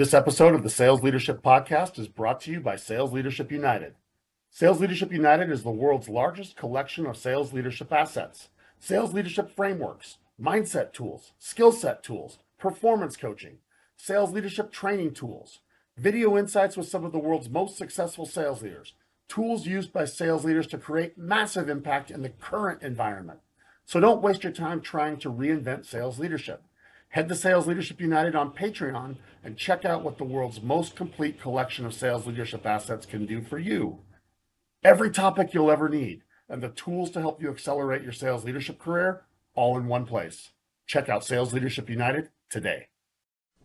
This 0.00 0.14
episode 0.14 0.54
of 0.54 0.62
the 0.62 0.70
Sales 0.70 1.02
Leadership 1.02 1.42
Podcast 1.42 1.98
is 1.98 2.08
brought 2.08 2.40
to 2.40 2.50
you 2.50 2.58
by 2.58 2.76
Sales 2.76 3.12
Leadership 3.12 3.52
United. 3.52 3.96
Sales 4.50 4.80
Leadership 4.80 5.12
United 5.12 5.50
is 5.50 5.62
the 5.62 5.70
world's 5.70 6.08
largest 6.08 6.56
collection 6.56 7.04
of 7.04 7.18
sales 7.18 7.52
leadership 7.52 7.92
assets, 7.92 8.48
sales 8.78 9.12
leadership 9.12 9.54
frameworks, 9.54 10.16
mindset 10.42 10.94
tools, 10.94 11.32
skill 11.38 11.70
set 11.70 12.02
tools, 12.02 12.38
performance 12.58 13.14
coaching, 13.18 13.58
sales 13.94 14.32
leadership 14.32 14.72
training 14.72 15.12
tools, 15.12 15.58
video 15.98 16.38
insights 16.38 16.78
with 16.78 16.88
some 16.88 17.04
of 17.04 17.12
the 17.12 17.18
world's 17.18 17.50
most 17.50 17.76
successful 17.76 18.24
sales 18.24 18.62
leaders, 18.62 18.94
tools 19.28 19.66
used 19.66 19.92
by 19.92 20.06
sales 20.06 20.46
leaders 20.46 20.66
to 20.66 20.78
create 20.78 21.18
massive 21.18 21.68
impact 21.68 22.10
in 22.10 22.22
the 22.22 22.30
current 22.30 22.82
environment. 22.82 23.40
So 23.84 24.00
don't 24.00 24.22
waste 24.22 24.44
your 24.44 24.52
time 24.54 24.80
trying 24.80 25.18
to 25.18 25.30
reinvent 25.30 25.84
sales 25.84 26.18
leadership. 26.18 26.62
Head 27.10 27.28
to 27.28 27.34
Sales 27.34 27.66
Leadership 27.66 28.00
United 28.00 28.36
on 28.36 28.52
Patreon 28.52 29.16
and 29.42 29.56
check 29.56 29.84
out 29.84 30.04
what 30.04 30.16
the 30.16 30.22
world's 30.22 30.62
most 30.62 30.94
complete 30.94 31.40
collection 31.40 31.84
of 31.84 31.92
sales 31.92 32.24
leadership 32.24 32.64
assets 32.64 33.04
can 33.04 33.26
do 33.26 33.42
for 33.42 33.58
you. 33.58 33.98
Every 34.84 35.10
topic 35.10 35.52
you'll 35.52 35.72
ever 35.72 35.88
need 35.88 36.22
and 36.48 36.62
the 36.62 36.68
tools 36.68 37.10
to 37.10 37.20
help 37.20 37.42
you 37.42 37.50
accelerate 37.50 38.04
your 38.04 38.12
sales 38.12 38.44
leadership 38.44 38.78
career 38.78 39.22
all 39.56 39.76
in 39.76 39.88
one 39.88 40.06
place. 40.06 40.50
Check 40.86 41.08
out 41.08 41.24
Sales 41.24 41.52
Leadership 41.52 41.90
United 41.90 42.28
today. 42.48 42.86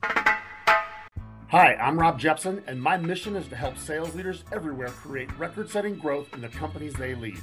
Hi, 0.02 1.75
I'm 1.75 2.00
Rob 2.00 2.20
Jepson, 2.20 2.64
and 2.66 2.81
my 2.81 2.98
mission 2.98 3.36
is 3.36 3.48
to 3.50 3.55
help 3.55 3.77
sales 3.77 4.16
leaders 4.16 4.44
everywhere 4.52 4.89
create 4.89 5.30
record 5.38 5.70
setting 5.70 5.98
growth 5.98 6.34
in 6.34 6.41
the 6.41 6.50
companies 6.50 6.95
they 6.95 7.14
lead. 7.14 7.38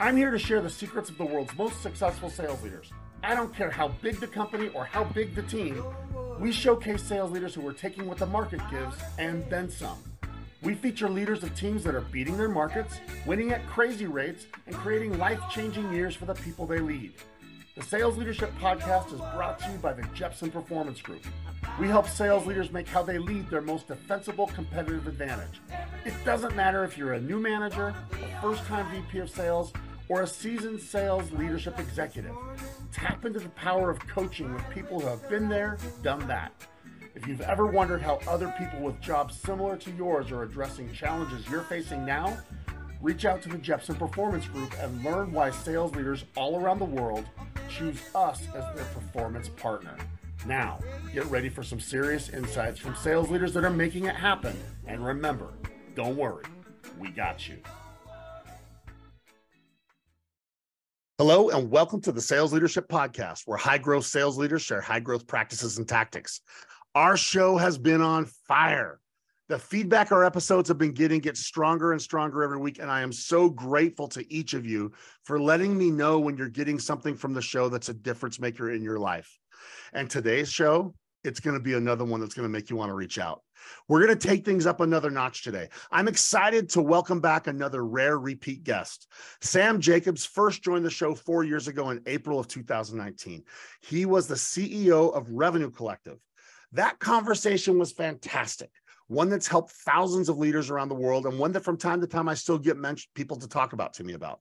I'm 0.00 0.16
here 0.16 0.30
to 0.30 0.38
share 0.38 0.62
the 0.62 0.70
secrets 0.70 1.10
of 1.10 1.18
the 1.18 1.26
world's 1.26 1.56
most 1.58 1.82
successful 1.82 2.30
sales 2.30 2.62
leaders 2.62 2.90
I 3.22 3.34
don't 3.34 3.54
care 3.54 3.70
how 3.70 3.88
big 4.00 4.20
the 4.20 4.26
company 4.26 4.68
or 4.68 4.84
how 4.84 5.04
big 5.04 5.34
the 5.34 5.42
team, 5.42 5.82
we 6.38 6.52
showcase 6.52 7.02
sales 7.02 7.30
leaders 7.30 7.54
who 7.54 7.66
are 7.66 7.72
taking 7.72 8.06
what 8.06 8.18
the 8.18 8.26
market 8.26 8.60
gives 8.70 8.96
and 9.18 9.48
then 9.50 9.68
some. 9.68 9.98
We 10.62 10.74
feature 10.74 11.08
leaders 11.08 11.42
of 11.42 11.54
teams 11.54 11.84
that 11.84 11.94
are 11.94 12.00
beating 12.00 12.36
their 12.36 12.48
markets, 12.48 13.00
winning 13.26 13.52
at 13.52 13.66
crazy 13.66 14.06
rates, 14.06 14.46
and 14.66 14.74
creating 14.74 15.18
life 15.18 15.40
changing 15.50 15.92
years 15.92 16.14
for 16.14 16.26
the 16.26 16.34
people 16.34 16.66
they 16.66 16.78
lead. 16.78 17.12
The 17.76 17.82
Sales 17.84 18.16
Leadership 18.16 18.52
Podcast 18.58 19.12
is 19.12 19.20
brought 19.36 19.60
to 19.60 19.70
you 19.70 19.78
by 19.78 19.92
the 19.92 20.02
Jepson 20.14 20.50
Performance 20.50 21.00
Group. 21.00 21.24
We 21.78 21.86
help 21.86 22.08
sales 22.08 22.44
leaders 22.44 22.72
make 22.72 22.88
how 22.88 23.04
they 23.04 23.18
lead 23.18 23.48
their 23.50 23.60
most 23.60 23.86
defensible 23.86 24.48
competitive 24.48 25.06
advantage. 25.06 25.60
It 26.04 26.14
doesn't 26.24 26.56
matter 26.56 26.82
if 26.82 26.98
you're 26.98 27.12
a 27.12 27.20
new 27.20 27.38
manager, 27.38 27.94
a 28.12 28.40
first 28.40 28.64
time 28.64 28.90
VP 28.90 29.18
of 29.20 29.30
sales, 29.30 29.72
or 30.08 30.22
a 30.22 30.26
seasoned 30.26 30.80
sales 30.80 31.30
leadership 31.32 31.78
executive. 31.78 32.34
Tap 32.92 33.24
into 33.24 33.38
the 33.38 33.48
power 33.50 33.90
of 33.90 33.98
coaching 34.06 34.52
with 34.52 34.68
people 34.70 35.00
who 35.00 35.06
have 35.06 35.28
been 35.28 35.48
there, 35.48 35.78
done 36.02 36.26
that. 36.28 36.52
If 37.14 37.26
you've 37.26 37.40
ever 37.40 37.66
wondered 37.66 38.00
how 38.00 38.20
other 38.28 38.54
people 38.58 38.80
with 38.80 39.00
jobs 39.00 39.38
similar 39.38 39.76
to 39.76 39.90
yours 39.92 40.30
are 40.30 40.42
addressing 40.42 40.92
challenges 40.92 41.48
you're 41.48 41.62
facing 41.62 42.04
now, 42.06 42.38
reach 43.00 43.24
out 43.24 43.42
to 43.42 43.48
the 43.48 43.58
Jepson 43.58 43.96
Performance 43.96 44.46
Group 44.46 44.72
and 44.80 45.04
learn 45.04 45.32
why 45.32 45.50
sales 45.50 45.94
leaders 45.94 46.24
all 46.36 46.60
around 46.60 46.78
the 46.78 46.84
world 46.84 47.26
choose 47.68 48.00
us 48.14 48.42
as 48.54 48.74
their 48.74 48.84
performance 48.86 49.48
partner. 49.48 49.96
Now, 50.46 50.78
get 51.12 51.26
ready 51.26 51.48
for 51.48 51.62
some 51.62 51.80
serious 51.80 52.28
insights 52.28 52.78
from 52.78 52.94
sales 52.94 53.28
leaders 53.28 53.52
that 53.54 53.64
are 53.64 53.70
making 53.70 54.04
it 54.04 54.14
happen. 54.14 54.56
And 54.86 55.04
remember, 55.04 55.48
don't 55.94 56.16
worry, 56.16 56.44
we 56.98 57.10
got 57.10 57.48
you. 57.48 57.58
Hello, 61.20 61.50
and 61.50 61.68
welcome 61.68 62.00
to 62.02 62.12
the 62.12 62.20
Sales 62.20 62.52
Leadership 62.52 62.86
Podcast, 62.86 63.42
where 63.44 63.58
high 63.58 63.78
growth 63.78 64.06
sales 64.06 64.38
leaders 64.38 64.62
share 64.62 64.80
high 64.80 65.00
growth 65.00 65.26
practices 65.26 65.76
and 65.76 65.88
tactics. 65.88 66.42
Our 66.94 67.16
show 67.16 67.56
has 67.56 67.76
been 67.76 68.00
on 68.00 68.26
fire. 68.46 69.00
The 69.48 69.58
feedback 69.58 70.12
our 70.12 70.24
episodes 70.24 70.68
have 70.68 70.78
been 70.78 70.92
getting 70.92 71.18
gets 71.18 71.40
stronger 71.40 71.90
and 71.90 72.00
stronger 72.00 72.44
every 72.44 72.58
week. 72.58 72.78
And 72.78 72.88
I 72.88 73.00
am 73.00 73.10
so 73.10 73.50
grateful 73.50 74.06
to 74.10 74.32
each 74.32 74.54
of 74.54 74.64
you 74.64 74.92
for 75.24 75.40
letting 75.40 75.76
me 75.76 75.90
know 75.90 76.20
when 76.20 76.36
you're 76.36 76.48
getting 76.48 76.78
something 76.78 77.16
from 77.16 77.34
the 77.34 77.42
show 77.42 77.68
that's 77.68 77.88
a 77.88 77.94
difference 77.94 78.38
maker 78.38 78.70
in 78.70 78.84
your 78.84 79.00
life. 79.00 79.40
And 79.92 80.08
today's 80.08 80.52
show, 80.52 80.94
it's 81.24 81.40
going 81.40 81.56
to 81.56 81.62
be 81.62 81.74
another 81.74 82.04
one 82.04 82.20
that's 82.20 82.34
going 82.34 82.44
to 82.44 82.52
make 82.52 82.70
you 82.70 82.76
want 82.76 82.90
to 82.90 82.94
reach 82.94 83.18
out. 83.18 83.42
We're 83.88 84.04
going 84.04 84.16
to 84.16 84.28
take 84.28 84.44
things 84.44 84.66
up 84.66 84.80
another 84.80 85.10
notch 85.10 85.42
today. 85.42 85.68
I'm 85.90 86.08
excited 86.08 86.70
to 86.70 86.82
welcome 86.82 87.20
back 87.20 87.46
another 87.46 87.84
rare 87.84 88.18
repeat 88.18 88.62
guest. 88.62 89.08
Sam 89.40 89.80
Jacobs 89.80 90.24
first 90.24 90.62
joined 90.62 90.84
the 90.84 90.90
show 90.90 91.14
four 91.14 91.44
years 91.44 91.68
ago 91.68 91.90
in 91.90 92.02
April 92.06 92.38
of 92.38 92.48
2019. 92.48 93.42
He 93.82 94.06
was 94.06 94.28
the 94.28 94.36
CEO 94.36 95.12
of 95.12 95.30
Revenue 95.30 95.70
Collective. 95.70 96.18
That 96.72 96.98
conversation 96.98 97.78
was 97.78 97.92
fantastic. 97.92 98.70
One 99.08 99.30
that's 99.30 99.48
helped 99.48 99.72
thousands 99.72 100.28
of 100.28 100.36
leaders 100.36 100.70
around 100.70 100.90
the 100.90 100.94
world, 100.94 101.26
and 101.26 101.38
one 101.38 101.52
that 101.52 101.64
from 101.64 101.78
time 101.78 102.00
to 102.02 102.06
time 102.06 102.28
I 102.28 102.34
still 102.34 102.58
get 102.58 102.76
mentioned, 102.76 103.08
people 103.14 103.38
to 103.38 103.48
talk 103.48 103.72
about 103.72 103.94
to 103.94 104.04
me 104.04 104.12
about. 104.12 104.40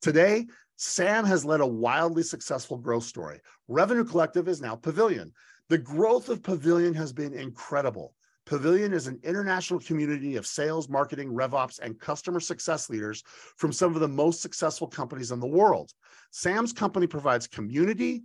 Today, 0.00 0.46
Sam 0.76 1.24
has 1.26 1.44
led 1.44 1.60
a 1.60 1.66
wildly 1.66 2.22
successful 2.22 2.78
growth 2.78 3.04
story. 3.04 3.40
Revenue 3.66 4.04
Collective 4.04 4.48
is 4.48 4.62
now 4.62 4.76
Pavilion. 4.76 5.32
The 5.68 5.76
growth 5.76 6.30
of 6.30 6.42
Pavilion 6.42 6.94
has 6.94 7.12
been 7.12 7.34
incredible. 7.34 8.14
Pavilion 8.46 8.94
is 8.94 9.06
an 9.06 9.20
international 9.22 9.80
community 9.80 10.36
of 10.36 10.46
sales, 10.46 10.88
marketing, 10.88 11.30
RevOps, 11.30 11.78
and 11.80 12.00
customer 12.00 12.40
success 12.40 12.88
leaders 12.88 13.22
from 13.56 13.72
some 13.72 13.94
of 13.94 14.00
the 14.00 14.08
most 14.08 14.40
successful 14.40 14.86
companies 14.86 15.30
in 15.30 15.40
the 15.40 15.46
world. 15.46 15.92
Sam's 16.30 16.72
company 16.72 17.06
provides 17.06 17.46
community, 17.46 18.22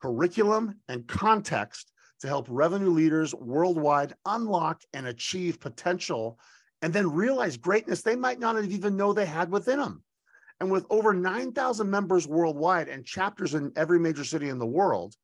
curriculum, 0.00 0.76
and 0.86 1.08
context 1.08 1.90
to 2.20 2.28
help 2.28 2.46
revenue 2.48 2.90
leaders 2.90 3.34
worldwide 3.34 4.14
unlock 4.24 4.82
and 4.94 5.08
achieve 5.08 5.58
potential 5.58 6.38
and 6.82 6.92
then 6.92 7.10
realize 7.10 7.56
greatness 7.56 8.02
they 8.02 8.14
might 8.14 8.38
not 8.38 8.62
even 8.64 8.96
know 8.96 9.12
they 9.12 9.26
had 9.26 9.50
within 9.50 9.80
them. 9.80 10.04
And 10.60 10.70
with 10.70 10.86
over 10.90 11.12
9,000 11.12 11.90
members 11.90 12.28
worldwide 12.28 12.88
and 12.88 13.04
chapters 13.04 13.54
in 13.54 13.72
every 13.74 13.98
major 13.98 14.22
city 14.22 14.48
in 14.48 14.60
the 14.60 14.66
world, 14.66 15.16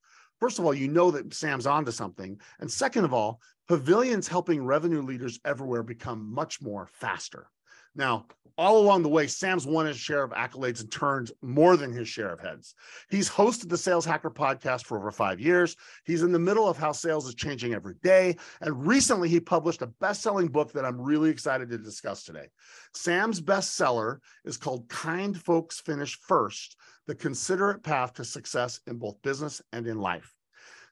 first 0.44 0.58
of 0.58 0.66
all, 0.66 0.74
you 0.74 0.88
know 0.88 1.10
that 1.10 1.32
Sam's 1.32 1.66
onto 1.66 1.90
something. 1.90 2.38
And 2.60 2.70
second 2.70 3.06
of 3.06 3.14
all, 3.14 3.40
Pavilion's 3.66 4.28
helping 4.28 4.62
revenue 4.62 5.00
leaders 5.00 5.40
everywhere 5.42 5.82
become 5.82 6.34
much 6.34 6.60
more 6.60 6.86
faster. 6.92 7.48
Now, 7.94 8.26
all 8.56 8.78
along 8.78 9.02
the 9.02 9.08
way, 9.08 9.26
Sam's 9.26 9.66
won 9.66 9.86
his 9.86 9.98
share 9.98 10.22
of 10.22 10.30
accolades 10.30 10.80
and 10.80 10.90
turned 10.90 11.32
more 11.42 11.76
than 11.76 11.92
his 11.92 12.08
share 12.08 12.32
of 12.32 12.40
heads. 12.40 12.74
He's 13.10 13.28
hosted 13.28 13.68
the 13.68 13.76
Sales 13.76 14.04
Hacker 14.04 14.30
podcast 14.30 14.84
for 14.84 14.96
over 14.96 15.10
five 15.10 15.40
years. 15.40 15.76
He's 16.04 16.22
in 16.22 16.30
the 16.30 16.38
middle 16.38 16.68
of 16.68 16.76
how 16.76 16.92
sales 16.92 17.26
is 17.26 17.34
changing 17.34 17.74
every 17.74 17.96
day. 18.02 18.36
And 18.60 18.86
recently, 18.86 19.28
he 19.28 19.40
published 19.40 19.82
a 19.82 19.88
best 19.88 20.22
selling 20.22 20.48
book 20.48 20.72
that 20.72 20.84
I'm 20.84 21.00
really 21.00 21.30
excited 21.30 21.68
to 21.70 21.78
discuss 21.78 22.22
today. 22.22 22.46
Sam's 22.94 23.40
bestseller 23.40 24.18
is 24.44 24.56
called 24.56 24.88
Kind 24.88 25.40
Folks 25.40 25.80
Finish 25.80 26.16
First 26.16 26.76
The 27.08 27.14
Considerate 27.16 27.82
Path 27.82 28.14
to 28.14 28.24
Success 28.24 28.80
in 28.86 28.98
Both 28.98 29.20
Business 29.22 29.62
and 29.72 29.86
in 29.88 29.98
Life. 29.98 30.32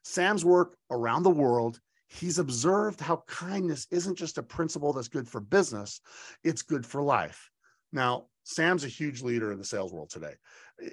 Sam's 0.03 0.43
work 0.43 0.75
around 0.91 1.23
the 1.23 1.29
world 1.29 1.79
he's 2.13 2.39
observed 2.39 2.99
how 2.99 3.23
kindness 3.27 3.87
isn't 3.91 4.17
just 4.17 4.37
a 4.37 4.43
principle 4.43 4.93
that's 4.93 5.07
good 5.07 5.27
for 5.27 5.39
business, 5.39 6.01
it's 6.43 6.61
good 6.61 6.85
for 6.85 7.01
life. 7.01 7.49
Now, 7.91 8.27
Sam's 8.43 8.83
a 8.83 8.89
huge 8.89 9.21
leader 9.21 9.51
in 9.51 9.57
the 9.57 9.65
sales 9.65 9.93
world 9.93 10.09
today. 10.09 10.33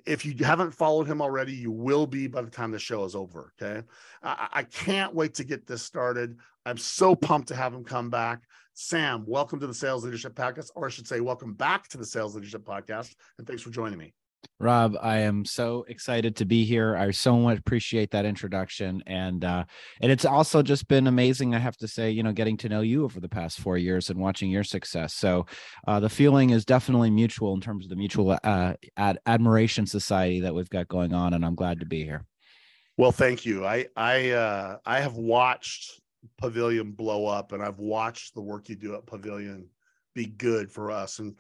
If 0.07 0.25
you 0.25 0.35
haven't 0.45 0.73
followed 0.73 1.07
him 1.07 1.21
already, 1.21 1.53
you 1.53 1.71
will 1.71 2.07
be 2.07 2.27
by 2.27 2.43
the 2.43 2.51
time 2.51 2.71
the 2.71 2.79
show 2.79 3.05
is 3.05 3.15
over. 3.15 3.53
Okay. 3.61 3.83
I, 4.23 4.49
I 4.53 4.63
can't 4.63 5.15
wait 5.15 5.35
to 5.35 5.45
get 5.45 5.67
this 5.67 5.83
started. 5.83 6.39
I'm 6.65 6.79
so 6.79 7.17
pumped 7.17 7.49
to 7.49 7.57
have 7.57 7.75
him 7.75 7.85
come 7.85 8.11
back. 8.11 8.43
Sam, 8.75 9.25
welcome 9.27 9.59
to 9.61 9.67
the 9.67 9.75
Sales 9.75 10.05
Leadership 10.05 10.35
Podcast, 10.35 10.71
or 10.75 10.87
I 10.87 10.91
should 10.91 11.09
say, 11.09 11.21
welcome 11.21 11.55
back 11.55 11.89
to 11.89 11.99
the 11.99 12.07
Sales 12.07 12.35
Leadership 12.35 12.65
Podcast. 12.65 13.15
And 13.39 13.47
thanks 13.47 13.63
for 13.63 13.71
joining 13.71 13.99
me. 13.99 14.15
Rob, 14.61 14.95
I 15.01 15.21
am 15.21 15.47
so 15.47 15.87
excited 15.89 16.37
to 16.37 16.45
be 16.45 16.65
here. 16.65 16.95
I 16.95 17.11
so 17.13 17.37
much 17.39 17.59
appreciate 17.59 18.11
that 18.11 18.27
introduction, 18.27 19.03
and 19.07 19.43
uh, 19.43 19.65
and 20.03 20.13
it's 20.13 20.27
also 20.27 20.63
just 20.63 20.87
been 20.87 21.07
amazing. 21.07 21.55
I 21.55 21.59
have 21.59 21.79
to 21.79 21.89
say, 21.89 22.11
you 22.11 22.23
know, 22.23 22.33
getting 22.33 22.59
to 22.59 22.69
know 22.69 22.83
you 22.83 23.05
over 23.05 23.21
the 23.21 23.29
past 23.29 23.59
four 23.59 23.79
years 23.79 24.11
and 24.11 24.21
watching 24.21 24.51
your 24.51 24.63
success. 24.63 25.15
So 25.15 25.47
uh, 25.87 25.99
the 26.01 26.11
feeling 26.11 26.51
is 26.51 26.67
definitely 26.67 27.11
mutual 27.11 27.55
in 27.55 27.63
terms 27.63 27.87
of 27.87 27.91
the 27.91 27.97
mutual 27.97 28.39
uh, 28.45 28.75
ad- 28.99 29.19
admiration 29.25 29.87
society 29.87 30.41
that 30.41 30.55
we've 30.55 30.69
got 30.69 30.89
going 30.89 31.15
on, 31.15 31.33
and 31.33 31.43
I'm 31.43 31.55
glad 31.55 31.81
to 31.81 31.87
be 31.87 32.05
here. 32.05 32.27
Well, 32.99 33.13
thank 33.13 33.47
you. 33.47 33.65
I 33.65 33.87
I 33.97 34.33
uh, 34.33 34.77
I 34.85 35.01
have 35.01 35.17
watched 35.17 36.03
Pavilion 36.37 36.93
blow 36.93 37.25
up, 37.25 37.53
and 37.53 37.63
I've 37.63 37.79
watched 37.79 38.35
the 38.35 38.43
work 38.43 38.69
you 38.69 38.77
do 38.77 38.95
at 38.95 39.07
Pavilion 39.07 39.71
be 40.15 40.27
good 40.27 40.71
for 40.71 40.91
us, 40.91 41.19
and 41.19 41.35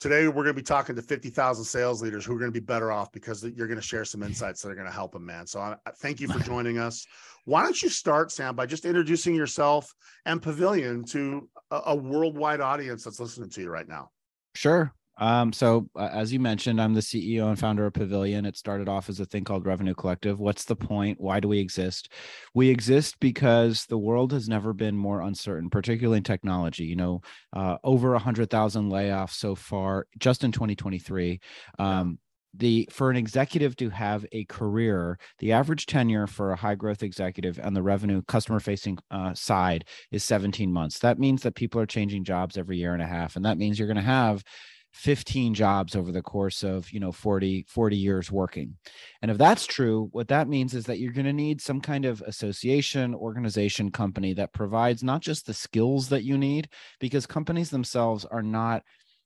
Today, 0.00 0.26
we're 0.28 0.32
going 0.44 0.46
to 0.46 0.54
be 0.54 0.62
talking 0.62 0.96
to 0.96 1.02
50,000 1.02 1.62
sales 1.62 2.02
leaders 2.02 2.24
who 2.24 2.34
are 2.34 2.38
going 2.38 2.50
to 2.50 2.58
be 2.58 2.64
better 2.64 2.90
off 2.90 3.12
because 3.12 3.44
you're 3.44 3.66
going 3.66 3.78
to 3.78 3.86
share 3.86 4.06
some 4.06 4.22
insights 4.24 4.62
that 4.62 4.70
are 4.70 4.74
going 4.74 4.86
to 4.86 4.92
help 4.92 5.12
them, 5.12 5.26
man. 5.26 5.46
So 5.46 5.60
I, 5.60 5.76
thank 5.96 6.20
you 6.20 6.28
for 6.28 6.38
joining 6.44 6.78
us. 6.78 7.06
Why 7.44 7.62
don't 7.62 7.80
you 7.82 7.90
start, 7.90 8.32
Sam, 8.32 8.56
by 8.56 8.64
just 8.64 8.86
introducing 8.86 9.34
yourself 9.34 9.94
and 10.24 10.40
Pavilion 10.40 11.04
to 11.06 11.48
a, 11.70 11.80
a 11.86 11.94
worldwide 11.94 12.62
audience 12.62 13.04
that's 13.04 13.20
listening 13.20 13.50
to 13.50 13.60
you 13.60 13.68
right 13.68 13.88
now? 13.88 14.10
Sure. 14.54 14.92
Um, 15.18 15.52
so 15.52 15.88
uh, 15.96 16.08
as 16.12 16.32
you 16.32 16.40
mentioned, 16.40 16.80
I'm 16.80 16.94
the 16.94 17.00
CEO 17.00 17.48
and 17.48 17.58
founder 17.58 17.86
of 17.86 17.92
Pavilion. 17.92 18.46
It 18.46 18.56
started 18.56 18.88
off 18.88 19.08
as 19.08 19.20
a 19.20 19.26
thing 19.26 19.44
called 19.44 19.66
Revenue 19.66 19.94
Collective. 19.94 20.40
What's 20.40 20.64
the 20.64 20.76
point? 20.76 21.20
Why 21.20 21.40
do 21.40 21.48
we 21.48 21.58
exist? 21.58 22.10
We 22.54 22.70
exist 22.70 23.16
because 23.20 23.84
the 23.86 23.98
world 23.98 24.32
has 24.32 24.48
never 24.48 24.72
been 24.72 24.96
more 24.96 25.20
uncertain, 25.20 25.68
particularly 25.68 26.18
in 26.18 26.24
technology. 26.24 26.84
You 26.84 26.96
know, 26.96 27.20
uh, 27.52 27.76
over 27.84 28.14
a 28.14 28.18
hundred 28.18 28.50
thousand 28.50 28.90
layoffs 28.90 29.34
so 29.34 29.54
far 29.54 30.06
just 30.18 30.42
in 30.42 30.52
2023. 30.52 31.40
Um, 31.78 32.18
the 32.54 32.88
for 32.90 33.10
an 33.10 33.16
executive 33.16 33.76
to 33.76 33.90
have 33.90 34.26
a 34.32 34.44
career 34.46 35.18
the 35.38 35.52
average 35.52 35.86
tenure 35.86 36.26
for 36.26 36.50
a 36.50 36.56
high 36.56 36.74
growth 36.74 37.02
executive 37.02 37.60
on 37.62 37.74
the 37.74 37.82
revenue 37.82 38.22
customer 38.26 38.58
facing 38.58 38.98
uh, 39.10 39.32
side 39.34 39.84
is 40.10 40.24
17 40.24 40.72
months 40.72 40.98
that 40.98 41.18
means 41.18 41.42
that 41.42 41.54
people 41.54 41.80
are 41.80 41.86
changing 41.86 42.24
jobs 42.24 42.58
every 42.58 42.76
year 42.76 42.92
and 42.92 43.02
a 43.02 43.06
half 43.06 43.36
and 43.36 43.44
that 43.44 43.58
means 43.58 43.78
you're 43.78 43.86
going 43.88 43.96
to 43.96 44.02
have 44.02 44.42
15 44.92 45.54
jobs 45.54 45.94
over 45.94 46.10
the 46.10 46.22
course 46.22 46.62
of 46.62 46.90
you 46.90 47.00
know 47.00 47.12
40 47.12 47.64
40 47.68 47.96
years 47.96 48.30
working. 48.30 48.76
And 49.22 49.30
if 49.30 49.38
that's 49.38 49.66
true 49.66 50.08
what 50.12 50.28
that 50.28 50.48
means 50.48 50.74
is 50.74 50.86
that 50.86 50.98
you're 50.98 51.12
going 51.12 51.26
to 51.26 51.32
need 51.32 51.60
some 51.60 51.80
kind 51.80 52.04
of 52.04 52.22
association 52.22 53.14
organization 53.14 53.90
company 53.90 54.34
that 54.34 54.52
provides 54.52 55.02
not 55.02 55.20
just 55.20 55.46
the 55.46 55.54
skills 55.54 56.08
that 56.08 56.24
you 56.24 56.36
need 56.36 56.68
because 56.98 57.26
companies 57.26 57.70
themselves 57.70 58.24
are 58.24 58.42
not 58.42 58.82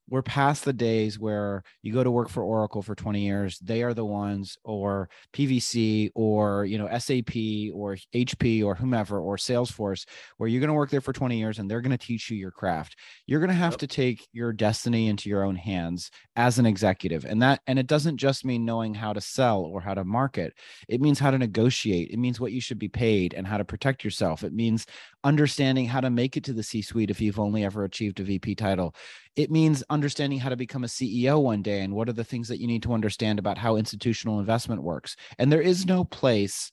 we're 0.09 0.23
past 0.23 0.65
the 0.65 0.73
days 0.73 1.19
where 1.19 1.63
you 1.83 1.93
go 1.93 2.05
to 2.05 2.11
work 2.11 2.29
for 2.29 2.43
Oracle 2.43 2.83
for 2.83 2.95
20 2.95 3.21
years, 3.21 3.59
they 3.61 3.83
are 3.83 3.95
the 3.95 4.05
ones, 4.05 4.59
or 4.65 5.09
PVC, 5.33 6.11
or 6.15 6.65
you 6.65 6.79
know 6.79 6.89
SAP, 6.99 7.35
or 7.75 7.97
HP, 8.15 8.65
or 8.65 8.75
whomever, 8.75 9.19
or 9.19 9.37
Salesforce, 9.37 10.07
where 10.37 10.49
you're 10.49 10.61
going 10.61 10.69
to 10.69 10.75
work 10.75 10.91
there 10.91 11.01
for 11.01 11.13
20 11.13 11.39
years 11.39 11.59
and 11.59 11.71
they're 11.71 11.81
going 11.81 11.97
to 11.97 12.07
teach 12.07 12.31
you 12.31 12.37
your 12.37 12.51
craft. 12.51 12.97
You're 13.27 13.41
going 13.41 13.49
to 13.49 13.55
have 13.55 13.73
yep. 13.73 13.81
to 13.81 13.87
take 13.87 14.29
your 14.33 14.53
destiny 14.53 15.09
into 15.09 15.29
your 15.29 15.43
own 15.45 15.57
hands 15.57 16.11
as 16.37 16.59
an 16.59 16.67
executive, 16.67 17.25
and 17.25 17.41
that 17.43 17.61
and 17.67 17.79
it 17.79 17.87
doesn't 17.87 18.19
just 18.19 18.45
mean 18.45 18.65
knowing 18.65 18.95
how 18.95 19.13
to 19.13 19.21
sell 19.21 19.61
or 19.61 19.81
how 19.81 19.95
to 19.95 20.05
market. 20.05 20.55
It 20.89 21.01
means 21.01 21.19
how 21.19 21.31
to 21.31 21.39
negotiate. 21.39 22.11
It 22.11 22.19
means 22.19 22.39
what 22.39 22.53
you 22.53 22.61
should 22.61 22.79
be 22.79 22.89
paid 22.89 23.35
and 23.35 23.47
how 23.47 23.57
to 23.57 23.65
protect 23.65 24.05
yourself. 24.05 24.45
It 24.45 24.53
means 24.53 24.87
understanding 25.25 25.87
how 25.87 26.01
to 26.01 26.11
make 26.11 26.37
it 26.37 26.45
to 26.45 26.53
the 26.53 26.63
C-suite 26.63 27.11
if 27.11 27.21
you've 27.21 27.41
only 27.41 27.65
ever 27.65 27.85
achieved 27.85 28.21
a 28.21 28.25
VP 28.25 28.55
title 28.55 28.95
it 29.37 29.51
means 29.51 29.83
understanding 29.91 30.39
how 30.39 30.49
to 30.49 30.57
become 30.57 30.85
a 30.85 30.89
CEO 30.89 31.43
one 31.43 31.63
day 31.63 31.81
and 31.81 31.95
what 31.95 32.09
are 32.09 32.13
the 32.13 32.25
things 32.25 32.49
that 32.49 32.61
you 32.61 32.67
need 32.67 32.83
to 32.85 32.93
understand 32.93 33.39
about 33.39 33.59
how 33.59 33.77
institutional 33.77 34.39
investment 34.39 34.83
works. 34.83 35.17
And 35.39 35.51
there 35.51 35.61
is 35.61 35.87
no 35.87 36.05
place 36.05 36.71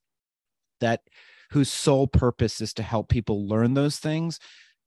that 0.79 1.01
whose 1.51 1.71
sole 1.71 2.07
purpose 2.07 2.61
is 2.61 2.73
to 2.75 2.83
help 2.83 3.09
people 3.09 3.47
learn 3.47 3.73
those 3.73 3.97
things 3.97 4.39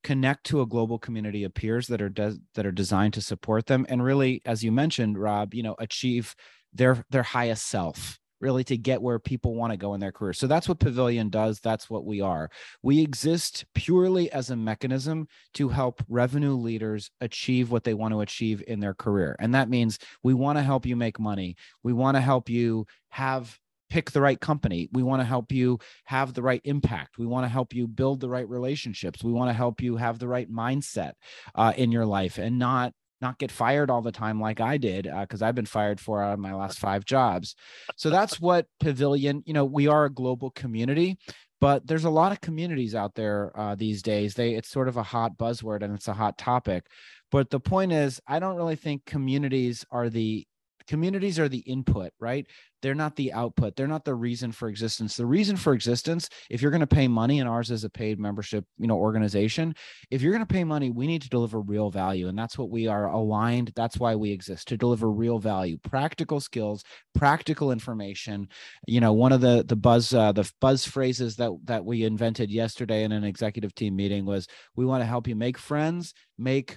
connect 0.03 0.45
to 0.45 0.61
a 0.61 0.67
global 0.67 0.99
community 0.99 1.45
of 1.45 1.55
peers 1.55 1.87
that 1.87 2.03
are 2.03 2.11
de- 2.11 2.37
that 2.55 2.67
are 2.67 2.73
designed 2.73 3.15
to 3.15 3.23
support 3.23 3.67
them 3.67 3.87
and 3.89 4.05
really 4.05 4.43
as 4.45 4.63
you 4.63 4.71
mentioned 4.71 5.17
rob 5.17 5.55
you 5.55 5.63
know 5.63 5.75
achieve 5.79 6.35
their 6.75 7.03
their 7.09 7.23
highest 7.23 7.67
self 7.67 8.19
really 8.45 8.63
to 8.65 8.77
get 8.77 9.03
where 9.03 9.19
people 9.19 9.55
want 9.55 9.73
to 9.73 9.77
go 9.77 9.95
in 9.95 10.01
their 10.01 10.13
career. 10.13 10.35
So 10.35 10.47
that's 10.47 10.69
what 10.69 10.79
Pavilion 10.79 11.31
does. 11.31 11.61
That's 11.61 11.89
what 11.89 12.05
we 12.05 12.21
are. 12.21 12.51
We 12.83 13.01
exist 13.01 13.65
purely 13.75 14.31
as 14.31 14.51
a 14.51 14.57
mechanism 14.57 15.27
to 15.55 15.71
help 15.71 16.05
revenue 16.09 16.55
leaders 16.55 17.11
achieve 17.23 17.71
what 17.71 17.85
they 17.85 17.95
want 17.95 18.13
to 18.13 18.21
achieve 18.21 18.63
in 18.69 18.81
their 18.81 18.95
career. 18.95 19.35
And 19.39 19.55
that 19.55 19.71
means 19.71 19.99
we 20.23 20.35
want 20.35 20.59
to 20.59 20.63
help 20.63 20.85
you 20.85 20.95
make 20.95 21.19
money. 21.19 21.57
We 21.83 21.95
want 21.95 22.17
to 22.17 22.21
help 22.21 22.51
you 22.51 22.87
have 23.09 23.59
pick 23.89 24.11
the 24.11 24.21
right 24.21 24.41
company. 24.41 24.89
We 24.93 25.03
want 25.03 25.21
to 25.21 25.25
help 25.25 25.51
you 25.51 25.79
have 26.05 26.35
the 26.35 26.43
right 26.43 26.61
impact. 26.65 27.17
We 27.17 27.27
want 27.27 27.45
to 27.45 27.49
help 27.49 27.73
you 27.73 27.87
build 27.87 28.21
the 28.21 28.29
right 28.29 28.49
relationships. 28.49 29.25
We 29.25 29.33
want 29.33 29.49
to 29.49 29.55
help 29.55 29.81
you 29.81 29.97
have 29.97 30.19
the 30.19 30.29
right 30.29 30.51
mindset 30.51 31.13
uh, 31.55 31.73
in 31.77 31.93
your 31.93 32.05
life 32.05 32.37
and 32.39 32.59
not 32.59 32.93
not 33.25 33.39
get 33.39 33.51
fired 33.51 33.91
all 33.91 34.03
the 34.03 34.13
time 34.13 34.39
like 34.39 34.61
I 34.61 34.77
did 34.77 35.09
because 35.21 35.43
uh, 35.43 35.47
I've 35.47 35.55
been 35.57 35.67
fired 35.67 35.99
for 35.99 36.23
uh, 36.23 36.37
my 36.37 36.55
last 36.55 36.79
five 36.79 37.05
jobs. 37.05 37.57
So 37.97 38.11
that's 38.17 38.39
what 38.41 38.67
Pavilion, 38.79 39.43
you 39.47 39.55
know, 39.55 39.65
we 39.65 39.89
are 39.89 40.05
a 40.05 40.11
global 40.11 40.51
community, 40.51 41.19
but 41.61 41.87
there's 41.87 42.05
a 42.05 42.11
lot 42.11 42.31
of 42.31 42.41
communities 42.41 42.95
out 42.95 43.15
there 43.15 43.59
uh, 43.59 43.75
these 43.75 44.03
days. 44.03 44.35
They 44.35 44.55
it's 44.55 44.69
sort 44.69 44.89
of 44.89 44.97
a 44.97 45.03
hot 45.03 45.37
buzzword 45.37 45.83
and 45.83 45.95
it's 45.95 46.09
a 46.09 46.13
hot 46.13 46.39
topic. 46.39 46.87
But 47.33 47.51
the 47.51 47.59
point 47.59 47.93
is, 47.93 48.21
I 48.29 48.39
don't 48.39 48.57
really 48.57 48.77
think 48.77 49.07
communities 49.07 49.85
are 49.91 50.09
the 50.09 50.47
communities 50.87 51.39
are 51.39 51.49
the 51.49 51.61
input 51.61 52.13
right 52.21 52.47
they're 52.85 52.95
not 52.95 53.17
the 53.17 53.33
output 53.33 53.75
they're 53.75 53.89
not 53.89 54.05
the 54.05 54.15
reason 54.15 54.53
for 54.53 54.69
existence. 54.69 55.17
The 55.17 55.25
reason 55.25 55.57
for 55.57 55.73
existence 55.73 56.29
if 56.51 56.61
you're 56.61 56.71
going 56.71 56.81
to 56.83 56.87
pay 56.87 57.09
money 57.09 57.41
and 57.41 57.49
ours 57.49 57.71
is 57.71 57.85
a 57.85 57.89
paid 57.89 58.21
membership 58.21 58.67
you 58.79 58.87
know 58.87 58.97
organization 58.97 59.75
if 60.11 60.21
you're 60.21 60.33
going 60.33 60.47
to 60.47 60.55
pay 60.55 60.65
money 60.65 60.91
we 60.91 61.07
need 61.07 61.23
to 61.23 61.31
deliver 61.31 61.61
real 61.61 61.91
value 61.91 62.29
and 62.29 62.39
that's 62.39 62.59
what 62.59 62.69
we 62.69 62.87
are 62.87 63.07
aligned 63.07 63.73
that's 63.75 63.97
why 63.99 64.15
we 64.15 64.31
exist 64.31 64.69
to 64.69 64.77
deliver 64.77 65.11
real 65.11 65.39
value 65.39 65.79
practical 65.83 66.41
skills 66.41 66.85
practical 67.15 67.73
information. 67.73 68.49
You 68.87 69.01
know 69.01 69.15
one 69.15 69.33
of 69.33 69.41
the 69.41 69.65
the 69.67 69.77
buzz 69.77 70.13
uh, 70.13 70.33
the 70.33 70.51
buzz 70.61 70.85
phrases 70.85 71.37
that 71.37 71.53
that 71.65 71.87
we 71.87 72.05
invented 72.05 72.51
yesterday 72.51 73.05
in 73.05 73.13
an 73.13 73.25
executive 73.25 73.75
team 73.75 73.97
meeting 73.97 74.27
was 74.27 74.47
we 74.77 74.85
want 74.85 75.01
to 75.01 75.07
help 75.07 75.27
you 75.27 75.37
make 75.37 75.57
friends 75.57 76.13
make 76.37 76.77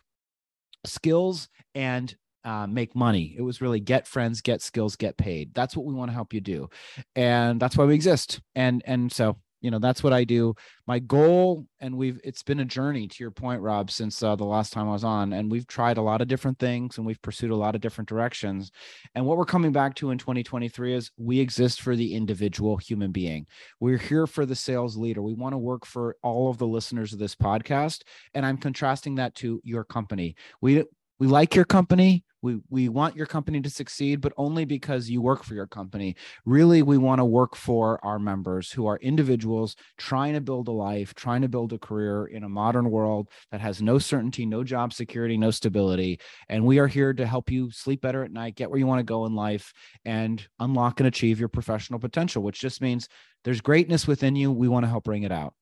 skills 0.85 1.49
and 1.75 2.15
uh, 2.47 2.65
make 2.65 2.95
money. 2.95 3.35
It 3.37 3.41
was 3.41 3.59
really 3.59 3.81
get 3.81 4.07
friends, 4.07 4.39
get 4.39 4.61
skills, 4.61 4.95
get 4.95 5.17
paid. 5.17 5.53
That's 5.53 5.75
what 5.75 5.85
we 5.85 5.93
want 5.93 6.09
to 6.09 6.15
help 6.15 6.33
you 6.33 6.39
do, 6.39 6.69
and 7.13 7.59
that's 7.59 7.75
why 7.75 7.83
we 7.83 7.93
exist. 7.93 8.39
And 8.55 8.81
and 8.85 9.11
so 9.11 9.37
you 9.59 9.69
know 9.69 9.79
that's 9.79 10.01
what 10.01 10.13
I 10.13 10.23
do. 10.23 10.55
My 10.85 10.99
goal, 10.99 11.65
and 11.81 11.97
we've 11.97 12.21
it's 12.23 12.43
been 12.43 12.61
a 12.61 12.65
journey 12.65 13.05
to 13.09 13.15
your 13.19 13.31
point, 13.31 13.61
Rob, 13.61 13.91
since 13.91 14.23
uh, 14.23 14.37
the 14.37 14.45
last 14.45 14.71
time 14.71 14.87
I 14.87 14.93
was 14.93 15.03
on, 15.03 15.33
and 15.33 15.51
we've 15.51 15.67
tried 15.67 15.97
a 15.97 16.01
lot 16.01 16.21
of 16.21 16.29
different 16.29 16.57
things 16.57 16.97
and 16.97 17.05
we've 17.05 17.21
pursued 17.21 17.51
a 17.51 17.55
lot 17.57 17.75
of 17.75 17.81
different 17.81 18.07
directions. 18.07 18.71
And 19.13 19.25
what 19.25 19.35
we're 19.37 19.43
coming 19.43 19.73
back 19.73 19.95
to 19.95 20.11
in 20.11 20.17
2023 20.17 20.93
is 20.93 21.11
we 21.17 21.41
exist 21.41 21.81
for 21.81 21.97
the 21.97 22.13
individual 22.13 22.77
human 22.77 23.11
being. 23.11 23.45
We're 23.81 23.97
here 23.97 24.25
for 24.25 24.45
the 24.45 24.55
sales 24.55 24.95
leader. 24.95 25.21
We 25.21 25.33
want 25.33 25.51
to 25.51 25.57
work 25.57 25.85
for 25.85 26.15
all 26.23 26.49
of 26.49 26.59
the 26.59 26.67
listeners 26.67 27.11
of 27.11 27.19
this 27.19 27.35
podcast, 27.35 28.03
and 28.33 28.45
I'm 28.45 28.57
contrasting 28.57 29.15
that 29.15 29.35
to 29.35 29.59
your 29.65 29.83
company. 29.83 30.35
We 30.61 30.85
we 31.19 31.27
like 31.27 31.55
your 31.55 31.65
company. 31.65 32.23
We 32.43 32.59
we 32.69 32.87
want 32.87 33.15
your 33.15 33.25
company 33.25 33.61
to 33.61 33.69
succeed 33.69 34.21
but 34.21 34.31
only 34.37 34.63
because 34.63 35.09
you 35.09 35.21
work 35.21 35.43
for 35.43 35.55
your 35.55 35.65
company. 35.65 36.15
Really 36.45 36.83
we 36.83 36.97
want 36.99 37.19
to 37.19 37.25
work 37.25 37.55
for 37.55 37.99
our 38.05 38.19
members 38.19 38.71
who 38.71 38.85
are 38.85 38.97
individuals 38.97 39.75
trying 39.97 40.33
to 40.33 40.41
build 40.41 40.67
a 40.67 40.71
life 40.71 41.15
trying 41.15 41.41
to 41.41 41.49
build 41.49 41.73
a 41.73 41.79
career 41.79 42.27
in 42.27 42.43
a 42.43 42.49
modern 42.49 42.91
world 42.91 43.29
that 43.51 43.59
has 43.59 43.81
no 43.81 43.97
certainty 43.97 44.45
no 44.45 44.63
job 44.63 44.93
security 44.93 45.35
no 45.35 45.49
stability. 45.49 46.19
And 46.47 46.63
we 46.63 46.77
are 46.77 46.87
here 46.87 47.13
to 47.13 47.25
help 47.25 47.49
you 47.49 47.71
sleep 47.71 48.01
better 48.01 48.23
at 48.23 48.31
night 48.31 48.55
get 48.55 48.69
where 48.69 48.79
you 48.79 48.87
want 48.87 48.99
to 48.99 49.03
go 49.03 49.25
in 49.25 49.33
life 49.33 49.73
and 50.05 50.45
unlock 50.59 50.99
and 50.99 51.07
achieve 51.07 51.39
your 51.39 51.49
professional 51.49 51.99
potential 51.99 52.43
which 52.43 52.59
just 52.59 52.81
means 52.81 53.09
there's 53.43 53.61
greatness 53.61 54.05
within 54.07 54.35
you. 54.35 54.51
We 54.51 54.67
want 54.67 54.83
to 54.83 54.89
help 54.89 55.05
bring 55.05 55.23
it 55.23 55.31
out. 55.31 55.55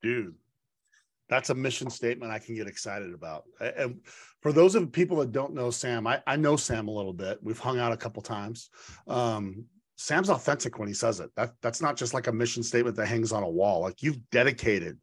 Dude 0.00 0.36
that's 1.28 1.50
a 1.50 1.54
mission 1.54 1.90
statement 1.90 2.32
I 2.32 2.38
can 2.38 2.54
get 2.54 2.66
excited 2.66 3.14
about. 3.14 3.44
And 3.60 4.00
for 4.40 4.52
those 4.52 4.74
of 4.74 4.92
people 4.92 5.18
that 5.18 5.32
don't 5.32 5.54
know 5.54 5.70
Sam, 5.70 6.06
I, 6.06 6.22
I 6.26 6.36
know 6.36 6.56
Sam 6.56 6.88
a 6.88 6.92
little 6.92 7.12
bit. 7.12 7.38
We've 7.42 7.58
hung 7.58 7.78
out 7.78 7.92
a 7.92 7.96
couple 7.96 8.22
times. 8.22 8.70
Um, 9.08 9.64
Sam's 9.96 10.28
authentic 10.28 10.78
when 10.78 10.88
he 10.88 10.94
says 10.94 11.20
it. 11.20 11.30
That 11.36 11.52
that's 11.62 11.80
not 11.80 11.96
just 11.96 12.14
like 12.14 12.26
a 12.26 12.32
mission 12.32 12.62
statement 12.62 12.96
that 12.96 13.06
hangs 13.06 13.32
on 13.32 13.42
a 13.42 13.48
wall. 13.48 13.80
Like 13.80 14.02
you've 14.02 14.28
dedicated 14.30 14.98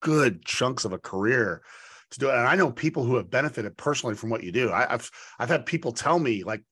good 0.00 0.44
chunks 0.44 0.84
of 0.84 0.92
a 0.92 0.98
career 0.98 1.62
to 2.10 2.18
do 2.18 2.28
it. 2.28 2.34
And 2.34 2.46
I 2.46 2.56
know 2.56 2.70
people 2.70 3.04
who 3.04 3.16
have 3.16 3.30
benefited 3.30 3.76
personally 3.76 4.14
from 4.14 4.30
what 4.30 4.42
you 4.42 4.52
do. 4.52 4.70
I, 4.70 4.86
have 4.90 5.10
I've 5.38 5.48
had 5.48 5.66
people 5.66 5.92
tell 5.92 6.18
me 6.18 6.42
like 6.44 6.62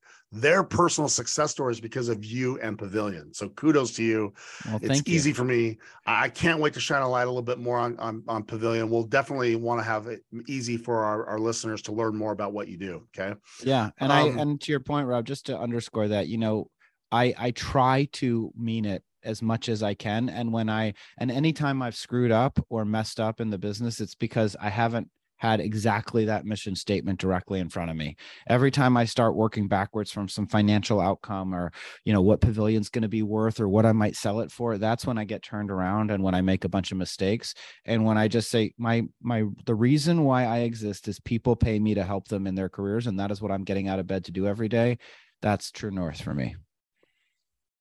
their 0.40 0.62
personal 0.62 1.08
success 1.08 1.50
stories 1.50 1.80
because 1.80 2.08
of 2.08 2.24
you 2.24 2.58
and 2.60 2.78
Pavilion. 2.78 3.32
So 3.32 3.48
kudos 3.48 3.92
to 3.92 4.04
you. 4.04 4.34
Well, 4.66 4.78
it's 4.82 5.02
easy 5.06 5.30
you. 5.30 5.34
for 5.34 5.44
me. 5.44 5.78
I 6.06 6.28
can't 6.28 6.60
wait 6.60 6.74
to 6.74 6.80
shine 6.80 7.02
a 7.02 7.08
light 7.08 7.24
a 7.24 7.30
little 7.30 7.42
bit 7.42 7.58
more 7.58 7.78
on, 7.78 7.98
on, 7.98 8.22
on 8.28 8.42
Pavilion. 8.42 8.90
We'll 8.90 9.04
definitely 9.04 9.56
want 9.56 9.80
to 9.80 9.84
have 9.84 10.06
it 10.06 10.22
easy 10.46 10.76
for 10.76 11.04
our, 11.04 11.26
our 11.26 11.38
listeners 11.38 11.82
to 11.82 11.92
learn 11.92 12.16
more 12.16 12.32
about 12.32 12.52
what 12.52 12.68
you 12.68 12.76
do. 12.76 13.06
Okay. 13.16 13.34
Yeah. 13.62 13.90
And 13.98 14.12
um, 14.12 14.38
I, 14.38 14.42
and 14.42 14.60
to 14.60 14.72
your 14.72 14.80
point, 14.80 15.06
Rob, 15.06 15.24
just 15.24 15.46
to 15.46 15.58
underscore 15.58 16.08
that, 16.08 16.28
you 16.28 16.38
know, 16.38 16.70
I, 17.10 17.34
I 17.38 17.50
try 17.52 18.08
to 18.14 18.52
mean 18.56 18.84
it 18.84 19.02
as 19.22 19.42
much 19.42 19.68
as 19.68 19.82
I 19.82 19.94
can. 19.94 20.28
And 20.28 20.52
when 20.52 20.68
I, 20.68 20.94
and 21.18 21.30
anytime 21.30 21.82
I've 21.82 21.96
screwed 21.96 22.30
up 22.30 22.64
or 22.68 22.84
messed 22.84 23.18
up 23.20 23.40
in 23.40 23.50
the 23.50 23.58
business, 23.58 24.00
it's 24.00 24.14
because 24.14 24.56
I 24.60 24.68
haven't 24.68 25.08
had 25.36 25.60
exactly 25.60 26.24
that 26.24 26.44
mission 26.44 26.74
statement 26.74 27.18
directly 27.18 27.60
in 27.60 27.68
front 27.68 27.90
of 27.90 27.96
me. 27.96 28.16
Every 28.48 28.70
time 28.70 28.96
i 28.96 29.04
start 29.04 29.36
working 29.36 29.68
backwards 29.68 30.10
from 30.10 30.28
some 30.28 30.46
financial 30.46 31.00
outcome 31.00 31.54
or 31.54 31.72
you 32.04 32.12
know 32.12 32.22
what 32.22 32.40
pavilion's 32.40 32.88
going 32.88 33.02
to 33.02 33.08
be 33.08 33.22
worth 33.22 33.60
or 33.60 33.68
what 33.68 33.86
i 33.86 33.92
might 33.92 34.16
sell 34.16 34.40
it 34.40 34.50
for 34.50 34.78
that's 34.78 35.06
when 35.06 35.18
i 35.18 35.24
get 35.24 35.42
turned 35.42 35.70
around 35.70 36.10
and 36.10 36.22
when 36.22 36.34
i 36.34 36.40
make 36.40 36.64
a 36.64 36.68
bunch 36.68 36.92
of 36.92 36.98
mistakes. 36.98 37.54
And 37.84 38.04
when 38.04 38.18
i 38.18 38.28
just 38.28 38.50
say 38.50 38.72
my 38.78 39.02
my 39.22 39.44
the 39.64 39.74
reason 39.74 40.24
why 40.24 40.44
i 40.44 40.58
exist 40.58 41.08
is 41.08 41.20
people 41.20 41.56
pay 41.56 41.78
me 41.78 41.94
to 41.94 42.04
help 42.04 42.28
them 42.28 42.46
in 42.46 42.54
their 42.54 42.68
careers 42.68 43.06
and 43.06 43.18
that 43.20 43.30
is 43.30 43.40
what 43.40 43.50
i'm 43.50 43.64
getting 43.64 43.88
out 43.88 43.98
of 43.98 44.06
bed 44.06 44.24
to 44.24 44.32
do 44.32 44.46
every 44.46 44.68
day 44.68 44.98
that's 45.42 45.70
true 45.70 45.90
north 45.90 46.20
for 46.20 46.34
me 46.34 46.56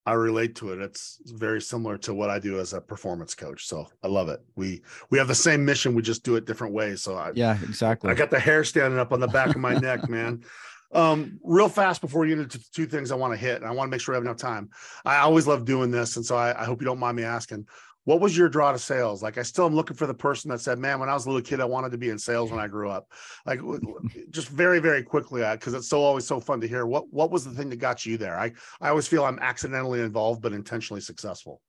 I 0.06 0.14
relate 0.14 0.56
to 0.58 0.72
it. 0.72 0.80
It's 0.80 1.20
very 1.26 1.60
similar 1.60 1.98
to 2.00 2.14
what 2.14 2.30
I 2.30 2.38
do 2.38 2.60
as 2.60 2.74
a 2.74 2.82
performance 2.82 3.34
coach. 3.34 3.66
So 3.66 3.88
I 4.04 4.08
love 4.08 4.30
it. 4.30 4.40
We 4.56 4.82
we 5.10 5.18
have 5.18 5.28
the 5.28 5.36
same 5.36 5.66
mission. 5.66 5.96
We 5.96 6.04
just 6.04 6.24
do 6.24 6.36
it 6.36 6.46
different 6.46 6.74
ways. 6.74 7.02
So 7.02 7.16
I, 7.16 7.32
yeah, 7.34 7.58
exactly. 7.64 8.12
I 8.12 8.14
got 8.14 8.30
the 8.30 8.40
hair 8.40 8.64
standing 8.64 9.00
up 9.00 9.12
on 9.12 9.20
the 9.20 9.28
back 9.28 9.50
of 9.50 9.58
my 9.58 9.74
neck, 9.76 10.08
man. 10.10 10.44
Um, 10.92 11.40
real 11.44 11.68
fast 11.68 12.02
before 12.02 12.22
we 12.22 12.30
get 12.30 12.40
into 12.40 12.72
two 12.72 12.86
things 12.86 13.12
I 13.12 13.16
want 13.16 13.34
to 13.34 13.38
hit, 13.38 13.58
and 13.58 13.66
I 13.66 13.72
want 13.72 13.88
to 13.88 13.92
make 13.92 14.00
sure 14.00 14.14
I 14.14 14.18
have 14.18 14.24
enough 14.24 14.38
time. 14.38 14.70
I 15.04 15.18
always 15.18 15.48
love 15.48 15.66
doing 15.66 15.92
this, 15.92 16.16
and 16.16 16.26
so 16.26 16.36
I, 16.38 16.62
I 16.62 16.66
hope 16.66 16.82
you 16.82 16.86
don't 16.86 17.00
mind 17.00 17.18
me 17.18 17.24
asking 17.24 17.68
what 18.06 18.22
was 18.22 18.38
your 18.38 18.50
draw 18.50 18.72
to 18.72 18.80
sales? 18.80 19.22
Like, 19.22 19.38
I 19.38 19.42
still 19.42 19.66
am 19.66 19.76
looking 19.76 19.98
for 19.98 20.08
the 20.08 20.14
person 20.14 20.50
that 20.52 20.62
said, 20.62 20.80
"Man, 20.80 21.00
when 21.00 21.10
I 21.10 21.14
was 21.14 21.26
a 21.26 21.30
little 21.30 21.42
kid, 21.42 21.60
I 21.60 21.66
wanted 21.66 21.92
to 21.92 21.98
be 21.98 22.10
in 22.10 22.18
sales 22.18 22.52
when 22.52 22.60
I 22.60 22.68
grew 22.68 22.90
up." 22.90 23.12
Like, 23.46 23.60
just 24.30 24.48
very, 24.48 24.80
very 24.80 25.04
quickly, 25.04 25.42
because 25.42 25.74
uh, 25.74 25.78
it's 25.78 25.90
so 25.90 26.02
always 26.02 26.26
so 26.26 26.40
fun 26.40 26.62
to 26.62 26.68
hear. 26.68 26.86
What 26.86 27.12
What 27.12 27.32
was 27.32 27.44
the 27.44 27.52
thing 27.52 27.70
that 27.70 27.78
got 27.78 28.06
you 28.06 28.18
there? 28.18 28.40
I 28.40 28.54
I 28.80 28.90
always 28.90 29.08
feel 29.08 29.26
I'm 29.26 29.40
accidentally 29.40 30.02
involved, 30.02 30.42
but 30.42 30.54
intentionally 30.54 31.02
successful. 31.02 31.62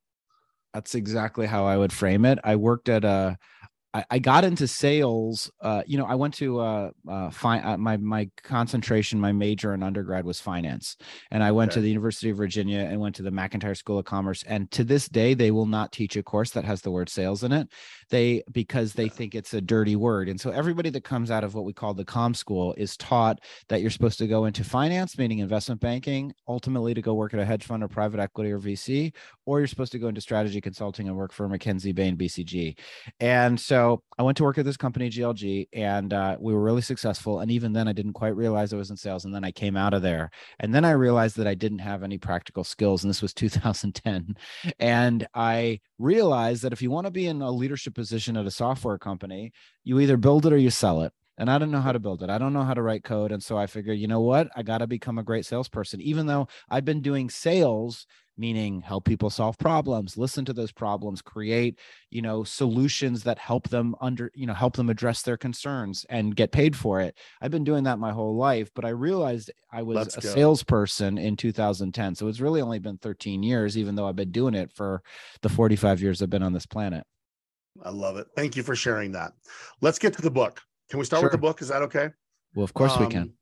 That's 0.73 0.95
exactly 0.95 1.47
how 1.47 1.65
I 1.65 1.75
would 1.75 1.91
frame 1.91 2.23
it. 2.23 2.39
I 2.43 2.55
worked 2.55 2.87
at 2.87 3.03
a 3.03 3.37
I, 3.97 4.05
I 4.11 4.19
got 4.19 4.43
into 4.43 4.67
sales. 4.67 5.49
Uh, 5.59 5.81
you 5.87 5.97
know, 5.97 6.05
I 6.05 6.13
went 6.13 6.35
to 6.35 6.59
uh, 6.59 6.91
uh, 7.09 7.29
fi- 7.31 7.61
uh, 7.61 7.77
my 7.77 7.97
my 7.97 8.29
concentration, 8.43 9.19
my 9.19 9.31
major 9.31 9.73
in 9.73 9.81
undergrad 9.81 10.23
was 10.23 10.39
finance, 10.39 10.97
and 11.31 11.43
I 11.43 11.51
went 11.51 11.71
okay. 11.71 11.75
to 11.75 11.81
the 11.81 11.87
University 11.87 12.29
of 12.29 12.37
Virginia 12.37 12.79
and 12.79 12.99
went 12.99 13.15
to 13.15 13.23
the 13.23 13.31
McIntire 13.31 13.75
School 13.75 13.97
of 13.97 14.05
Commerce. 14.05 14.43
And 14.43 14.69
to 14.71 14.83
this 14.83 15.09
day, 15.09 15.33
they 15.33 15.49
will 15.49 15.65
not 15.65 15.91
teach 15.91 16.15
a 16.15 16.21
course 16.21 16.51
that 16.51 16.63
has 16.63 16.81
the 16.81 16.91
word 16.91 17.09
sales 17.09 17.43
in 17.43 17.51
it. 17.51 17.69
They 18.09 18.43
because 18.51 18.93
they 18.93 19.09
think 19.09 19.33
it's 19.33 19.55
a 19.55 19.61
dirty 19.61 19.95
word. 19.95 20.29
And 20.29 20.39
so 20.39 20.51
everybody 20.51 20.91
that 20.91 21.03
comes 21.03 21.31
out 21.31 21.43
of 21.43 21.55
what 21.55 21.65
we 21.65 21.73
call 21.73 21.95
the 21.95 22.05
com 22.05 22.35
school 22.35 22.75
is 22.77 22.95
taught 22.97 23.39
that 23.69 23.81
you're 23.81 23.89
supposed 23.89 24.19
to 24.19 24.27
go 24.27 24.45
into 24.45 24.63
finance, 24.63 25.17
meaning 25.17 25.39
investment 25.39 25.81
banking, 25.81 26.33
ultimately 26.47 26.93
to 26.93 27.01
go 27.01 27.15
work 27.15 27.33
at 27.33 27.39
a 27.39 27.45
hedge 27.45 27.63
fund 27.63 27.83
or 27.83 27.87
private 27.87 28.19
equity 28.19 28.51
or 28.51 28.59
VC, 28.59 29.11
or 29.47 29.59
you're 29.59 29.67
supposed 29.67 29.91
to 29.93 29.99
go 29.99 30.07
into 30.07 30.21
strategy 30.21 30.61
consulting 30.61 31.07
and 31.07 31.17
work 31.17 31.33
for 31.33 31.49
McKinsey, 31.49 31.95
Bain, 31.95 32.15
BCG. 32.15 32.77
And 33.19 33.59
so 33.59 33.86
so 33.87 34.03
I 34.17 34.23
went 34.23 34.37
to 34.37 34.43
work 34.43 34.57
at 34.57 34.65
this 34.65 34.75
company, 34.77 35.09
GLG, 35.09 35.69
and 35.71 36.11
uh, 36.11 36.35
we 36.39 36.53
were 36.53 36.61
really 36.61 36.81
successful. 36.81 37.39
And 37.39 37.49
even 37.49 37.71
then, 37.71 37.87
I 37.87 37.93
didn't 37.93 38.13
quite 38.13 38.35
realize 38.35 38.73
I 38.73 38.77
was 38.77 38.89
in 38.89 38.97
sales. 38.97 39.23
And 39.23 39.33
then 39.33 39.45
I 39.45 39.51
came 39.51 39.77
out 39.77 39.93
of 39.93 40.01
there. 40.01 40.29
And 40.59 40.73
then 40.75 40.83
I 40.83 40.91
realized 40.91 41.37
that 41.37 41.47
I 41.47 41.53
didn't 41.53 41.79
have 41.79 42.03
any 42.03 42.17
practical 42.17 42.63
skills. 42.63 43.03
And 43.03 43.09
this 43.09 43.21
was 43.21 43.33
2010. 43.33 44.35
And 44.79 45.27
I 45.33 45.79
realized 45.99 46.63
that 46.63 46.73
if 46.73 46.81
you 46.81 46.91
want 46.91 47.05
to 47.07 47.11
be 47.11 47.27
in 47.27 47.41
a 47.41 47.51
leadership 47.51 47.95
position 47.95 48.35
at 48.35 48.45
a 48.45 48.51
software 48.51 48.97
company, 48.97 49.53
you 49.83 49.99
either 49.99 50.17
build 50.17 50.45
it 50.45 50.53
or 50.53 50.57
you 50.57 50.69
sell 50.69 51.01
it 51.03 51.13
and 51.37 51.51
I 51.51 51.59
don't 51.59 51.71
know 51.71 51.81
how 51.81 51.91
to 51.91 51.99
build 51.99 52.23
it. 52.23 52.29
I 52.29 52.39
don't 52.39 52.53
know 52.53 52.63
how 52.63 52.73
to 52.73 52.81
write 52.81 53.03
code. 53.03 53.31
And 53.31 53.43
so 53.43 53.57
I 53.57 53.67
figured, 53.67 53.99
you 53.99 54.07
know 54.07 54.21
what? 54.21 54.49
I 54.55 54.63
got 54.63 54.79
to 54.79 54.87
become 54.87 55.19
a 55.19 55.23
great 55.23 55.45
salesperson, 55.45 56.01
even 56.01 56.25
though 56.25 56.47
I've 56.67 56.85
been 56.85 57.01
doing 57.01 57.29
sales 57.29 58.07
meaning 58.37 58.81
help 58.81 59.05
people 59.05 59.29
solve 59.29 59.57
problems 59.57 60.17
listen 60.17 60.45
to 60.45 60.53
those 60.53 60.71
problems 60.71 61.21
create 61.21 61.79
you 62.11 62.21
know 62.21 62.43
solutions 62.43 63.23
that 63.23 63.37
help 63.37 63.67
them 63.69 63.95
under 64.01 64.31
you 64.33 64.45
know 64.45 64.53
help 64.53 64.75
them 64.75 64.89
address 64.89 65.21
their 65.21 65.37
concerns 65.37 66.05
and 66.09 66.35
get 66.35 66.51
paid 66.51 66.75
for 66.75 67.01
it. 67.01 67.17
I've 67.41 67.51
been 67.51 67.63
doing 67.63 67.83
that 67.85 67.99
my 67.99 68.11
whole 68.11 68.35
life 68.35 68.69
but 68.73 68.85
i 68.85 68.89
realized 68.89 69.51
i 69.71 69.81
was 69.81 69.95
Let's 69.95 70.17
a 70.17 70.21
go. 70.21 70.29
salesperson 70.29 71.17
in 71.17 71.35
2010 71.35 72.15
so 72.15 72.27
it's 72.27 72.39
really 72.39 72.61
only 72.61 72.79
been 72.79 72.97
13 72.97 73.43
years 73.43 73.77
even 73.77 73.95
though 73.95 74.07
i've 74.07 74.15
been 74.15 74.31
doing 74.31 74.53
it 74.53 74.71
for 74.73 75.01
the 75.41 75.49
45 75.49 76.01
years 76.01 76.21
i've 76.21 76.29
been 76.29 76.43
on 76.43 76.53
this 76.53 76.65
planet. 76.65 77.03
I 77.83 77.91
love 77.91 78.17
it. 78.17 78.25
Thank 78.35 78.55
you 78.55 78.63
for 78.63 78.75
sharing 78.75 79.11
that. 79.11 79.33
Let's 79.81 79.99
get 79.99 80.13
to 80.15 80.21
the 80.23 80.31
book. 80.31 80.61
Can 80.89 80.97
we 80.97 81.05
start 81.05 81.19
sure. 81.19 81.27
with 81.27 81.33
the 81.33 81.37
book? 81.37 81.61
Is 81.61 81.67
that 81.67 81.83
okay? 81.83 82.09
Well 82.55 82.63
of 82.63 82.73
course 82.73 82.93
um, 82.93 83.05
we 83.05 83.11
can 83.11 83.33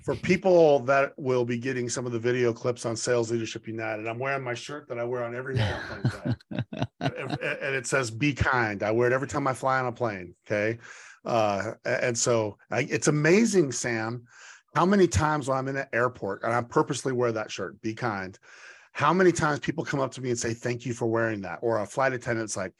for 0.00 0.16
people 0.16 0.78
that 0.80 1.12
will 1.18 1.44
be 1.44 1.58
getting 1.58 1.88
some 1.88 2.06
of 2.06 2.12
the 2.12 2.18
video 2.18 2.52
clips 2.52 2.86
on 2.86 2.96
Sales 2.96 3.30
Leadership 3.30 3.68
United, 3.68 4.06
I'm 4.06 4.18
wearing 4.18 4.42
my 4.42 4.54
shirt 4.54 4.88
that 4.88 4.98
I 4.98 5.04
wear 5.04 5.22
on 5.22 5.34
every 5.36 5.58
and, 7.00 7.30
and 7.40 7.74
it 7.74 7.86
says 7.86 8.10
"Be 8.10 8.32
kind." 8.32 8.82
I 8.82 8.90
wear 8.90 9.08
it 9.08 9.12
every 9.12 9.28
time 9.28 9.46
I 9.46 9.52
fly 9.52 9.78
on 9.78 9.86
a 9.86 9.92
plane. 9.92 10.34
Okay, 10.46 10.78
uh, 11.24 11.72
and 11.84 12.16
so 12.16 12.56
I, 12.70 12.80
it's 12.90 13.08
amazing, 13.08 13.72
Sam, 13.72 14.24
how 14.74 14.86
many 14.86 15.06
times 15.06 15.48
when 15.48 15.58
I'm 15.58 15.68
in 15.68 15.76
an 15.76 15.86
airport 15.92 16.42
and 16.42 16.52
I 16.52 16.62
purposely 16.62 17.12
wear 17.12 17.32
that 17.32 17.50
shirt, 17.50 17.80
"Be 17.82 17.94
kind." 17.94 18.38
How 18.94 19.12
many 19.14 19.32
times 19.32 19.58
people 19.60 19.84
come 19.84 20.00
up 20.00 20.12
to 20.12 20.20
me 20.20 20.30
and 20.30 20.38
say, 20.38 20.54
"Thank 20.54 20.86
you 20.86 20.94
for 20.94 21.06
wearing 21.06 21.42
that," 21.42 21.58
or 21.62 21.80
a 21.80 21.86
flight 21.86 22.12
attendant's 22.12 22.56
like, 22.56 22.72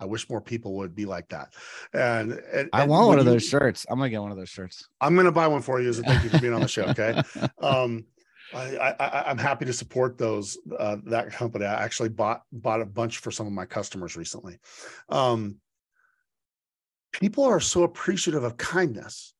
I 0.00 0.06
wish 0.06 0.28
more 0.30 0.40
people 0.40 0.74
would 0.76 0.94
be 0.94 1.04
like 1.04 1.28
that. 1.28 1.54
And, 1.92 2.32
and 2.52 2.70
I 2.72 2.84
want 2.86 3.08
one 3.08 3.18
of 3.18 3.26
those 3.26 3.44
shirts. 3.44 3.86
I'm 3.88 3.98
gonna 3.98 4.10
get 4.10 4.22
one 4.22 4.30
of 4.30 4.38
those 4.38 4.48
shirts. 4.48 4.88
I'm 5.00 5.14
gonna 5.14 5.32
buy 5.32 5.46
one 5.46 5.62
for 5.62 5.80
you 5.80 5.88
as 5.88 5.98
a 5.98 6.02
thank 6.02 6.24
you 6.24 6.30
for 6.30 6.40
being 6.40 6.54
on 6.54 6.62
the 6.62 6.68
show. 6.68 6.84
Okay. 6.84 7.20
um, 7.62 8.04
I, 8.52 8.94
I, 8.98 9.30
am 9.30 9.38
happy 9.38 9.64
to 9.64 9.72
support 9.72 10.18
those 10.18 10.58
uh, 10.76 10.96
that 11.06 11.30
company. 11.30 11.66
I 11.66 11.84
actually 11.84 12.08
bought 12.08 12.42
bought 12.50 12.80
a 12.80 12.86
bunch 12.86 13.18
for 13.18 13.30
some 13.30 13.46
of 13.46 13.52
my 13.52 13.64
customers 13.64 14.16
recently. 14.16 14.58
Um, 15.08 15.56
people 17.12 17.44
are 17.44 17.60
so 17.60 17.82
appreciative 17.84 18.42
of 18.42 18.56
kindness, 18.56 19.34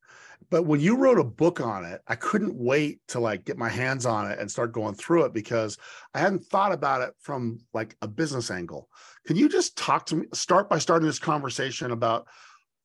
but 0.49 0.63
when 0.63 0.79
you 0.79 0.97
wrote 0.97 1.19
a 1.19 1.23
book 1.23 1.61
on 1.61 1.85
it, 1.85 2.01
I 2.07 2.15
couldn't 2.15 2.55
wait 2.55 2.99
to 3.09 3.19
like 3.19 3.45
get 3.45 3.57
my 3.57 3.69
hands 3.69 4.05
on 4.05 4.29
it 4.29 4.39
and 4.39 4.49
start 4.49 4.73
going 4.73 4.95
through 4.95 5.25
it 5.25 5.33
because 5.33 5.77
I 6.13 6.19
hadn't 6.19 6.45
thought 6.45 6.71
about 6.71 7.01
it 7.01 7.13
from 7.19 7.59
like 7.73 7.95
a 8.01 8.07
business 8.07 8.49
angle. 8.49 8.89
Can 9.25 9.35
you 9.35 9.47
just 9.47 9.77
talk 9.77 10.05
to 10.07 10.15
me, 10.17 10.25
start 10.33 10.69
by 10.69 10.79
starting 10.79 11.07
this 11.07 11.19
conversation 11.19 11.91
about, 11.91 12.27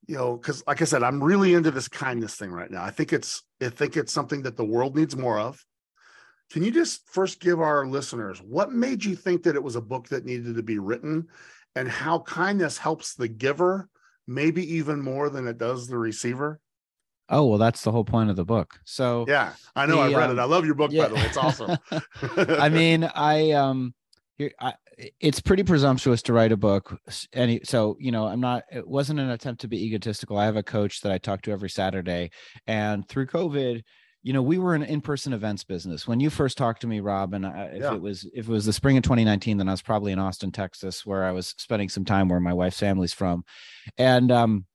you 0.07 0.17
know, 0.17 0.37
because 0.37 0.63
like 0.67 0.83
I 0.83 0.85
said, 0.85 1.03
I'm 1.03 1.23
really 1.23 1.55
into 1.55 1.71
this 1.71 1.89
kindness 1.89 2.35
thing 2.35 2.51
right 2.51 2.71
now. 2.71 2.85
I 2.85 2.91
think 2.91 3.13
it's, 3.13 3.43
I 3.61 3.71
think 3.71 3.97
it's 3.97 4.13
something 4.13 4.43
that 4.43 4.57
the 4.57 4.65
world 4.65 4.95
needs 4.95 5.17
more 5.17 5.39
of. 5.39 5.65
Can 6.53 6.63
you 6.63 6.71
just 6.71 7.09
first 7.09 7.41
give 7.41 7.61
our 7.61 7.87
listeners 7.87 8.39
what 8.41 8.71
made 8.71 9.05
you 9.05 9.17
think 9.17 9.43
that 9.45 9.57
it 9.57 9.63
was 9.63 9.75
a 9.75 9.81
book 9.81 10.09
that 10.09 10.25
needed 10.25 10.55
to 10.55 10.63
be 10.63 10.79
written 10.79 11.27
and 11.75 11.89
how 11.89 12.21
kindness 12.21 12.79
helps 12.79 13.15
the 13.15 13.29
giver, 13.29 13.89
maybe 14.29 14.75
even 14.77 15.01
more 15.01 15.29
than 15.31 15.49
it 15.49 15.59
does 15.59 15.89
the 15.89 15.99
receiver? 15.99 16.61
Oh 17.29 17.47
well, 17.47 17.59
that's 17.59 17.83
the 17.83 17.91
whole 17.91 18.05
point 18.05 18.31
of 18.31 18.37
the 18.37 18.45
book. 18.45 18.79
So 18.85 19.25
yeah, 19.27 19.53
I 19.75 19.87
know 19.87 19.97
the, 19.97 20.03
I've 20.03 20.17
read 20.17 20.31
um, 20.31 20.39
it. 20.39 20.43
I 20.43 20.45
love 20.45 20.65
your 20.65 20.75
book, 20.75 20.93
yeah. 20.93 21.05
by 21.05 21.09
the 21.09 21.15
way. 21.17 21.23
It's 21.23 21.37
awesome. 21.37 21.77
I 22.37 22.69
mean, 22.69 23.05
I 23.05 23.51
um, 23.53 23.95
here, 24.39 24.53
I, 24.61 24.75
it's 25.21 25.41
pretty 25.41 25.65
presumptuous 25.65 26.23
to 26.23 26.33
write 26.33 26.53
a 26.53 26.57
book. 26.57 27.01
Any 27.33 27.61
so 27.65 27.97
you 27.99 28.13
know, 28.13 28.27
I'm 28.27 28.41
not. 28.41 28.65
It 28.71 28.87
wasn't 28.87 29.19
an 29.19 29.31
attempt 29.31 29.63
to 29.63 29.69
be 29.69 29.85
egotistical. 29.85 30.39
I 30.39 30.45
have 30.45 30.57
a 30.57 30.63
coach 30.63 31.01
that 31.01 31.11
I 31.11 31.19
talk 31.19 31.43
to 31.43 31.51
every 31.51 31.71
Saturday, 31.71 32.31
and 32.69 33.09
through 33.09 33.27
COVID, 33.27 33.83
you 34.23 34.33
know, 34.33 34.43
we 34.43 34.59
were 34.59 34.77
an 34.77 34.85
in-person 34.85 35.33
events 35.33 35.65
business. 35.65 36.07
When 36.07 36.21
you 36.21 36.31
first 36.31 36.57
talked 36.57 36.83
to 36.83 36.87
me, 36.87 37.01
Rob, 37.01 37.35
and 37.35 37.45
I, 37.45 37.71
if 37.75 37.83
yeah. 37.83 37.95
it 37.95 38.01
was 38.01 38.25
if 38.35 38.49
it 38.49 38.53
was 38.53 38.67
the 38.67 38.73
spring 38.73 38.97
of 38.97 39.03
2019, 39.03 39.59
then 39.59 39.69
I 39.69 39.73
was 39.73 39.83
probably 39.83 40.13
in 40.13 40.21
Austin, 40.21 40.53
Texas, 40.53 41.05
where 41.05 41.25
I 41.25 41.33
was 41.33 41.55
spending 41.59 41.89
some 41.89 42.05
time 42.05 42.29
where 42.29 42.41
my 42.41 42.53
wife's 42.53 42.79
family's 42.79 43.13
from, 43.13 43.45
and 43.99 44.31
um, 44.31 44.67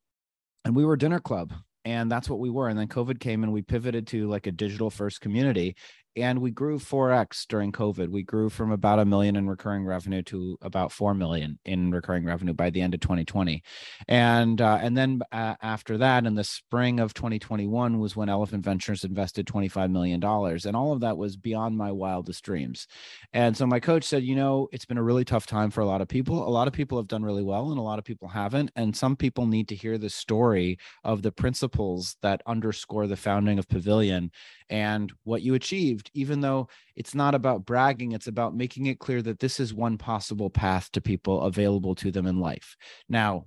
and 0.65 0.75
we 0.75 0.83
were 0.83 0.97
dinner 0.97 1.21
club 1.21 1.53
and 1.85 2.11
that's 2.11 2.29
what 2.29 2.39
we 2.39 2.49
were 2.49 2.69
and 2.69 2.77
then 2.77 2.87
covid 2.87 3.19
came 3.19 3.43
and 3.43 3.51
we 3.51 3.61
pivoted 3.61 4.07
to 4.07 4.27
like 4.27 4.47
a 4.47 4.51
digital 4.51 4.89
first 4.89 5.21
community 5.21 5.75
and 6.15 6.39
we 6.39 6.51
grew 6.51 6.77
4x 6.77 7.47
during 7.47 7.71
covid. 7.71 8.09
We 8.09 8.23
grew 8.23 8.49
from 8.49 8.71
about 8.71 8.99
a 8.99 9.05
million 9.05 9.35
in 9.35 9.47
recurring 9.47 9.85
revenue 9.85 10.21
to 10.23 10.57
about 10.61 10.91
4 10.91 11.13
million 11.13 11.59
in 11.65 11.91
recurring 11.91 12.25
revenue 12.25 12.53
by 12.53 12.69
the 12.69 12.81
end 12.81 12.93
of 12.93 12.99
2020 12.99 13.63
and 14.07 14.61
uh, 14.61 14.79
and 14.81 14.97
then 14.97 15.21
uh, 15.31 15.55
after 15.61 15.97
that 15.97 16.25
in 16.25 16.35
the 16.35 16.43
spring 16.43 16.99
of 16.99 17.13
2021 17.13 17.99
was 17.99 18.15
when 18.15 18.29
elephant 18.29 18.63
ventures 18.63 19.03
invested 19.03 19.47
25 19.47 19.89
million 19.89 20.19
dollars 20.19 20.65
and 20.65 20.75
all 20.75 20.91
of 20.91 21.01
that 21.01 21.17
was 21.17 21.37
beyond 21.37 21.77
my 21.77 21.91
wildest 21.91 22.43
dreams. 22.43 22.87
And 23.33 23.55
so 23.55 23.65
my 23.65 23.79
coach 23.79 24.03
said 24.03 24.23
you 24.23 24.35
know 24.35 24.67
it's 24.71 24.85
been 24.85 24.97
a 24.97 25.03
really 25.03 25.25
tough 25.25 25.45
time 25.45 25.71
for 25.71 25.81
a 25.81 25.85
lot 25.85 26.01
of 26.01 26.07
people. 26.07 26.47
A 26.47 26.49
lot 26.49 26.67
of 26.67 26.73
people 26.73 26.97
have 26.97 27.07
done 27.07 27.23
really 27.23 27.43
well 27.43 27.69
and 27.69 27.79
a 27.79 27.83
lot 27.83 27.99
of 27.99 28.05
people 28.05 28.27
haven't 28.27 28.71
and 28.75 28.95
some 28.95 29.15
people 29.15 29.45
need 29.45 29.67
to 29.69 29.75
hear 29.75 29.97
the 29.97 30.09
story 30.09 30.77
of 31.03 31.21
the 31.21 31.31
principles 31.31 32.17
that 32.21 32.41
underscore 32.45 33.07
the 33.07 33.15
founding 33.15 33.59
of 33.59 33.67
pavilion 33.67 34.31
and 34.71 35.11
what 35.23 35.41
you 35.41 35.53
achieved, 35.53 36.09
even 36.13 36.41
though 36.41 36.69
it's 36.95 37.13
not 37.13 37.35
about 37.35 37.65
bragging, 37.65 38.13
it's 38.13 38.27
about 38.27 38.55
making 38.55 38.87
it 38.87 38.99
clear 38.99 39.21
that 39.21 39.39
this 39.39 39.59
is 39.59 39.73
one 39.73 39.97
possible 39.97 40.49
path 40.49 40.89
to 40.93 41.01
people 41.01 41.41
available 41.41 41.93
to 41.95 42.09
them 42.09 42.25
in 42.25 42.39
life. 42.39 42.77
Now, 43.09 43.45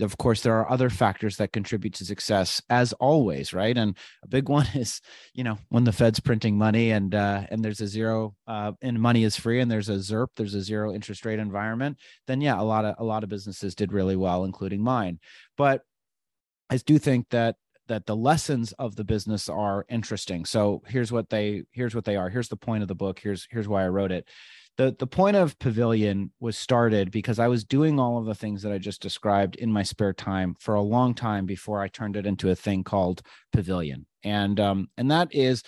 of 0.00 0.16
course 0.18 0.42
there 0.42 0.54
are 0.54 0.70
other 0.70 0.88
factors 0.88 1.36
that 1.36 1.52
contribute 1.52 1.94
to 1.94 2.04
success 2.04 2.62
as 2.70 2.92
always 2.94 3.52
right 3.52 3.76
and 3.76 3.96
a 4.22 4.28
big 4.28 4.48
one 4.58 4.66
is 4.74 5.00
you 5.34 5.44
know 5.44 5.58
when 5.68 5.84
the 5.84 5.92
fed's 5.92 6.20
printing 6.20 6.56
money 6.56 6.90
and 6.90 7.14
uh, 7.14 7.44
and 7.50 7.64
there's 7.64 7.80
a 7.80 7.86
zero 7.86 8.34
uh, 8.46 8.72
and 8.82 9.00
money 9.00 9.24
is 9.24 9.36
free 9.36 9.60
and 9.60 9.70
there's 9.70 9.88
a 9.88 9.96
ZIRP 9.96 10.28
there's 10.36 10.54
a 10.54 10.62
zero 10.62 10.94
interest 10.94 11.24
rate 11.24 11.38
environment 11.38 11.98
then 12.26 12.40
yeah 12.40 12.58
a 12.58 12.62
lot 12.62 12.84
of 12.84 12.94
a 12.98 13.04
lot 13.04 13.22
of 13.22 13.28
businesses 13.28 13.74
did 13.74 13.92
really 13.92 14.16
well 14.16 14.44
including 14.44 14.82
mine 14.82 15.18
but 15.56 15.82
i 16.70 16.76
do 16.78 16.98
think 16.98 17.26
that 17.30 17.56
that 17.90 18.06
the 18.06 18.14
lessons 18.14 18.70
of 18.78 18.94
the 18.94 19.02
business 19.02 19.48
are 19.48 19.84
interesting. 19.88 20.44
So 20.44 20.80
here's 20.86 21.10
what 21.10 21.28
they 21.28 21.64
here's 21.72 21.94
what 21.94 22.04
they 22.04 22.14
are. 22.14 22.30
Here's 22.30 22.48
the 22.48 22.56
point 22.56 22.82
of 22.82 22.88
the 22.88 22.94
book. 22.94 23.18
Here's 23.18 23.48
here's 23.50 23.66
why 23.66 23.84
I 23.84 23.88
wrote 23.88 24.12
it. 24.12 24.28
The 24.76 24.94
the 24.96 25.08
point 25.08 25.34
of 25.34 25.58
Pavilion 25.58 26.30
was 26.38 26.56
started 26.56 27.10
because 27.10 27.40
I 27.40 27.48
was 27.48 27.64
doing 27.64 27.98
all 27.98 28.16
of 28.16 28.26
the 28.26 28.34
things 28.34 28.62
that 28.62 28.70
I 28.70 28.78
just 28.78 29.02
described 29.02 29.56
in 29.56 29.72
my 29.72 29.82
spare 29.82 30.12
time 30.12 30.54
for 30.60 30.76
a 30.76 30.80
long 30.80 31.14
time 31.14 31.46
before 31.46 31.82
I 31.82 31.88
turned 31.88 32.16
it 32.16 32.26
into 32.26 32.50
a 32.50 32.54
thing 32.54 32.84
called 32.84 33.22
Pavilion. 33.52 34.06
And 34.22 34.60
um 34.60 34.88
and 34.96 35.10
that 35.10 35.34
is 35.34 35.64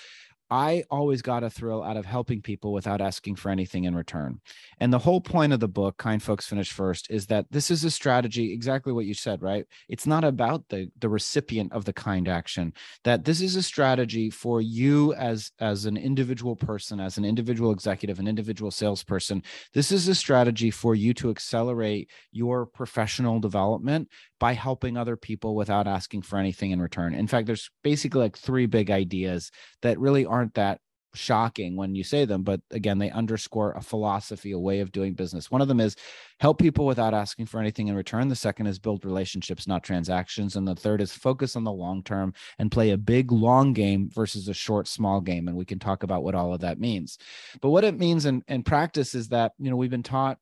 I 0.52 0.84
always 0.90 1.22
got 1.22 1.42
a 1.42 1.48
thrill 1.48 1.82
out 1.82 1.96
of 1.96 2.04
helping 2.04 2.42
people 2.42 2.74
without 2.74 3.00
asking 3.00 3.36
for 3.36 3.48
anything 3.48 3.84
in 3.84 3.94
return. 3.94 4.42
And 4.78 4.92
the 4.92 4.98
whole 4.98 5.22
point 5.22 5.54
of 5.54 5.60
the 5.60 5.66
book, 5.66 5.96
Kind 5.96 6.22
Folks 6.22 6.44
Finish 6.44 6.70
First, 6.70 7.10
is 7.10 7.28
that 7.28 7.46
this 7.50 7.70
is 7.70 7.84
a 7.84 7.90
strategy, 7.90 8.52
exactly 8.52 8.92
what 8.92 9.06
you 9.06 9.14
said, 9.14 9.40
right? 9.40 9.64
It's 9.88 10.06
not 10.06 10.24
about 10.24 10.68
the, 10.68 10.90
the 10.98 11.08
recipient 11.08 11.72
of 11.72 11.86
the 11.86 11.94
kind 11.94 12.28
action, 12.28 12.74
that 13.02 13.24
this 13.24 13.40
is 13.40 13.56
a 13.56 13.62
strategy 13.62 14.28
for 14.28 14.60
you 14.60 15.14
as, 15.14 15.52
as 15.58 15.86
an 15.86 15.96
individual 15.96 16.54
person, 16.54 17.00
as 17.00 17.16
an 17.16 17.24
individual 17.24 17.72
executive, 17.72 18.18
an 18.18 18.28
individual 18.28 18.70
salesperson. 18.70 19.42
This 19.72 19.90
is 19.90 20.06
a 20.06 20.14
strategy 20.14 20.70
for 20.70 20.94
you 20.94 21.14
to 21.14 21.30
accelerate 21.30 22.10
your 22.30 22.66
professional 22.66 23.40
development 23.40 24.10
by 24.42 24.54
helping 24.54 24.96
other 24.96 25.16
people 25.16 25.54
without 25.54 25.86
asking 25.86 26.20
for 26.20 26.36
anything 26.36 26.72
in 26.72 26.82
return. 26.82 27.14
In 27.14 27.28
fact, 27.28 27.46
there's 27.46 27.70
basically 27.84 28.20
like 28.20 28.36
three 28.36 28.66
big 28.66 28.90
ideas 28.90 29.52
that 29.82 30.00
really 30.00 30.26
aren't 30.26 30.41
aren't 30.42 30.54
that 30.54 30.80
shocking 31.14 31.76
when 31.76 31.94
you 31.94 32.02
say 32.02 32.24
them 32.24 32.42
but 32.42 32.58
again 32.70 32.98
they 32.98 33.10
underscore 33.10 33.72
a 33.72 33.82
philosophy 33.82 34.52
a 34.52 34.58
way 34.58 34.80
of 34.80 34.90
doing 34.92 35.12
business. 35.12 35.50
One 35.50 35.60
of 35.60 35.68
them 35.68 35.78
is 35.78 35.94
help 36.40 36.58
people 36.58 36.86
without 36.86 37.14
asking 37.14 37.46
for 37.46 37.60
anything 37.60 37.88
in 37.88 37.94
return. 37.94 38.28
The 38.28 38.34
second 38.34 38.66
is 38.66 38.78
build 38.78 39.04
relationships 39.04 39.66
not 39.66 39.84
transactions. 39.84 40.56
And 40.56 40.66
the 40.66 40.74
third 40.74 41.00
is 41.00 41.12
focus 41.12 41.54
on 41.54 41.64
the 41.64 41.70
long 41.70 42.02
term 42.02 42.32
and 42.58 42.72
play 42.72 42.90
a 42.90 42.96
big 42.96 43.30
long 43.30 43.72
game 43.74 44.08
versus 44.10 44.48
a 44.48 44.54
short 44.54 44.88
small 44.88 45.20
game. 45.20 45.48
And 45.48 45.56
we 45.56 45.66
can 45.66 45.78
talk 45.78 46.02
about 46.02 46.24
what 46.24 46.34
all 46.34 46.54
of 46.54 46.60
that 46.62 46.80
means. 46.80 47.18
But 47.60 47.70
what 47.70 47.84
it 47.84 47.98
means 47.98 48.24
in, 48.24 48.42
in 48.48 48.62
practice 48.62 49.14
is 49.14 49.28
that 49.28 49.52
you 49.58 49.70
know 49.70 49.76
we've 49.76 49.90
been 49.90 50.02
taught 50.02 50.38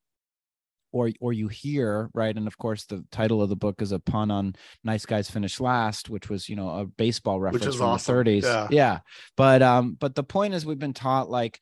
or 0.92 1.11
or 1.20 1.32
you 1.32 1.49
hear 1.49 2.11
right 2.14 2.37
and 2.37 2.47
of 2.47 2.59
course 2.59 2.85
the 2.87 3.04
title 3.11 3.42
of 3.42 3.49
the 3.49 3.56
book 3.56 3.80
is 3.82 3.92
a 3.92 3.99
pun 3.99 4.30
on 4.30 4.54
nice 4.85 5.06
guys 5.06 5.30
finish 5.30 5.61
last 5.61 6.11
which 6.11 6.28
was 6.28 6.49
you 6.49 6.56
know 6.56 6.68
a 6.68 6.85
baseball 6.85 7.40
reference 7.40 7.76
from 7.76 7.87
awesome. 7.87 8.25
the 8.25 8.25
30s 8.25 8.42
yeah. 8.42 8.68
yeah 8.70 8.99
but 9.37 9.62
um 9.62 9.97
but 9.99 10.14
the 10.14 10.25
point 10.25 10.54
is 10.54 10.66
we've 10.66 10.78
been 10.78 10.94
taught 10.94 11.30
like 11.30 11.61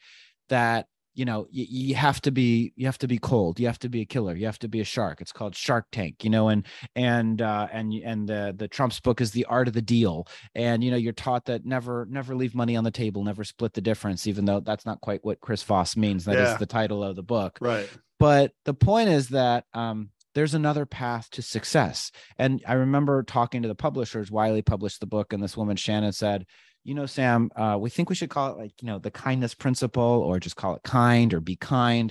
that 0.48 0.86
you 1.18 1.24
know 1.24 1.48
you, 1.50 1.66
you 1.68 1.94
have 1.96 2.20
to 2.20 2.30
be 2.30 2.72
you 2.76 2.86
have 2.86 2.96
to 2.98 3.08
be 3.08 3.18
cold 3.18 3.58
you 3.58 3.66
have 3.66 3.78
to 3.78 3.88
be 3.88 4.00
a 4.00 4.04
killer 4.04 4.34
you 4.36 4.46
have 4.46 4.58
to 4.58 4.68
be 4.68 4.80
a 4.80 4.84
shark 4.84 5.20
it's 5.20 5.32
called 5.32 5.54
shark 5.54 5.86
tank 5.90 6.22
you 6.22 6.30
know 6.30 6.48
and 6.48 6.64
and 6.94 7.42
uh 7.42 7.66
and 7.72 7.92
and 8.04 8.28
the 8.28 8.54
the 8.56 8.68
trump's 8.68 9.00
book 9.00 9.20
is 9.20 9.32
the 9.32 9.44
art 9.46 9.66
of 9.66 9.74
the 9.74 9.82
deal 9.82 10.26
and 10.54 10.84
you 10.84 10.90
know 10.90 10.96
you're 10.96 11.12
taught 11.12 11.44
that 11.46 11.66
never 11.66 12.06
never 12.08 12.36
leave 12.36 12.54
money 12.54 12.76
on 12.76 12.84
the 12.84 12.90
table 12.90 13.24
never 13.24 13.42
split 13.42 13.74
the 13.74 13.80
difference 13.80 14.26
even 14.26 14.44
though 14.44 14.60
that's 14.60 14.86
not 14.86 15.00
quite 15.00 15.24
what 15.24 15.40
chris 15.40 15.62
voss 15.62 15.96
means 15.96 16.24
That 16.24 16.36
yeah. 16.36 16.52
is 16.52 16.58
the 16.58 16.66
title 16.66 17.02
of 17.02 17.16
the 17.16 17.22
book 17.22 17.58
right 17.60 17.90
but 18.20 18.52
the 18.64 18.74
point 18.74 19.08
is 19.08 19.28
that 19.28 19.64
um, 19.74 20.10
there's 20.34 20.54
another 20.54 20.86
path 20.86 21.30
to 21.30 21.42
success. 21.42 22.10
And 22.36 22.62
I 22.66 22.74
remember 22.74 23.22
talking 23.22 23.62
to 23.62 23.68
the 23.68 23.74
publishers. 23.74 24.30
Wiley 24.30 24.62
published 24.62 25.00
the 25.00 25.06
book, 25.06 25.32
and 25.32 25.42
this 25.42 25.56
woman, 25.56 25.76
Shannon, 25.76 26.12
said, 26.12 26.46
you 26.88 26.94
know, 26.94 27.04
Sam, 27.04 27.50
uh, 27.54 27.76
we 27.78 27.90
think 27.90 28.08
we 28.08 28.14
should 28.14 28.30
call 28.30 28.52
it 28.52 28.58
like, 28.58 28.72
you 28.80 28.86
know, 28.86 28.98
the 28.98 29.10
kindness 29.10 29.54
principle 29.54 30.02
or 30.02 30.40
just 30.40 30.56
call 30.56 30.74
it 30.74 30.82
kind 30.84 31.34
or 31.34 31.40
be 31.40 31.54
kind. 31.54 32.10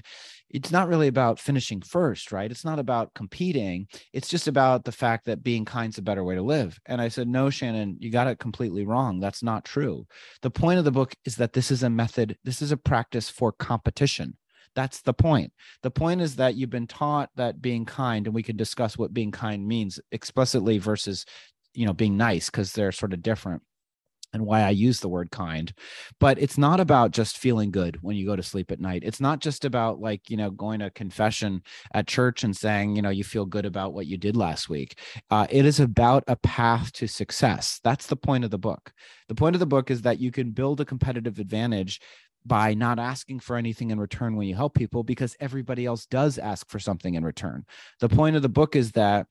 It's 0.52 0.72
not 0.72 0.88
really 0.88 1.08
about 1.08 1.40
finishing 1.40 1.82
first, 1.82 2.32
right? 2.32 2.52
It's 2.52 2.64
not 2.64 2.78
about 2.78 3.16
competing. 3.16 3.88
It's 4.14 4.30
just 4.30 4.48
about 4.48 4.86
the 4.86 4.92
fact 4.92 5.26
that 5.26 5.42
being 5.42 5.66
kind's 5.66 5.98
a 5.98 6.04
better 6.04 6.24
way 6.24 6.36
to 6.36 6.44
live. 6.44 6.80
And 6.86 7.02
I 7.02 7.08
said, 7.08 7.28
no, 7.28 7.50
Shannon, 7.50 7.98
you 8.00 8.12
got 8.12 8.28
it 8.28 8.38
completely 8.38 8.86
wrong. 8.86 9.20
That's 9.20 9.42
not 9.42 9.66
true. 9.66 10.06
The 10.44 10.52
point 10.52 10.78
of 10.78 10.86
the 10.86 10.92
book 10.92 11.16
is 11.26 11.38
that 11.38 11.54
this 11.54 11.72
is 11.72 11.82
a 11.82 11.90
method, 11.90 12.38
this 12.44 12.62
is 12.62 12.72
a 12.72 12.78
practice 12.78 13.32
for 13.32 13.52
competition 13.52 14.38
that's 14.76 15.02
the 15.02 15.14
point. 15.14 15.52
The 15.82 15.90
point 15.90 16.22
is 16.22 16.36
that 16.36 16.54
you've 16.54 16.70
been 16.70 16.86
taught 16.86 17.32
that 17.36 17.64
being 17.64 17.84
kind, 17.84 18.28
and 18.28 18.36
we 18.36 18.44
can 18.44 18.58
discuss 18.58 18.96
what 18.96 19.12
being 19.12 19.32
kind 19.32 19.68
means 19.68 20.00
explicitly 20.12 20.78
versus, 20.78 21.26
you 21.74 21.88
know, 21.88 21.94
being 21.94 22.16
nice 22.16 22.52
because 22.52 22.74
they're 22.74 22.92
sort 22.92 23.14
of 23.14 23.24
different 23.24 23.64
and 24.34 24.46
why 24.46 24.62
I 24.62 24.70
use 24.70 25.00
the 25.00 25.10
word 25.10 25.32
kind. 25.32 25.72
But 26.20 26.40
it's 26.40 26.58
not 26.58 26.80
about 26.80 27.12
just 27.12 27.38
feeling 27.38 27.72
good 27.72 27.98
when 28.02 28.16
you 28.16 28.26
go 28.26 28.36
to 28.36 28.44
sleep 28.44 28.72
at 28.72 28.80
night. 28.80 29.04
It's 29.06 29.22
not 29.22 29.40
just 29.40 29.66
about 29.66 30.00
like, 30.00 30.30
you 30.30 30.38
know, 30.38 30.52
going 30.52 30.80
to 30.80 30.90
confession 30.92 31.64
at 31.94 32.08
church 32.08 32.44
and 32.44 32.56
saying, 32.56 32.96
you 32.96 33.02
know, 33.02 33.10
you 33.10 33.24
feel 33.24 33.46
good 33.46 33.66
about 33.66 33.94
what 33.94 34.08
you 34.08 34.18
did 34.18 34.36
last 34.36 34.70
week. 34.70 35.00
Uh, 35.30 35.48
it 35.50 35.66
is 35.66 35.80
about 35.80 36.24
a 36.28 36.36
path 36.36 36.92
to 36.94 37.08
success. 37.08 37.80
That's 37.84 38.08
the 38.08 38.16
point 38.16 38.44
of 38.44 38.52
the 38.52 38.58
book. 38.58 38.92
The 39.28 39.36
point 39.36 39.56
of 39.56 39.60
the 39.60 39.66
book 39.66 39.92
is 39.92 40.04
that 40.04 40.20
you 40.20 40.32
can 40.32 40.52
build 40.52 40.82
a 40.82 40.86
competitive 40.86 41.40
advantage 41.40 42.00
by 42.46 42.74
not 42.74 42.98
asking 42.98 43.42
for 43.42 43.58
anything 43.58 43.92
in 43.92 44.00
return 44.00 44.36
when 44.36 44.48
you 44.48 44.56
help 44.56 44.74
people 44.74 45.04
because 45.04 45.36
everybody 45.40 45.86
else 45.86 46.06
does 46.06 46.38
ask 46.38 46.70
for 46.70 46.80
something 46.80 47.16
in 47.16 47.26
return. 47.26 47.66
The 48.00 48.08
point 48.08 48.38
of 48.38 48.42
the 48.42 48.50
book 48.50 48.76
is 48.76 48.94
that 48.94 49.28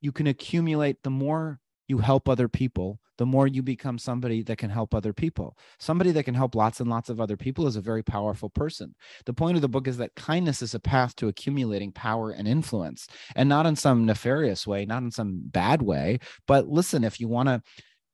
you 0.00 0.12
can 0.12 0.28
accumulate 0.28 1.02
the 1.02 1.10
more 1.10 1.58
you 1.88 1.98
help 1.98 2.28
other 2.28 2.48
people, 2.48 3.00
the 3.18 3.26
more 3.26 3.46
you 3.46 3.62
become 3.62 3.98
somebody 3.98 4.42
that 4.42 4.58
can 4.58 4.70
help 4.70 4.94
other 4.94 5.12
people. 5.12 5.56
Somebody 5.78 6.10
that 6.12 6.24
can 6.24 6.34
help 6.34 6.54
lots 6.54 6.80
and 6.80 6.90
lots 6.90 7.08
of 7.08 7.20
other 7.20 7.36
people 7.36 7.66
is 7.66 7.76
a 7.76 7.80
very 7.80 8.02
powerful 8.02 8.50
person. 8.50 8.94
The 9.24 9.32
point 9.32 9.56
of 9.56 9.62
the 9.62 9.68
book 9.68 9.88
is 9.88 9.96
that 9.98 10.14
kindness 10.14 10.62
is 10.62 10.74
a 10.74 10.80
path 10.80 11.16
to 11.16 11.28
accumulating 11.28 11.92
power 11.92 12.30
and 12.30 12.46
influence, 12.46 13.06
and 13.34 13.48
not 13.48 13.66
in 13.66 13.76
some 13.76 14.06
nefarious 14.06 14.66
way, 14.66 14.84
not 14.84 15.02
in 15.02 15.10
some 15.10 15.42
bad 15.44 15.82
way. 15.82 16.18
But 16.46 16.68
listen, 16.68 17.04
if 17.04 17.20
you 17.20 17.28
want 17.28 17.48
to 17.48 17.62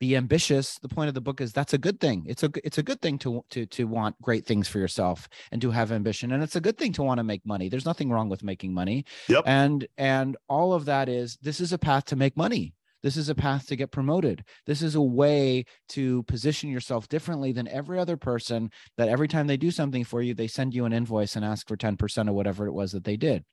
be 0.02 0.16
ambitious 0.16 0.80
the 0.80 0.88
point 0.88 1.06
of 1.06 1.14
the 1.14 1.20
book 1.20 1.40
is 1.40 1.52
that's 1.52 1.74
a 1.74 1.78
good 1.78 2.00
thing 2.00 2.24
it's 2.26 2.42
a 2.42 2.50
it's 2.64 2.76
a 2.76 2.82
good 2.82 3.00
thing 3.00 3.16
to 3.16 3.40
to 3.50 3.64
to 3.66 3.84
want 3.84 4.20
great 4.20 4.44
things 4.44 4.66
for 4.66 4.80
yourself 4.80 5.28
and 5.52 5.62
to 5.62 5.70
have 5.70 5.92
ambition 5.92 6.32
and 6.32 6.42
it's 6.42 6.56
a 6.56 6.60
good 6.60 6.76
thing 6.76 6.92
to 6.92 7.04
want 7.04 7.18
to 7.18 7.22
make 7.22 7.46
money 7.46 7.68
there's 7.68 7.86
nothing 7.86 8.10
wrong 8.10 8.28
with 8.28 8.42
making 8.42 8.74
money 8.74 9.04
yep. 9.28 9.44
and 9.46 9.86
and 9.96 10.36
all 10.48 10.72
of 10.72 10.86
that 10.86 11.08
is 11.08 11.38
this 11.40 11.60
is 11.60 11.72
a 11.72 11.78
path 11.78 12.04
to 12.04 12.16
make 12.16 12.36
money 12.36 12.74
this 13.02 13.16
is 13.16 13.28
a 13.28 13.34
path 13.34 13.66
to 13.66 13.76
get 13.76 13.90
promoted. 13.90 14.44
This 14.66 14.82
is 14.82 14.94
a 14.94 15.02
way 15.02 15.64
to 15.90 16.22
position 16.24 16.70
yourself 16.70 17.08
differently 17.08 17.52
than 17.52 17.68
every 17.68 17.98
other 17.98 18.16
person 18.16 18.70
that 18.96 19.08
every 19.08 19.28
time 19.28 19.46
they 19.46 19.56
do 19.56 19.70
something 19.70 20.04
for 20.04 20.22
you 20.22 20.34
they 20.34 20.46
send 20.46 20.74
you 20.74 20.84
an 20.84 20.92
invoice 20.92 21.36
and 21.36 21.44
ask 21.44 21.66
for 21.68 21.76
10% 21.76 22.28
of 22.28 22.34
whatever 22.34 22.66
it 22.66 22.72
was 22.72 22.92
that 22.92 23.04
they 23.04 23.16
did. 23.16 23.44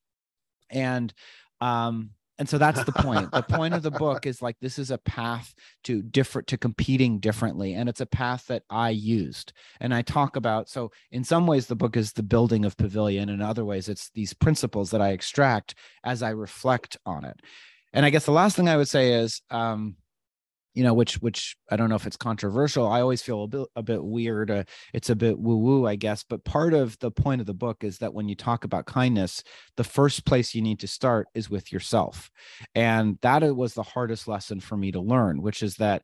And 0.70 1.14
um 1.62 2.12
and 2.40 2.48
so 2.48 2.58
that's 2.58 2.86
the 2.86 2.94
point. 2.94 3.30
The 3.32 3.42
point 3.50 3.74
of 3.74 3.84
the 3.84 3.92
book 3.92 4.26
is 4.26 4.42
like 4.42 4.56
this 4.62 4.80
is 4.80 4.92
a 4.92 4.98
path 4.98 5.54
to 5.84 6.02
different 6.02 6.48
to 6.48 6.58
competing 6.58 7.20
differently 7.20 7.74
and 7.74 7.90
it's 7.90 8.00
a 8.02 8.06
path 8.06 8.48
that 8.48 8.64
i 8.70 8.90
used 8.90 9.52
and 9.82 9.94
i 9.94 10.02
talk 10.02 10.36
about 10.36 10.70
so 10.70 10.92
in 11.12 11.24
some 11.24 11.46
ways 11.46 11.68
the 11.68 11.76
book 11.76 11.98
is 11.98 12.14
the 12.14 12.24
building 12.24 12.66
of 12.66 12.78
pavilion 12.78 13.30
in 13.30 13.42
other 13.42 13.66
ways 13.66 13.90
it's 13.90 14.10
these 14.12 14.34
principles 14.34 14.92
that 14.92 15.02
i 15.02 15.10
extract 15.10 15.76
as 16.04 16.24
i 16.24 16.30
reflect 16.30 16.98
on 17.06 17.26
it 17.26 17.42
and 17.94 18.06
i 18.06 18.10
guess 18.10 18.26
the 18.26 18.32
last 18.32 18.56
thing 18.56 18.70
i 18.70 18.78
would 18.78 18.88
say 18.90 19.14
is 19.14 19.42
um, 19.52 19.96
you 20.74 20.84
know 20.84 20.94
which 20.94 21.16
which 21.16 21.58
i 21.72 21.76
don't 21.76 21.90
know 21.90 21.96
if 21.96 22.06
it's 22.06 22.18
controversial 22.18 22.88
i 22.88 23.02
always 23.02 23.22
feel 23.22 23.44
a 23.44 23.48
bit 23.48 23.68
a 23.76 23.84
bit 23.84 24.04
weird 24.04 24.52
uh, 24.52 24.64
it's 24.94 25.10
a 25.10 25.16
bit 25.16 25.38
woo 25.38 25.58
woo 25.58 25.88
i 25.88 25.96
guess 25.96 26.24
but 26.24 26.44
part 26.46 26.74
of 26.74 26.98
the 27.00 27.12
point 27.12 27.42
of 27.42 27.48
the 27.48 27.54
book 27.54 27.84
is 27.84 27.98
that 27.98 28.14
when 28.14 28.30
you 28.30 28.36
talk 28.36 28.64
about 28.64 28.86
kindness 28.86 29.44
the 29.78 29.84
first 29.84 30.26
place 30.26 30.54
you 30.54 30.62
need 30.62 30.80
to 30.80 30.88
start 30.88 31.28
is 31.34 31.50
with 31.50 31.72
yourself. 31.72 32.30
And 32.76 33.18
that 33.22 33.44
was 33.56 33.74
the 33.74 33.84
hardest 33.84 34.28
lesson 34.28 34.60
for 34.60 34.78
me 34.78 34.92
to 34.92 35.00
learn 35.00 35.42
which 35.42 35.64
is 35.64 35.76
that 35.76 36.04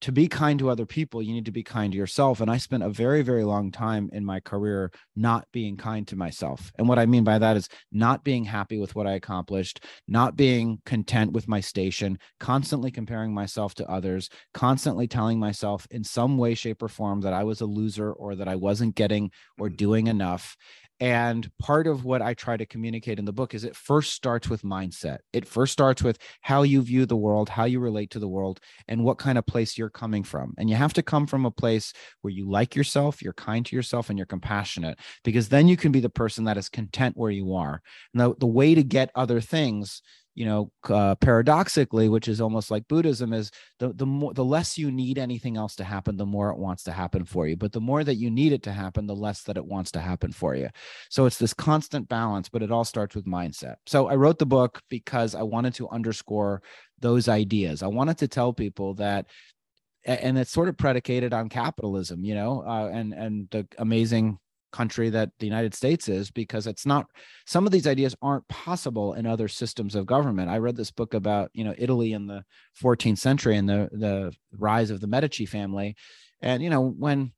to 0.00 0.12
be 0.12 0.28
kind 0.28 0.58
to 0.58 0.68
other 0.68 0.86
people, 0.86 1.22
you 1.22 1.32
need 1.32 1.46
to 1.46 1.52
be 1.52 1.62
kind 1.62 1.92
to 1.92 1.98
yourself. 1.98 2.40
And 2.40 2.50
I 2.50 2.58
spent 2.58 2.82
a 2.82 2.90
very, 2.90 3.22
very 3.22 3.44
long 3.44 3.70
time 3.70 4.10
in 4.12 4.24
my 4.24 4.40
career 4.40 4.90
not 5.16 5.46
being 5.52 5.76
kind 5.76 6.06
to 6.08 6.16
myself. 6.16 6.72
And 6.78 6.88
what 6.88 6.98
I 6.98 7.06
mean 7.06 7.24
by 7.24 7.38
that 7.38 7.56
is 7.56 7.68
not 7.90 8.24
being 8.24 8.44
happy 8.44 8.78
with 8.78 8.94
what 8.94 9.06
I 9.06 9.12
accomplished, 9.12 9.84
not 10.06 10.36
being 10.36 10.80
content 10.84 11.32
with 11.32 11.48
my 11.48 11.60
station, 11.60 12.18
constantly 12.38 12.90
comparing 12.90 13.32
myself 13.32 13.74
to 13.76 13.90
others, 13.90 14.28
constantly 14.52 15.06
telling 15.06 15.38
myself 15.38 15.86
in 15.90 16.04
some 16.04 16.36
way, 16.36 16.54
shape, 16.54 16.82
or 16.82 16.88
form 16.88 17.22
that 17.22 17.32
I 17.32 17.44
was 17.44 17.60
a 17.60 17.66
loser 17.66 18.12
or 18.12 18.34
that 18.34 18.48
I 18.48 18.56
wasn't 18.56 18.94
getting 18.94 19.30
or 19.58 19.68
mm-hmm. 19.68 19.76
doing 19.76 20.06
enough. 20.06 20.56
And 21.00 21.50
part 21.58 21.86
of 21.86 22.04
what 22.04 22.22
I 22.22 22.34
try 22.34 22.56
to 22.56 22.66
communicate 22.66 23.18
in 23.18 23.24
the 23.24 23.32
book 23.32 23.52
is 23.52 23.64
it 23.64 23.74
first 23.74 24.12
starts 24.12 24.48
with 24.48 24.62
mindset. 24.62 25.18
It 25.32 25.46
first 25.46 25.72
starts 25.72 26.02
with 26.02 26.18
how 26.40 26.62
you 26.62 26.82
view 26.82 27.04
the 27.04 27.16
world, 27.16 27.48
how 27.48 27.64
you 27.64 27.80
relate 27.80 28.10
to 28.10 28.20
the 28.20 28.28
world, 28.28 28.60
and 28.86 29.02
what 29.02 29.18
kind 29.18 29.36
of 29.36 29.44
place 29.44 29.76
you're 29.76 29.90
coming 29.90 30.22
from. 30.22 30.54
And 30.56 30.70
you 30.70 30.76
have 30.76 30.92
to 30.94 31.02
come 31.02 31.26
from 31.26 31.44
a 31.44 31.50
place 31.50 31.92
where 32.22 32.32
you 32.32 32.48
like 32.48 32.76
yourself, 32.76 33.22
you're 33.22 33.32
kind 33.32 33.66
to 33.66 33.76
yourself, 33.76 34.08
and 34.08 34.18
you're 34.18 34.26
compassionate, 34.26 34.98
because 35.24 35.48
then 35.48 35.66
you 35.66 35.76
can 35.76 35.90
be 35.90 36.00
the 36.00 36.08
person 36.08 36.44
that 36.44 36.56
is 36.56 36.68
content 36.68 37.16
where 37.16 37.30
you 37.30 37.54
are. 37.54 37.82
The, 38.14 38.34
the 38.38 38.46
way 38.46 38.74
to 38.74 38.84
get 38.84 39.10
other 39.14 39.40
things 39.40 40.00
you 40.34 40.44
know 40.44 40.70
uh, 40.88 41.14
paradoxically 41.16 42.08
which 42.08 42.28
is 42.28 42.40
almost 42.40 42.70
like 42.70 42.86
buddhism 42.88 43.32
is 43.32 43.50
the 43.78 43.92
the 43.92 44.06
more 44.06 44.34
the 44.34 44.44
less 44.44 44.76
you 44.76 44.90
need 44.90 45.18
anything 45.18 45.56
else 45.56 45.76
to 45.76 45.84
happen 45.84 46.16
the 46.16 46.26
more 46.26 46.50
it 46.50 46.58
wants 46.58 46.82
to 46.84 46.92
happen 46.92 47.24
for 47.24 47.46
you. 47.46 47.56
But 47.56 47.72
the 47.72 47.80
more 47.80 48.04
that 48.04 48.16
you 48.16 48.30
need 48.30 48.52
it 48.52 48.62
to 48.64 48.72
happen 48.72 49.06
the 49.06 49.14
less 49.14 49.42
that 49.44 49.56
it 49.56 49.64
wants 49.64 49.90
to 49.92 50.00
happen 50.00 50.32
for 50.32 50.54
you. 50.54 50.68
So 51.08 51.26
it's 51.26 51.38
this 51.38 51.54
constant 51.54 52.08
balance 52.08 52.48
but 52.48 52.62
it 52.62 52.70
all 52.70 52.84
starts 52.84 53.14
with 53.14 53.26
mindset. 53.26 53.76
So 53.86 54.08
i 54.08 54.14
wrote 54.14 54.38
the 54.38 54.46
book 54.46 54.80
because 54.88 55.34
i 55.34 55.42
wanted 55.42 55.74
to 55.74 55.88
underscore 55.88 56.62
those 57.00 57.28
ideas. 57.28 57.82
I 57.82 57.88
wanted 57.88 58.18
to 58.18 58.28
tell 58.28 58.52
people 58.52 58.94
that 58.94 59.26
and 60.06 60.38
it's 60.38 60.50
sort 60.50 60.68
of 60.68 60.76
predicated 60.76 61.32
on 61.32 61.48
capitalism 61.48 62.24
you 62.24 62.34
know 62.34 62.62
uh, 62.66 62.90
and 62.92 63.14
and 63.14 63.48
the 63.50 63.66
amazing 63.78 64.38
country 64.74 65.08
that 65.08 65.30
the 65.38 65.46
United 65.46 65.72
States 65.72 66.08
is 66.08 66.32
because 66.32 66.66
it's 66.66 66.84
not 66.84 67.06
some 67.46 67.64
of 67.64 67.72
these 67.72 67.86
ideas 67.86 68.16
aren't 68.20 68.46
possible 68.48 69.14
in 69.14 69.24
other 69.24 69.46
systems 69.46 69.94
of 69.94 70.04
government. 70.04 70.50
I 70.50 70.58
read 70.58 70.76
this 70.76 70.90
book 70.90 71.14
about, 71.14 71.50
you 71.54 71.62
know, 71.62 71.74
Italy 71.78 72.12
in 72.12 72.26
the 72.26 72.42
14th 72.82 73.18
century 73.18 73.56
and 73.56 73.68
the 73.68 73.88
the 73.92 74.32
rise 74.52 74.90
of 74.90 75.00
the 75.00 75.06
Medici 75.06 75.46
family. 75.46 75.94
And 76.40 76.60
you 76.60 76.70
know, 76.70 76.82
when 76.82 77.32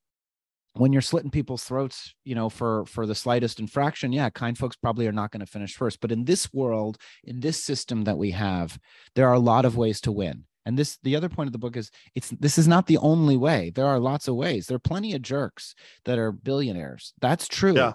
when 0.73 0.93
you're 0.93 1.03
slitting 1.03 1.31
people's 1.31 1.65
throats, 1.65 2.15
you 2.25 2.35
know, 2.35 2.49
for 2.49 2.87
for 2.87 3.07
the 3.07 3.15
slightest 3.15 3.61
infraction, 3.61 4.13
yeah, 4.13 4.31
kind 4.31 4.57
folks 4.57 4.77
probably 4.77 5.07
are 5.07 5.13
not 5.21 5.31
going 5.31 5.45
to 5.45 5.53
finish 5.53 5.75
first. 5.75 6.01
But 6.01 6.13
in 6.13 6.25
this 6.25 6.53
world, 6.55 6.97
in 7.23 7.41
this 7.41 7.63
system 7.63 8.05
that 8.05 8.19
we 8.19 8.31
have, 8.31 8.79
there 9.15 9.29
are 9.29 9.35
a 9.35 9.51
lot 9.53 9.67
of 9.67 9.77
ways 9.77 10.01
to 10.03 10.13
win. 10.13 10.45
And 10.67 10.77
this, 10.77 10.99
the 11.05 11.17
other 11.17 11.29
point 11.29 11.47
of 11.47 11.53
the 11.53 11.59
book 11.59 11.77
is, 11.77 11.93
it's 12.17 12.31
this 12.31 12.59
is 12.59 12.67
not 12.67 12.87
the 12.87 12.99
only 12.99 13.37
way. 13.37 13.71
There 13.75 13.87
are 13.87 14.01
lots 14.01 14.27
of 14.27 14.35
ways. 14.35 14.67
There 14.67 14.75
are 14.75 14.81
plenty 14.81 15.15
of 15.15 15.23
jerks 15.23 15.77
that 16.05 16.19
are 16.19 16.33
billionaires. 16.33 17.15
That's 17.21 17.47
true. 17.47 17.77
Yeah. 17.77 17.93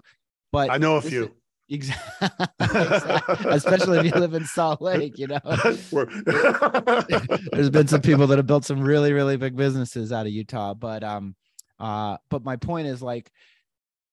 But 0.54 0.72
I 0.72 0.78
know 0.78 0.96
a 0.96 1.02
few. 1.02 1.32
Exactly. 1.72 2.38
Especially 3.46 4.00
if 4.00 4.04
you 4.04 4.20
live 4.20 4.34
in 4.34 4.44
Salt 4.44 4.82
Lake, 4.82 5.18
you 5.18 5.28
know. 5.28 5.40
There's 7.54 7.70
been 7.70 7.88
some 7.88 8.02
people 8.02 8.28
that 8.28 8.38
have 8.38 8.46
built 8.46 8.66
some 8.66 8.82
really, 8.82 9.14
really 9.14 9.38
big 9.38 9.56
businesses 9.56 10.12
out 10.12 10.26
of 10.26 10.34
Utah. 10.34 10.74
But 10.74 11.02
um, 11.02 11.34
uh, 11.80 12.18
but 12.30 12.44
my 12.44 12.58
point 12.58 12.88
is 12.88 13.02
like, 13.02 13.32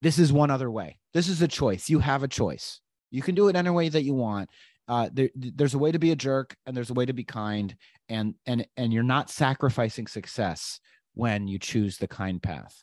this 0.02 0.20
is 0.20 0.32
one 0.32 0.52
other 0.52 0.70
way. 0.70 1.00
This 1.14 1.28
is 1.28 1.42
a 1.42 1.48
choice. 1.48 1.90
You 1.90 1.98
have 1.98 2.22
a 2.22 2.28
choice. 2.28 2.80
You 3.10 3.22
can 3.22 3.34
do 3.34 3.48
it 3.48 3.56
any 3.56 3.70
way 3.70 3.88
that 3.88 4.04
you 4.04 4.14
want. 4.14 4.50
Uh, 4.88 5.10
there, 5.12 5.28
there's 5.34 5.74
a 5.74 5.78
way 5.78 5.92
to 5.92 5.98
be 5.98 6.12
a 6.12 6.16
jerk, 6.16 6.56
and 6.66 6.76
there's 6.76 6.90
a 6.90 6.94
way 6.94 7.04
to 7.04 7.12
be 7.12 7.24
kind, 7.24 7.76
and 8.08 8.34
and 8.46 8.66
and 8.76 8.92
you're 8.92 9.02
not 9.02 9.30
sacrificing 9.30 10.06
success 10.06 10.80
when 11.14 11.46
you 11.46 11.58
choose 11.58 11.98
the 11.98 12.08
kind 12.08 12.42
path. 12.42 12.82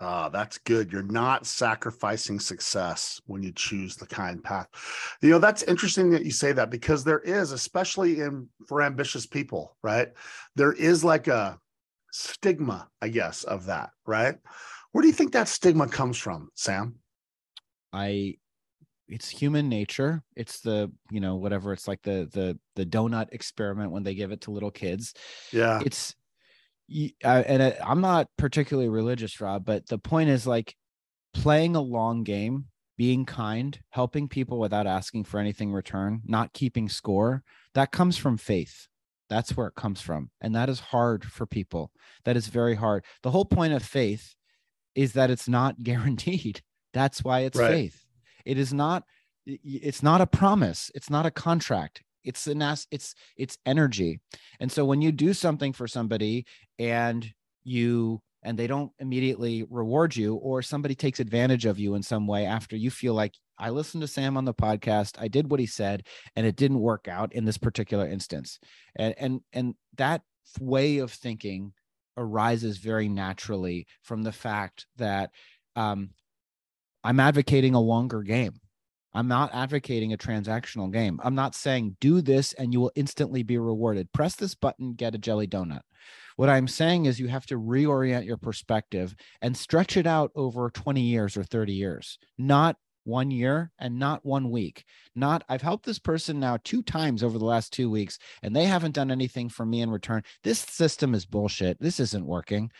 Ah, 0.00 0.28
that's 0.28 0.58
good. 0.58 0.90
You're 0.90 1.02
not 1.04 1.46
sacrificing 1.46 2.40
success 2.40 3.20
when 3.26 3.42
you 3.42 3.52
choose 3.52 3.94
the 3.94 4.06
kind 4.06 4.42
path. 4.42 4.66
You 5.20 5.30
know, 5.30 5.38
that's 5.38 5.62
interesting 5.62 6.10
that 6.10 6.24
you 6.24 6.32
say 6.32 6.50
that 6.50 6.70
because 6.70 7.04
there 7.04 7.20
is, 7.20 7.52
especially 7.52 8.18
in 8.18 8.48
for 8.66 8.82
ambitious 8.82 9.26
people, 9.26 9.76
right? 9.80 10.08
There 10.56 10.72
is 10.72 11.04
like 11.04 11.28
a 11.28 11.56
stigma, 12.10 12.88
I 13.00 13.10
guess, 13.10 13.44
of 13.44 13.66
that, 13.66 13.90
right? 14.04 14.36
Where 14.90 15.02
do 15.02 15.08
you 15.08 15.14
think 15.14 15.32
that 15.32 15.48
stigma 15.48 15.86
comes 15.86 16.18
from, 16.18 16.48
Sam? 16.54 16.96
I 17.92 18.38
it's 19.12 19.28
human 19.28 19.68
nature. 19.68 20.22
It's 20.34 20.60
the, 20.60 20.90
you 21.10 21.20
know, 21.20 21.36
whatever, 21.36 21.72
it's 21.72 21.86
like 21.86 22.02
the 22.02 22.28
the 22.32 22.58
the 22.76 22.86
donut 22.86 23.28
experiment 23.32 23.92
when 23.92 24.02
they 24.02 24.14
give 24.14 24.32
it 24.32 24.40
to 24.42 24.50
little 24.50 24.70
kids. 24.70 25.14
Yeah. 25.52 25.80
It's 25.84 26.14
uh, 27.24 27.42
and 27.46 27.62
I, 27.62 27.76
I'm 27.84 28.00
not 28.00 28.28
particularly 28.36 28.88
religious, 28.88 29.40
Rob, 29.40 29.64
but 29.64 29.86
the 29.86 29.98
point 29.98 30.30
is 30.30 30.46
like 30.46 30.76
playing 31.34 31.76
a 31.76 31.80
long 31.80 32.22
game, 32.22 32.66
being 32.96 33.24
kind, 33.24 33.78
helping 33.90 34.28
people 34.28 34.58
without 34.58 34.86
asking 34.86 35.24
for 35.24 35.38
anything 35.38 35.72
return, 35.72 36.22
not 36.24 36.52
keeping 36.52 36.88
score, 36.88 37.42
that 37.74 37.92
comes 37.92 38.16
from 38.16 38.36
faith. 38.36 38.88
That's 39.28 39.56
where 39.56 39.68
it 39.68 39.74
comes 39.74 40.00
from. 40.00 40.30
And 40.40 40.54
that 40.54 40.68
is 40.68 40.80
hard 40.80 41.24
for 41.24 41.46
people. 41.46 41.90
That 42.24 42.36
is 42.36 42.48
very 42.48 42.74
hard. 42.74 43.04
The 43.22 43.30
whole 43.30 43.46
point 43.46 43.72
of 43.72 43.82
faith 43.82 44.34
is 44.94 45.14
that 45.14 45.30
it's 45.30 45.48
not 45.48 45.82
guaranteed. 45.82 46.62
That's 46.92 47.24
why 47.24 47.40
it's 47.40 47.58
right. 47.58 47.70
faith. 47.70 48.01
It 48.44 48.58
is 48.58 48.72
not 48.72 49.04
it's 49.46 50.02
not 50.02 50.20
a 50.20 50.26
promise. 50.26 50.90
It's 50.94 51.10
not 51.10 51.26
a 51.26 51.30
contract. 51.30 52.02
It's 52.24 52.46
an 52.46 52.62
it's 52.90 53.14
it's 53.36 53.58
energy. 53.66 54.20
And 54.60 54.70
so 54.70 54.84
when 54.84 55.02
you 55.02 55.12
do 55.12 55.32
something 55.32 55.72
for 55.72 55.88
somebody 55.88 56.46
and 56.78 57.28
you 57.64 58.22
and 58.44 58.58
they 58.58 58.66
don't 58.66 58.92
immediately 58.98 59.64
reward 59.70 60.16
you 60.16 60.34
or 60.34 60.62
somebody 60.62 60.94
takes 60.94 61.20
advantage 61.20 61.64
of 61.64 61.78
you 61.78 61.94
in 61.94 62.02
some 62.02 62.26
way 62.26 62.44
after 62.44 62.76
you 62.76 62.90
feel 62.90 63.14
like 63.14 63.34
I 63.58 63.70
listened 63.70 64.00
to 64.02 64.08
Sam 64.08 64.36
on 64.36 64.44
the 64.44 64.54
podcast. 64.54 65.16
I 65.20 65.28
did 65.28 65.50
what 65.50 65.60
he 65.60 65.66
said, 65.66 66.06
and 66.34 66.44
it 66.44 66.56
didn't 66.56 66.80
work 66.80 67.06
out 67.06 67.32
in 67.32 67.44
this 67.44 67.58
particular 67.58 68.06
instance. 68.08 68.58
And 68.96 69.14
and 69.18 69.40
and 69.52 69.74
that 69.96 70.22
way 70.60 70.98
of 70.98 71.12
thinking 71.12 71.72
arises 72.16 72.78
very 72.78 73.08
naturally 73.08 73.86
from 74.02 74.22
the 74.22 74.32
fact 74.32 74.86
that 74.96 75.30
um, 75.76 76.10
I'm 77.04 77.20
advocating 77.20 77.74
a 77.74 77.80
longer 77.80 78.22
game. 78.22 78.54
I'm 79.14 79.28
not 79.28 79.50
advocating 79.52 80.12
a 80.12 80.18
transactional 80.18 80.90
game. 80.90 81.20
I'm 81.22 81.34
not 81.34 81.54
saying 81.54 81.96
do 82.00 82.22
this 82.22 82.52
and 82.54 82.72
you 82.72 82.80
will 82.80 82.92
instantly 82.94 83.42
be 83.42 83.58
rewarded. 83.58 84.12
Press 84.12 84.34
this 84.36 84.54
button, 84.54 84.94
get 84.94 85.14
a 85.14 85.18
jelly 85.18 85.46
donut. 85.46 85.82
What 86.36 86.48
I'm 86.48 86.66
saying 86.66 87.04
is 87.04 87.20
you 87.20 87.28
have 87.28 87.46
to 87.46 87.58
reorient 87.58 88.24
your 88.24 88.38
perspective 88.38 89.14
and 89.42 89.56
stretch 89.56 89.96
it 89.96 90.06
out 90.06 90.32
over 90.34 90.70
20 90.70 91.02
years 91.02 91.36
or 91.36 91.44
30 91.44 91.74
years, 91.74 92.18
not 92.38 92.76
one 93.04 93.30
year 93.30 93.70
and 93.78 93.98
not 93.98 94.24
one 94.24 94.50
week. 94.50 94.84
Not, 95.14 95.44
I've 95.48 95.62
helped 95.62 95.84
this 95.84 95.98
person 95.98 96.40
now 96.40 96.58
two 96.64 96.82
times 96.82 97.22
over 97.22 97.38
the 97.38 97.44
last 97.44 97.72
two 97.72 97.90
weeks 97.90 98.18
and 98.42 98.54
they 98.54 98.64
haven't 98.64 98.94
done 98.94 99.10
anything 99.10 99.48
for 99.48 99.66
me 99.66 99.82
in 99.82 99.90
return. 99.90 100.22
This 100.42 100.60
system 100.60 101.14
is 101.14 101.26
bullshit. 101.26 101.80
This 101.80 102.00
isn't 102.00 102.24
working. 102.24 102.70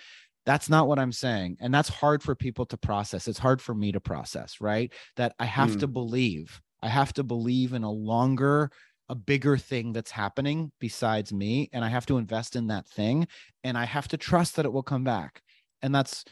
That's 0.44 0.68
not 0.68 0.88
what 0.88 0.98
I'm 0.98 1.12
saying. 1.12 1.58
And 1.60 1.72
that's 1.72 1.88
hard 1.88 2.22
for 2.22 2.34
people 2.34 2.66
to 2.66 2.76
process. 2.76 3.28
It's 3.28 3.38
hard 3.38 3.62
for 3.62 3.74
me 3.74 3.92
to 3.92 4.00
process, 4.00 4.60
right? 4.60 4.92
That 5.16 5.34
I 5.38 5.44
have 5.44 5.72
mm. 5.72 5.80
to 5.80 5.86
believe, 5.86 6.60
I 6.82 6.88
have 6.88 7.12
to 7.14 7.22
believe 7.22 7.74
in 7.74 7.84
a 7.84 7.90
longer, 7.90 8.70
a 9.08 9.14
bigger 9.14 9.56
thing 9.56 9.92
that's 9.92 10.10
happening 10.10 10.72
besides 10.80 11.32
me. 11.32 11.70
And 11.72 11.84
I 11.84 11.88
have 11.88 12.06
to 12.06 12.18
invest 12.18 12.56
in 12.56 12.66
that 12.68 12.88
thing. 12.88 13.28
And 13.62 13.78
I 13.78 13.84
have 13.84 14.08
to 14.08 14.16
trust 14.16 14.56
that 14.56 14.64
it 14.64 14.72
will 14.72 14.82
come 14.82 15.04
back. 15.04 15.42
And 15.80 15.94
that's, 15.94 16.24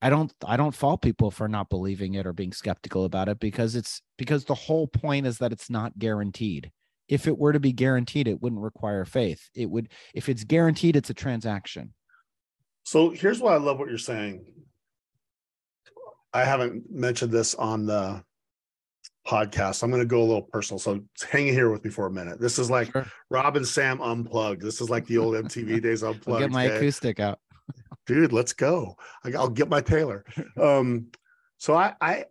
I 0.00 0.10
don't 0.10 0.32
I 0.46 0.56
don't 0.56 0.74
fault 0.74 1.02
people 1.02 1.30
for 1.30 1.48
not 1.48 1.70
believing 1.70 2.14
it 2.14 2.26
or 2.26 2.32
being 2.32 2.52
skeptical 2.52 3.04
about 3.04 3.28
it 3.28 3.40
because 3.40 3.74
it's 3.74 4.00
because 4.16 4.44
the 4.44 4.54
whole 4.54 4.86
point 4.86 5.26
is 5.26 5.38
that 5.38 5.52
it's 5.52 5.68
not 5.68 5.98
guaranteed. 5.98 6.70
If 7.08 7.26
it 7.26 7.36
were 7.36 7.52
to 7.52 7.58
be 7.58 7.72
guaranteed, 7.72 8.28
it 8.28 8.40
wouldn't 8.40 8.62
require 8.62 9.04
faith. 9.04 9.50
It 9.54 9.68
would 9.70 9.88
if 10.14 10.28
it's 10.28 10.44
guaranteed, 10.44 10.94
it's 10.94 11.10
a 11.10 11.14
transaction. 11.14 11.94
So 12.88 13.10
here's 13.10 13.40
why 13.40 13.54
I 13.54 13.58
love 13.58 13.78
what 13.78 13.88
you're 13.88 13.98
saying. 13.98 14.44
I 16.32 16.44
haven't 16.44 16.90
mentioned 16.90 17.32
this 17.32 17.54
on 17.54 17.86
the 17.86 18.22
podcast. 19.26 19.82
I'm 19.82 19.90
going 19.90 20.02
to 20.02 20.06
go 20.06 20.20
a 20.20 20.24
little 20.24 20.42
personal. 20.42 20.78
So 20.78 21.00
hang 21.30 21.46
here 21.46 21.70
with 21.70 21.84
me 21.84 21.90
for 21.90 22.06
a 22.06 22.10
minute. 22.10 22.40
This 22.40 22.58
is 22.58 22.70
like 22.70 22.90
sure. 22.92 23.06
Rob 23.30 23.56
and 23.56 23.66
Sam 23.66 24.00
unplugged. 24.00 24.62
This 24.62 24.80
is 24.80 24.88
like 24.88 25.06
the 25.06 25.18
old 25.18 25.34
MTV 25.34 25.82
days 25.82 26.02
unplugged. 26.02 26.42
I'll 26.42 26.48
get 26.48 26.50
my 26.50 26.64
acoustic 26.64 27.20
out 27.20 27.38
dude, 28.08 28.32
let's 28.32 28.54
go. 28.54 28.96
I'll 29.36 29.50
get 29.50 29.68
my 29.68 29.80
Taylor. 29.80 30.24
Um, 30.60 31.08
so 31.58 31.74
I, 31.74 31.94
I, 32.00 32.24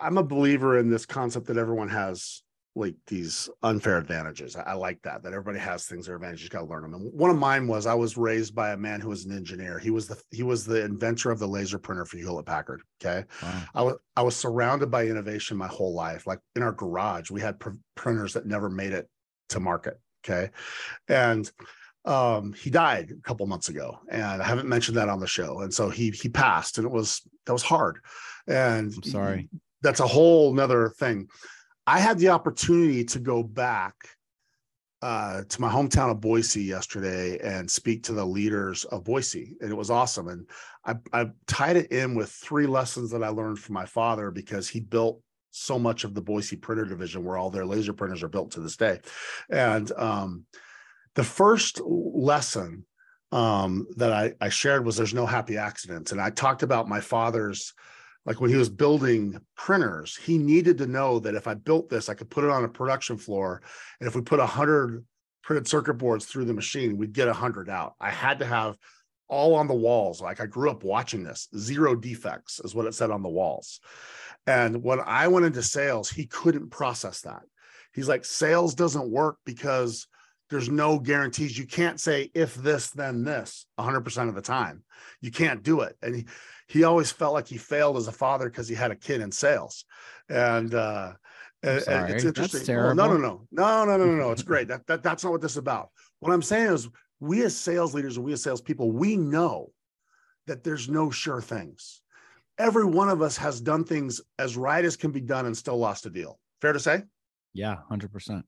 I'm 0.00 0.18
a 0.18 0.24
believer 0.24 0.78
in 0.78 0.90
this 0.90 1.06
concept 1.06 1.46
that 1.46 1.56
everyone 1.56 1.88
has 1.88 2.42
like 2.76 2.94
these 3.06 3.48
unfair 3.62 3.98
advantages. 3.98 4.54
I, 4.54 4.62
I 4.62 4.72
like 4.74 5.02
that, 5.02 5.22
that 5.22 5.32
everybody 5.32 5.58
has 5.58 5.86
things 5.86 6.06
their 6.06 6.16
advantages. 6.16 6.44
You 6.44 6.50
got 6.50 6.60
to 6.60 6.66
learn 6.66 6.82
them. 6.82 6.94
And 6.94 7.12
one 7.12 7.30
of 7.30 7.36
mine 7.36 7.66
was 7.66 7.86
I 7.86 7.94
was 7.94 8.16
raised 8.16 8.54
by 8.54 8.70
a 8.70 8.76
man 8.76 9.00
who 9.00 9.08
was 9.08 9.24
an 9.24 9.36
engineer. 9.36 9.78
He 9.78 9.90
was 9.90 10.06
the, 10.06 10.20
he 10.30 10.42
was 10.42 10.64
the 10.64 10.84
inventor 10.84 11.30
of 11.30 11.38
the 11.38 11.48
laser 11.48 11.78
printer 11.78 12.04
for 12.04 12.16
Hewlett 12.16 12.46
Packard. 12.46 12.82
Okay. 13.02 13.24
Wow. 13.42 13.62
I 13.74 13.82
was, 13.82 13.94
I 14.16 14.22
was 14.22 14.36
surrounded 14.36 14.90
by 14.90 15.06
innovation 15.06 15.56
my 15.56 15.66
whole 15.66 15.94
life. 15.94 16.26
Like 16.26 16.40
in 16.54 16.62
our 16.62 16.72
garage, 16.72 17.30
we 17.30 17.40
had 17.40 17.58
pr- 17.58 17.70
printers 17.96 18.34
that 18.34 18.46
never 18.46 18.70
made 18.70 18.92
it 18.92 19.08
to 19.50 19.60
market. 19.60 19.98
Okay. 20.24 20.50
And 21.08 21.50
um 22.06 22.54
he 22.54 22.70
died 22.70 23.10
a 23.10 23.22
couple 23.28 23.46
months 23.46 23.68
ago 23.68 23.98
and 24.10 24.40
i 24.40 24.42
haven't 24.42 24.66
mentioned 24.66 24.96
that 24.96 25.10
on 25.10 25.20
the 25.20 25.26
show 25.26 25.60
and 25.60 25.72
so 25.72 25.90
he 25.90 26.10
he 26.10 26.30
passed 26.30 26.78
and 26.78 26.86
it 26.86 26.90
was 26.90 27.20
that 27.44 27.52
was 27.52 27.62
hard 27.62 27.98
and 28.46 28.94
I'm 28.94 29.02
sorry 29.02 29.48
that's 29.82 30.00
a 30.00 30.06
whole 30.06 30.54
nother 30.54 30.94
thing 30.98 31.28
i 31.86 31.98
had 31.98 32.18
the 32.18 32.28
opportunity 32.28 33.04
to 33.04 33.18
go 33.18 33.42
back 33.42 33.94
uh, 35.02 35.42
to 35.48 35.62
my 35.62 35.72
hometown 35.72 36.10
of 36.10 36.20
boise 36.20 36.62
yesterday 36.62 37.38
and 37.38 37.70
speak 37.70 38.02
to 38.02 38.12
the 38.12 38.24
leaders 38.24 38.84
of 38.84 39.02
boise 39.02 39.56
and 39.60 39.70
it 39.70 39.76
was 39.76 39.90
awesome 39.90 40.28
and 40.28 40.46
I, 40.84 40.96
I 41.12 41.30
tied 41.46 41.78
it 41.78 41.90
in 41.90 42.14
with 42.14 42.30
three 42.30 42.66
lessons 42.66 43.10
that 43.12 43.24
i 43.24 43.28
learned 43.28 43.58
from 43.58 43.74
my 43.74 43.86
father 43.86 44.30
because 44.30 44.68
he 44.68 44.80
built 44.80 45.22
so 45.52 45.78
much 45.78 46.04
of 46.04 46.12
the 46.12 46.20
boise 46.20 46.56
printer 46.56 46.84
division 46.84 47.24
where 47.24 47.38
all 47.38 47.50
their 47.50 47.64
laser 47.64 47.94
printers 47.94 48.22
are 48.22 48.28
built 48.28 48.50
to 48.52 48.60
this 48.60 48.76
day 48.76 49.00
and 49.48 49.90
um 49.92 50.44
the 51.14 51.24
first 51.24 51.80
lesson 51.84 52.84
um, 53.32 53.86
that 53.96 54.12
I, 54.12 54.34
I 54.40 54.48
shared 54.48 54.84
was 54.84 54.96
there's 54.96 55.14
no 55.14 55.26
happy 55.26 55.56
accidents. 55.56 56.12
And 56.12 56.20
I 56.20 56.30
talked 56.30 56.62
about 56.62 56.88
my 56.88 57.00
father's, 57.00 57.74
like 58.26 58.40
when 58.40 58.50
he 58.50 58.56
was 58.56 58.68
building 58.68 59.40
printers, 59.56 60.16
he 60.16 60.38
needed 60.38 60.78
to 60.78 60.86
know 60.86 61.18
that 61.20 61.34
if 61.34 61.46
I 61.46 61.54
built 61.54 61.88
this, 61.88 62.08
I 62.08 62.14
could 62.14 62.30
put 62.30 62.44
it 62.44 62.50
on 62.50 62.64
a 62.64 62.68
production 62.68 63.16
floor. 63.16 63.62
And 63.98 64.08
if 64.08 64.14
we 64.14 64.20
put 64.20 64.38
100 64.38 65.04
printed 65.42 65.66
circuit 65.66 65.94
boards 65.94 66.26
through 66.26 66.44
the 66.44 66.54
machine, 66.54 66.96
we'd 66.96 67.12
get 67.12 67.26
100 67.26 67.70
out. 67.70 67.94
I 68.00 68.10
had 68.10 68.40
to 68.40 68.46
have 68.46 68.76
all 69.28 69.54
on 69.54 69.68
the 69.68 69.74
walls. 69.74 70.20
Like 70.20 70.40
I 70.40 70.46
grew 70.46 70.70
up 70.70 70.84
watching 70.84 71.22
this, 71.22 71.48
zero 71.56 71.94
defects 71.94 72.60
is 72.60 72.74
what 72.74 72.86
it 72.86 72.94
said 72.94 73.10
on 73.10 73.22
the 73.22 73.28
walls. 73.28 73.80
And 74.46 74.82
when 74.82 75.00
I 75.00 75.28
went 75.28 75.46
into 75.46 75.62
sales, 75.62 76.10
he 76.10 76.26
couldn't 76.26 76.70
process 76.70 77.22
that. 77.22 77.42
He's 77.92 78.08
like, 78.08 78.24
sales 78.24 78.74
doesn't 78.74 79.10
work 79.10 79.36
because 79.44 80.06
there's 80.50 80.68
no 80.68 80.98
guarantees. 80.98 81.56
You 81.56 81.66
can't 81.66 82.00
say 82.00 82.30
if 82.34 82.54
this, 82.54 82.90
then 82.90 83.24
this 83.24 83.66
100% 83.78 84.28
of 84.28 84.34
the 84.34 84.42
time. 84.42 84.82
You 85.20 85.30
can't 85.30 85.62
do 85.62 85.80
it. 85.80 85.96
And 86.02 86.16
he, 86.16 86.26
he 86.70 86.84
always 86.84 87.10
felt 87.10 87.34
like 87.34 87.48
he 87.48 87.58
failed 87.58 87.96
as 87.96 88.06
a 88.06 88.12
father 88.12 88.48
because 88.48 88.68
he 88.68 88.76
had 88.76 88.92
a 88.92 88.96
kid 88.96 89.20
in 89.20 89.32
sales. 89.32 89.84
And, 90.28 90.72
uh, 90.72 91.14
and 91.64 92.10
it's 92.10 92.24
interesting. 92.24 92.76
Oh, 92.76 92.92
no, 92.92 93.08
no, 93.08 93.16
no, 93.16 93.46
no, 93.50 93.84
no, 93.84 93.96
no, 93.96 94.06
no, 94.06 94.14
no. 94.14 94.30
It's 94.30 94.42
great. 94.52 94.68
That, 94.68 94.86
that 94.86 95.02
that's 95.02 95.24
not 95.24 95.32
what 95.32 95.40
this 95.40 95.52
is 95.52 95.56
about. 95.56 95.90
What 96.20 96.32
I'm 96.32 96.42
saying 96.42 96.72
is, 96.72 96.88
we 97.18 97.42
as 97.42 97.56
sales 97.56 97.92
leaders 97.92 98.16
and 98.16 98.24
we 98.24 98.32
as 98.32 98.42
salespeople, 98.44 98.92
we 98.92 99.16
know 99.16 99.72
that 100.46 100.62
there's 100.62 100.88
no 100.88 101.10
sure 101.10 101.40
things. 101.40 102.02
Every 102.56 102.84
one 102.84 103.08
of 103.08 103.20
us 103.20 103.36
has 103.36 103.60
done 103.60 103.84
things 103.84 104.20
as 104.38 104.56
right 104.56 104.84
as 104.84 104.96
can 104.96 105.10
be 105.10 105.20
done 105.20 105.46
and 105.46 105.56
still 105.56 105.76
lost 105.76 106.06
a 106.06 106.10
deal. 106.10 106.38
Fair 106.62 106.72
to 106.72 106.80
say? 106.80 107.02
Yeah, 107.52 107.78
100%. 107.90 108.44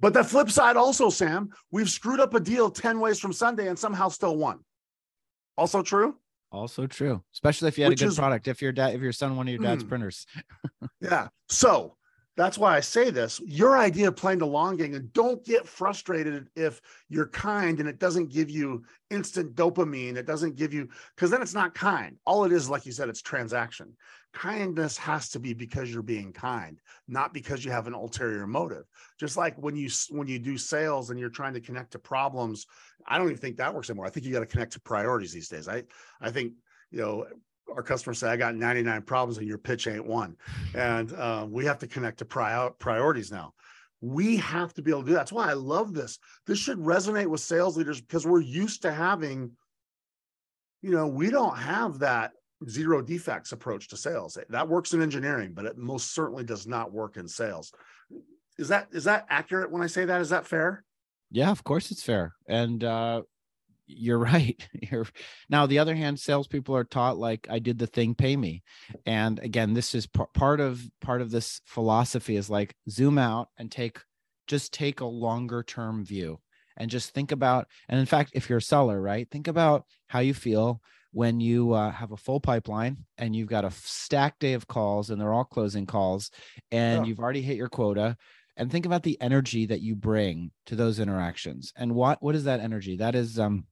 But 0.00 0.12
the 0.12 0.24
flip 0.24 0.50
side 0.50 0.76
also, 0.76 1.08
Sam, 1.08 1.50
we've 1.70 1.88
screwed 1.88 2.20
up 2.20 2.34
a 2.34 2.40
deal 2.40 2.68
10 2.68 2.98
ways 2.98 3.20
from 3.20 3.32
Sunday 3.32 3.68
and 3.68 3.78
somehow 3.78 4.08
still 4.08 4.36
won. 4.36 4.58
Also 5.56 5.82
true? 5.82 6.16
Also 6.52 6.86
true, 6.86 7.22
especially 7.32 7.68
if 7.68 7.78
you 7.78 7.84
had 7.84 7.90
Which 7.90 8.02
a 8.02 8.06
good 8.06 8.10
is, 8.12 8.18
product. 8.18 8.48
If 8.48 8.60
your 8.60 8.72
dad, 8.72 8.94
if 8.94 9.00
your 9.00 9.12
son 9.12 9.36
one 9.36 9.46
of 9.46 9.54
your 9.54 9.62
dad's 9.62 9.84
mm, 9.84 9.88
printers. 9.88 10.26
yeah. 11.00 11.28
So 11.48 11.96
that's 12.40 12.58
why 12.58 12.74
I 12.76 12.80
say 12.80 13.10
this. 13.10 13.40
Your 13.44 13.76
idea 13.76 14.08
of 14.08 14.16
playing 14.16 14.38
the 14.38 14.46
long 14.46 14.76
game 14.76 14.94
and 14.94 15.12
don't 15.12 15.44
get 15.44 15.68
frustrated 15.68 16.48
if 16.56 16.80
you're 17.08 17.28
kind 17.28 17.80
and 17.80 17.88
it 17.88 17.98
doesn't 17.98 18.32
give 18.32 18.48
you 18.48 18.82
instant 19.10 19.54
dopamine. 19.54 20.16
It 20.16 20.26
doesn't 20.26 20.56
give 20.56 20.72
you 20.72 20.88
because 21.14 21.30
then 21.30 21.42
it's 21.42 21.54
not 21.54 21.74
kind. 21.74 22.16
All 22.24 22.44
it 22.44 22.52
is, 22.52 22.70
like 22.70 22.86
you 22.86 22.92
said, 22.92 23.08
it's 23.08 23.20
transaction. 23.20 23.94
Kindness 24.32 24.96
has 24.96 25.28
to 25.30 25.38
be 25.38 25.52
because 25.52 25.92
you're 25.92 26.02
being 26.02 26.32
kind, 26.32 26.80
not 27.08 27.34
because 27.34 27.64
you 27.64 27.72
have 27.72 27.86
an 27.86 27.94
ulterior 27.94 28.46
motive. 28.46 28.84
Just 29.18 29.36
like 29.36 29.56
when 29.58 29.76
you 29.76 29.90
when 30.10 30.28
you 30.28 30.38
do 30.38 30.56
sales 30.56 31.10
and 31.10 31.20
you're 31.20 31.28
trying 31.28 31.54
to 31.54 31.60
connect 31.60 31.90
to 31.92 31.98
problems, 31.98 32.66
I 33.06 33.18
don't 33.18 33.26
even 33.26 33.38
think 33.38 33.56
that 33.56 33.74
works 33.74 33.90
anymore. 33.90 34.06
I 34.06 34.10
think 34.10 34.24
you 34.24 34.32
got 34.32 34.40
to 34.40 34.46
connect 34.46 34.72
to 34.72 34.80
priorities 34.80 35.32
these 35.32 35.48
days. 35.48 35.68
I 35.68 35.82
I 36.20 36.30
think 36.30 36.52
you 36.90 37.00
know 37.00 37.26
our 37.74 37.82
customers 37.82 38.18
say, 38.18 38.28
I 38.28 38.36
got 38.36 38.54
99 38.54 39.02
problems 39.02 39.38
and 39.38 39.46
your 39.46 39.58
pitch 39.58 39.86
ain't 39.86 40.06
one. 40.06 40.36
And 40.74 41.12
uh, 41.12 41.46
we 41.48 41.64
have 41.64 41.78
to 41.80 41.86
connect 41.86 42.18
to 42.18 42.24
prior- 42.24 42.70
priorities 42.70 43.30
now. 43.30 43.54
We 44.00 44.36
have 44.38 44.72
to 44.74 44.82
be 44.82 44.90
able 44.90 45.02
to 45.02 45.06
do 45.06 45.12
that. 45.12 45.18
That's 45.18 45.32
why 45.32 45.50
I 45.50 45.54
love 45.54 45.92
this. 45.92 46.18
This 46.46 46.58
should 46.58 46.78
resonate 46.78 47.26
with 47.26 47.40
sales 47.40 47.76
leaders 47.76 48.00
because 48.00 48.26
we're 48.26 48.40
used 48.40 48.82
to 48.82 48.92
having, 48.92 49.52
you 50.82 50.90
know, 50.90 51.06
we 51.06 51.30
don't 51.30 51.56
have 51.56 51.98
that 51.98 52.32
zero 52.68 53.02
defects 53.02 53.52
approach 53.52 53.88
to 53.88 53.96
sales. 53.96 54.38
That 54.48 54.68
works 54.68 54.94
in 54.94 55.02
engineering, 55.02 55.52
but 55.54 55.66
it 55.66 55.76
most 55.76 56.14
certainly 56.14 56.44
does 56.44 56.66
not 56.66 56.92
work 56.92 57.16
in 57.16 57.28
sales. 57.28 57.72
Is 58.58 58.68
that 58.68 58.88
is 58.92 59.04
that 59.04 59.26
accurate 59.30 59.70
when 59.70 59.82
I 59.82 59.86
say 59.86 60.04
that? 60.04 60.20
Is 60.20 60.30
that 60.30 60.46
fair? 60.46 60.84
Yeah, 61.30 61.50
of 61.50 61.64
course 61.64 61.90
it's 61.90 62.02
fair. 62.02 62.34
And 62.46 62.84
uh 62.84 63.22
you're 63.96 64.18
right. 64.32 64.60
You're 64.72 65.06
now 65.48 65.66
the 65.66 65.78
other 65.78 65.94
hand, 65.94 66.18
salespeople 66.18 66.76
are 66.76 66.84
taught 66.84 67.18
like 67.18 67.46
I 67.50 67.58
did 67.58 67.78
the 67.78 67.86
thing, 67.86 68.14
pay 68.14 68.36
me. 68.36 68.62
And 69.06 69.38
again, 69.38 69.74
this 69.74 69.94
is 69.94 70.06
p- 70.06 70.24
part 70.34 70.60
of 70.60 70.82
part 71.00 71.20
of 71.20 71.30
this 71.30 71.60
philosophy 71.64 72.36
is 72.36 72.50
like 72.50 72.74
zoom 72.88 73.18
out 73.18 73.48
and 73.58 73.70
take 73.70 74.00
just 74.46 74.72
take 74.72 75.00
a 75.00 75.06
longer 75.06 75.62
term 75.62 76.04
view 76.04 76.40
and 76.76 76.90
just 76.90 77.10
think 77.10 77.32
about. 77.32 77.68
And 77.88 78.00
in 78.00 78.06
fact, 78.06 78.32
if 78.34 78.48
you're 78.48 78.58
a 78.58 78.62
seller, 78.62 79.00
right, 79.00 79.28
think 79.30 79.48
about 79.48 79.84
how 80.08 80.20
you 80.20 80.34
feel 80.34 80.80
when 81.12 81.40
you 81.40 81.72
uh, 81.72 81.90
have 81.90 82.12
a 82.12 82.16
full 82.16 82.40
pipeline 82.40 82.98
and 83.18 83.34
you've 83.34 83.48
got 83.48 83.64
a 83.64 83.70
stacked 83.70 84.40
day 84.40 84.52
of 84.52 84.66
calls 84.66 85.10
and 85.10 85.20
they're 85.20 85.32
all 85.32 85.44
closing 85.44 85.86
calls 85.86 86.30
and 86.70 87.06
you've 87.06 87.18
already 87.18 87.42
hit 87.42 87.56
your 87.56 87.68
quota 87.68 88.16
and 88.56 88.70
think 88.70 88.86
about 88.86 89.02
the 89.02 89.20
energy 89.20 89.66
that 89.66 89.80
you 89.80 89.94
bring 89.96 90.50
to 90.66 90.76
those 90.76 91.00
interactions 91.00 91.72
and 91.76 91.94
what 91.94 92.22
what 92.22 92.34
is 92.34 92.44
that 92.44 92.60
energy 92.60 92.96
that 92.96 93.14
is 93.14 93.38
um 93.38 93.64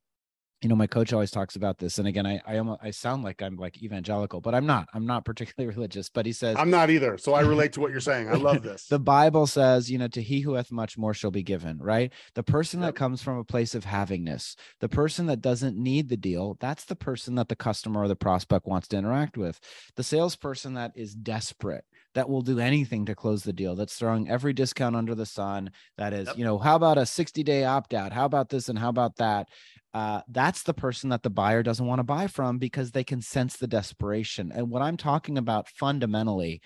you 0.62 0.68
know 0.68 0.74
my 0.74 0.86
coach 0.86 1.12
always 1.12 1.30
talks 1.30 1.56
about 1.56 1.78
this 1.78 1.98
and 1.98 2.08
again 2.08 2.26
i 2.26 2.40
i 2.46 2.58
almost 2.58 2.80
i 2.82 2.90
sound 2.90 3.22
like 3.22 3.42
i'm 3.42 3.56
like 3.56 3.82
evangelical 3.82 4.40
but 4.40 4.54
i'm 4.54 4.66
not 4.66 4.88
i'm 4.94 5.06
not 5.06 5.24
particularly 5.24 5.72
religious 5.74 6.08
but 6.08 6.26
he 6.26 6.32
says 6.32 6.56
i'm 6.58 6.70
not 6.70 6.90
either 6.90 7.16
so 7.18 7.34
i 7.34 7.40
relate 7.48 7.72
to 7.72 7.80
what 7.80 7.90
you're 7.90 8.00
saying 8.00 8.28
i 8.28 8.34
love 8.34 8.62
this. 8.62 8.86
The 8.86 8.98
bible 8.98 9.46
says 9.46 9.90
you 9.90 9.98
know 9.98 10.08
to 10.08 10.22
he 10.22 10.40
who 10.40 10.54
hath 10.54 10.72
much 10.72 10.98
more 10.98 11.14
shall 11.14 11.30
be 11.30 11.42
given 11.42 11.78
right? 11.78 12.12
The 12.34 12.42
person 12.42 12.80
yep. 12.80 12.88
that 12.88 12.98
comes 12.98 13.22
from 13.22 13.38
a 13.38 13.44
place 13.44 13.74
of 13.74 13.84
havingness 13.84 14.56
the 14.80 14.88
person 14.88 15.26
that 15.26 15.40
doesn't 15.40 15.76
need 15.76 16.08
the 16.08 16.16
deal 16.16 16.56
that's 16.60 16.84
the 16.84 16.96
person 16.96 17.36
that 17.36 17.48
the 17.48 17.56
customer 17.56 18.02
or 18.02 18.08
the 18.08 18.16
prospect 18.16 18.66
wants 18.66 18.88
to 18.88 18.96
interact 18.96 19.36
with. 19.36 19.60
The 19.96 20.02
salesperson 20.02 20.74
that 20.74 20.92
is 20.94 21.14
desperate 21.14 21.84
that 22.14 22.28
will 22.28 22.42
do 22.42 22.58
anything 22.58 23.04
to 23.06 23.14
close 23.14 23.42
the 23.42 23.52
deal 23.52 23.74
that's 23.74 23.96
throwing 23.96 24.28
every 24.28 24.52
discount 24.52 24.96
under 24.96 25.14
the 25.14 25.26
sun 25.26 25.70
that 25.96 26.12
is 26.12 26.26
yep. 26.26 26.38
you 26.38 26.44
know 26.44 26.58
how 26.58 26.76
about 26.76 26.98
a 26.98 27.06
60 27.06 27.42
day 27.42 27.64
opt 27.64 27.94
out 27.94 28.12
how 28.12 28.24
about 28.24 28.48
this 28.48 28.68
and 28.68 28.78
how 28.78 28.88
about 28.88 29.16
that 29.16 29.48
uh, 29.94 30.20
that's 30.28 30.62
the 30.62 30.74
person 30.74 31.10
that 31.10 31.22
the 31.22 31.30
buyer 31.30 31.62
doesn't 31.62 31.86
want 31.86 31.98
to 31.98 32.04
buy 32.04 32.26
from 32.26 32.58
because 32.58 32.90
they 32.90 33.04
can 33.04 33.22
sense 33.22 33.56
the 33.56 33.66
desperation. 33.66 34.52
And 34.54 34.70
what 34.70 34.82
I'm 34.82 34.96
talking 34.96 35.38
about 35.38 35.68
fundamentally 35.68 36.60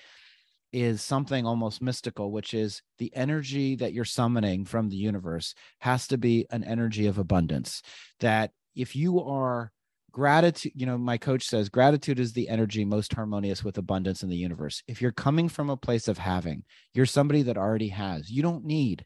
is 0.73 1.03
something 1.03 1.47
almost 1.47 1.83
mystical, 1.83 2.33
which 2.33 2.53
is 2.55 2.83
the 2.99 3.15
energy 3.15 3.77
that 3.77 3.93
you're 3.93 4.05
summoning 4.05 4.65
from 4.65 4.89
the 4.89 4.97
universe 4.97 5.55
has 5.81 6.09
to 6.09 6.19
be 6.19 6.47
an 6.51 6.65
energy 6.65 7.07
of 7.07 7.19
abundance. 7.19 7.83
That 8.21 8.51
if 8.75 8.97
you 8.97 9.21
are 9.21 9.71
gratitude, 10.13 10.73
you 10.75 10.87
know, 10.87 10.99
my 10.99 11.19
coach 11.19 11.47
says 11.47 11.69
gratitude 11.69 12.21
is 12.21 12.33
the 12.33 12.49
energy 12.49 12.85
most 12.85 13.13
harmonious 13.13 13.65
with 13.65 13.79
abundance 13.79 14.23
in 14.23 14.29
the 14.29 14.37
universe. 14.37 14.83
If 14.87 15.03
you're 15.03 15.13
coming 15.13 15.49
from 15.49 15.71
a 15.71 15.77
place 15.77 16.09
of 16.09 16.19
having, 16.19 16.65
you're 16.95 17.07
somebody 17.07 17.43
that 17.43 17.57
already 17.57 17.89
has, 17.89 18.31
you 18.31 18.43
don't 18.43 18.65
need. 18.65 19.05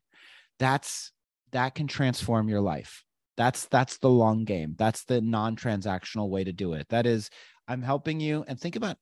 That's 0.58 1.12
that 1.52 1.74
can 1.74 1.86
transform 1.86 2.48
your 2.48 2.60
life 2.60 3.04
that's 3.36 3.66
that's 3.66 3.98
the 3.98 4.08
long 4.08 4.44
game 4.44 4.74
that's 4.78 5.04
the 5.04 5.20
non-transactional 5.20 6.28
way 6.28 6.42
to 6.42 6.52
do 6.52 6.72
it 6.72 6.86
that 6.88 7.06
is 7.06 7.30
i'm 7.68 7.82
helping 7.82 8.20
you 8.20 8.44
and 8.48 8.58
think 8.58 8.76
about 8.76 8.96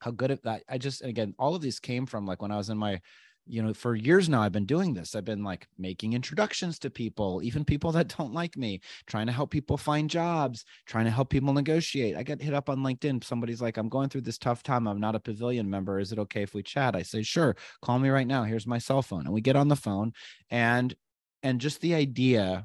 how 0.00 0.10
good 0.10 0.30
at 0.30 0.42
that 0.42 0.62
i 0.68 0.78
just 0.78 1.02
again 1.04 1.34
all 1.38 1.54
of 1.54 1.62
these 1.62 1.78
came 1.78 2.06
from 2.06 2.26
like 2.26 2.42
when 2.42 2.50
i 2.50 2.56
was 2.56 2.70
in 2.70 2.78
my 2.78 3.00
you 3.46 3.62
know 3.62 3.74
for 3.74 3.94
years 3.94 4.28
now 4.28 4.40
i've 4.40 4.52
been 4.52 4.64
doing 4.64 4.94
this 4.94 5.14
i've 5.14 5.24
been 5.24 5.44
like 5.44 5.68
making 5.78 6.12
introductions 6.12 6.78
to 6.78 6.88
people 6.88 7.40
even 7.42 7.64
people 7.64 7.92
that 7.92 8.14
don't 8.16 8.32
like 8.32 8.56
me 8.56 8.80
trying 9.06 9.26
to 9.26 9.32
help 9.32 9.50
people 9.50 9.76
find 9.76 10.08
jobs 10.08 10.64
trying 10.86 11.04
to 11.04 11.10
help 11.10 11.28
people 11.30 11.52
negotiate 11.52 12.16
i 12.16 12.22
get 12.22 12.40
hit 12.40 12.54
up 12.54 12.68
on 12.70 12.78
linkedin 12.78 13.22
somebody's 13.22 13.60
like 13.60 13.76
i'm 13.76 13.88
going 13.88 14.08
through 14.08 14.20
this 14.20 14.38
tough 14.38 14.62
time 14.62 14.86
i'm 14.86 15.00
not 15.00 15.14
a 15.14 15.20
pavilion 15.20 15.68
member 15.68 15.98
is 15.98 16.12
it 16.12 16.18
okay 16.18 16.42
if 16.42 16.54
we 16.54 16.62
chat 16.62 16.96
i 16.96 17.02
say 17.02 17.22
sure 17.22 17.54
call 17.82 17.98
me 17.98 18.08
right 18.08 18.26
now 18.26 18.44
here's 18.44 18.66
my 18.66 18.78
cell 18.78 19.02
phone 19.02 19.24
and 19.24 19.34
we 19.34 19.40
get 19.40 19.56
on 19.56 19.68
the 19.68 19.76
phone 19.76 20.12
and 20.50 20.94
and 21.42 21.60
just 21.60 21.80
the 21.80 21.94
idea 21.94 22.64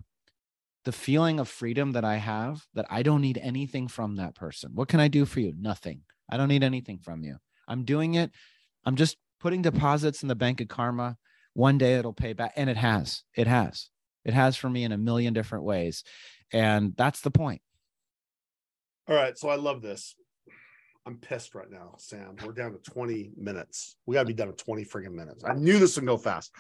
the 0.85 0.91
feeling 0.93 1.39
of 1.39 1.47
freedom 1.47 1.91
that 1.91 2.05
I 2.05 2.15
have 2.15 2.65
that 2.73 2.85
I 2.89 3.03
don't 3.03 3.21
need 3.21 3.37
anything 3.37 3.87
from 3.87 4.15
that 4.15 4.33
person. 4.33 4.71
What 4.73 4.87
can 4.87 4.99
I 4.99 5.07
do 5.07 5.25
for 5.25 5.39
you? 5.39 5.53
Nothing. 5.55 6.01
I 6.31 6.37
don't 6.37 6.47
need 6.47 6.63
anything 6.63 6.99
from 6.99 7.23
you. 7.23 7.37
I'm 7.67 7.83
doing 7.83 8.15
it. 8.15 8.31
I'm 8.85 8.95
just 8.95 9.17
putting 9.39 9.61
deposits 9.61 10.21
in 10.21 10.27
the 10.27 10.35
bank 10.35 10.61
of 10.61 10.67
karma. 10.67 11.17
One 11.53 11.77
day 11.77 11.95
it'll 11.95 12.13
pay 12.13 12.33
back. 12.33 12.53
And 12.55 12.69
it 12.69 12.77
has. 12.77 13.23
It 13.35 13.47
has. 13.47 13.89
It 14.25 14.33
has 14.33 14.55
for 14.55 14.69
me 14.69 14.83
in 14.83 14.91
a 14.91 14.97
million 14.97 15.33
different 15.33 15.63
ways. 15.63 16.03
And 16.51 16.93
that's 16.97 17.21
the 17.21 17.31
point. 17.31 17.61
All 19.07 19.15
right. 19.15 19.37
So 19.37 19.49
I 19.49 19.55
love 19.55 19.81
this. 19.81 20.15
I'm 21.05 21.17
pissed 21.17 21.55
right 21.55 21.69
now, 21.71 21.95
Sam. 21.97 22.35
We're 22.45 22.51
down 22.51 22.73
to 22.73 22.91
20 22.91 23.31
minutes. 23.35 23.97
We 24.05 24.13
got 24.13 24.21
to 24.21 24.27
be 24.27 24.33
done 24.33 24.49
in 24.49 24.53
20 24.55 24.85
friggin' 24.85 25.13
minutes. 25.13 25.43
I 25.43 25.53
knew 25.53 25.79
this 25.79 25.95
would 25.95 26.05
go 26.05 26.17
fast. 26.17 26.51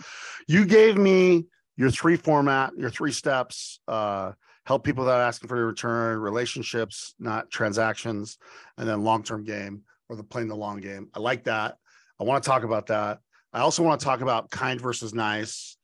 You 0.47 0.65
gave 0.65 0.97
me 0.97 1.45
your 1.77 1.91
three 1.91 2.15
format, 2.15 2.71
your 2.75 2.89
three 2.89 3.11
steps, 3.11 3.79
uh, 3.87 4.31
help 4.65 4.83
people 4.83 5.03
without 5.03 5.21
asking 5.21 5.49
for 5.49 5.61
a 5.61 5.65
return, 5.65 6.19
relationships, 6.19 7.13
not 7.19 7.51
transactions, 7.51 8.37
and 8.77 8.87
then 8.87 9.03
long-term 9.03 9.43
game 9.43 9.83
or 10.09 10.15
the 10.15 10.23
playing 10.23 10.47
the 10.47 10.55
long 10.55 10.79
game. 10.79 11.09
I 11.13 11.19
like 11.19 11.43
that. 11.43 11.77
I 12.19 12.23
want 12.23 12.43
to 12.43 12.49
talk 12.49 12.63
about 12.63 12.87
that. 12.87 13.19
I 13.53 13.61
also 13.61 13.83
want 13.83 13.99
to 13.99 14.05
talk 14.05 14.21
about 14.21 14.49
kind 14.49 14.79
versus 14.79 15.13
nice. 15.13 15.77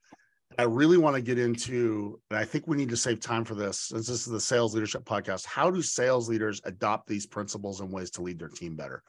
I 0.58 0.64
really 0.64 0.98
want 0.98 1.16
to 1.16 1.22
get 1.22 1.38
into, 1.38 2.20
and 2.30 2.40
I 2.40 2.46
think 2.46 2.68
we 2.68 2.78
need 2.78 2.90
to 2.90 2.98
save 2.98 3.20
time 3.20 3.44
for 3.44 3.56
this, 3.56 3.80
since 3.80 4.08
this 4.08 4.26
is 4.26 4.32
the 4.32 4.40
sales 4.40 4.74
leadership 4.74 5.04
podcast. 5.04 5.46
How 5.46 5.70
do 5.70 5.82
sales 5.82 6.30
leaders 6.30 6.62
adopt 6.64 7.08
these 7.08 7.26
principles 7.26 7.82
and 7.82 7.92
ways 7.92 8.12
to 8.12 8.22
lead 8.22 8.40
their 8.40 8.50
team 8.50 8.76
better? 8.76 9.04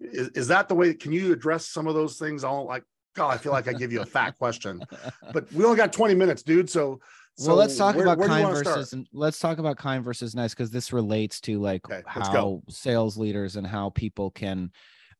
Is, 0.00 0.28
is 0.28 0.48
that 0.48 0.68
the 0.68 0.74
way? 0.74 0.94
Can 0.94 1.12
you 1.12 1.32
address 1.32 1.68
some 1.68 1.86
of 1.86 1.94
those 1.94 2.18
things? 2.18 2.44
All 2.44 2.66
like 2.66 2.84
God, 3.14 3.30
I 3.30 3.38
feel 3.38 3.52
like 3.52 3.66
I 3.66 3.72
give 3.72 3.92
you 3.92 4.02
a 4.02 4.06
fat 4.06 4.38
question, 4.38 4.82
but 5.32 5.50
we 5.52 5.64
only 5.64 5.76
got 5.76 5.92
20 5.92 6.14
minutes, 6.14 6.42
dude. 6.42 6.70
So, 6.70 7.00
so 7.36 7.48
well, 7.48 7.56
let's 7.56 7.76
talk 7.76 7.96
where, 7.96 8.04
about 8.04 8.18
where 8.18 8.28
kind 8.28 8.48
versus 8.48 8.90
start? 8.90 9.06
let's 9.12 9.38
talk 9.38 9.58
about 9.58 9.76
kind 9.76 10.04
versus 10.04 10.34
nice 10.34 10.54
because 10.54 10.70
this 10.70 10.92
relates 10.92 11.40
to 11.42 11.58
like 11.58 11.88
okay, 11.90 12.02
how 12.06 12.62
sales 12.68 13.16
leaders 13.16 13.56
and 13.56 13.66
how 13.66 13.90
people 13.90 14.30
can 14.30 14.70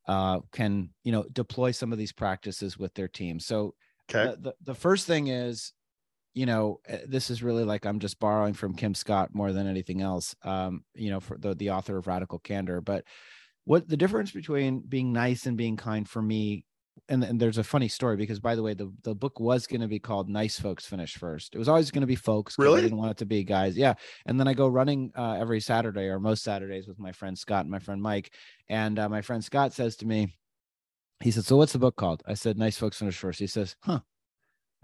uh 0.06 0.40
can 0.52 0.90
you 1.04 1.12
know 1.12 1.24
deploy 1.32 1.70
some 1.70 1.92
of 1.92 1.98
these 1.98 2.12
practices 2.12 2.78
with 2.78 2.94
their 2.94 3.08
team. 3.08 3.40
So 3.40 3.74
okay. 4.10 4.32
the, 4.32 4.40
the, 4.40 4.54
the 4.72 4.74
first 4.74 5.06
thing 5.06 5.28
is 5.28 5.72
you 6.36 6.44
know 6.44 6.80
eh, 6.86 6.98
this 7.08 7.30
is 7.30 7.42
really 7.42 7.64
like 7.64 7.86
i'm 7.86 7.98
just 7.98 8.20
borrowing 8.20 8.52
from 8.52 8.74
kim 8.74 8.94
scott 8.94 9.30
more 9.34 9.52
than 9.52 9.66
anything 9.66 10.02
else 10.02 10.36
um 10.42 10.84
you 10.94 11.10
know 11.10 11.18
for 11.18 11.38
the, 11.38 11.54
the 11.54 11.70
author 11.70 11.96
of 11.96 12.06
radical 12.06 12.38
candor 12.38 12.82
but 12.82 13.04
what 13.64 13.88
the 13.88 13.96
difference 13.96 14.30
between 14.30 14.80
being 14.80 15.12
nice 15.14 15.46
and 15.46 15.56
being 15.56 15.76
kind 15.78 16.06
for 16.06 16.20
me 16.20 16.65
and, 17.08 17.22
and 17.22 17.40
there's 17.40 17.58
a 17.58 17.64
funny 17.64 17.88
story 17.88 18.16
because 18.16 18.40
by 18.40 18.54
the 18.54 18.62
way 18.62 18.74
the, 18.74 18.92
the 19.02 19.14
book 19.14 19.38
was 19.40 19.66
going 19.66 19.80
to 19.80 19.88
be 19.88 19.98
called 19.98 20.28
nice 20.28 20.58
folks 20.58 20.86
finish 20.86 21.16
first. 21.16 21.54
It 21.54 21.58
was 21.58 21.68
always 21.68 21.90
going 21.90 22.00
to 22.02 22.06
be 22.06 22.16
folks 22.16 22.56
really 22.58 22.78
i 22.78 22.82
didn't 22.82 22.98
want 22.98 23.12
it 23.12 23.16
to 23.18 23.26
be 23.26 23.44
guys 23.44 23.76
yeah. 23.76 23.94
And 24.26 24.38
then 24.38 24.48
i 24.48 24.54
go 24.54 24.68
running 24.68 25.12
uh, 25.16 25.36
every 25.38 25.60
saturday 25.60 26.06
or 26.06 26.18
most 26.18 26.42
saturdays 26.42 26.86
with 26.86 26.98
my 26.98 27.12
friend 27.12 27.38
scott 27.38 27.62
and 27.62 27.70
my 27.70 27.78
friend 27.78 28.02
mike 28.02 28.32
and 28.68 28.98
uh, 28.98 29.08
my 29.08 29.22
friend 29.22 29.44
scott 29.44 29.72
says 29.72 29.96
to 29.96 30.06
me 30.06 30.36
he 31.20 31.30
said 31.30 31.44
so 31.44 31.56
what's 31.56 31.72
the 31.72 31.78
book 31.78 31.96
called? 31.96 32.22
I 32.26 32.34
said 32.34 32.58
nice 32.58 32.76
folks 32.76 32.98
finish 32.98 33.16
first. 33.16 33.38
He 33.38 33.46
says 33.46 33.76
huh 33.80 34.00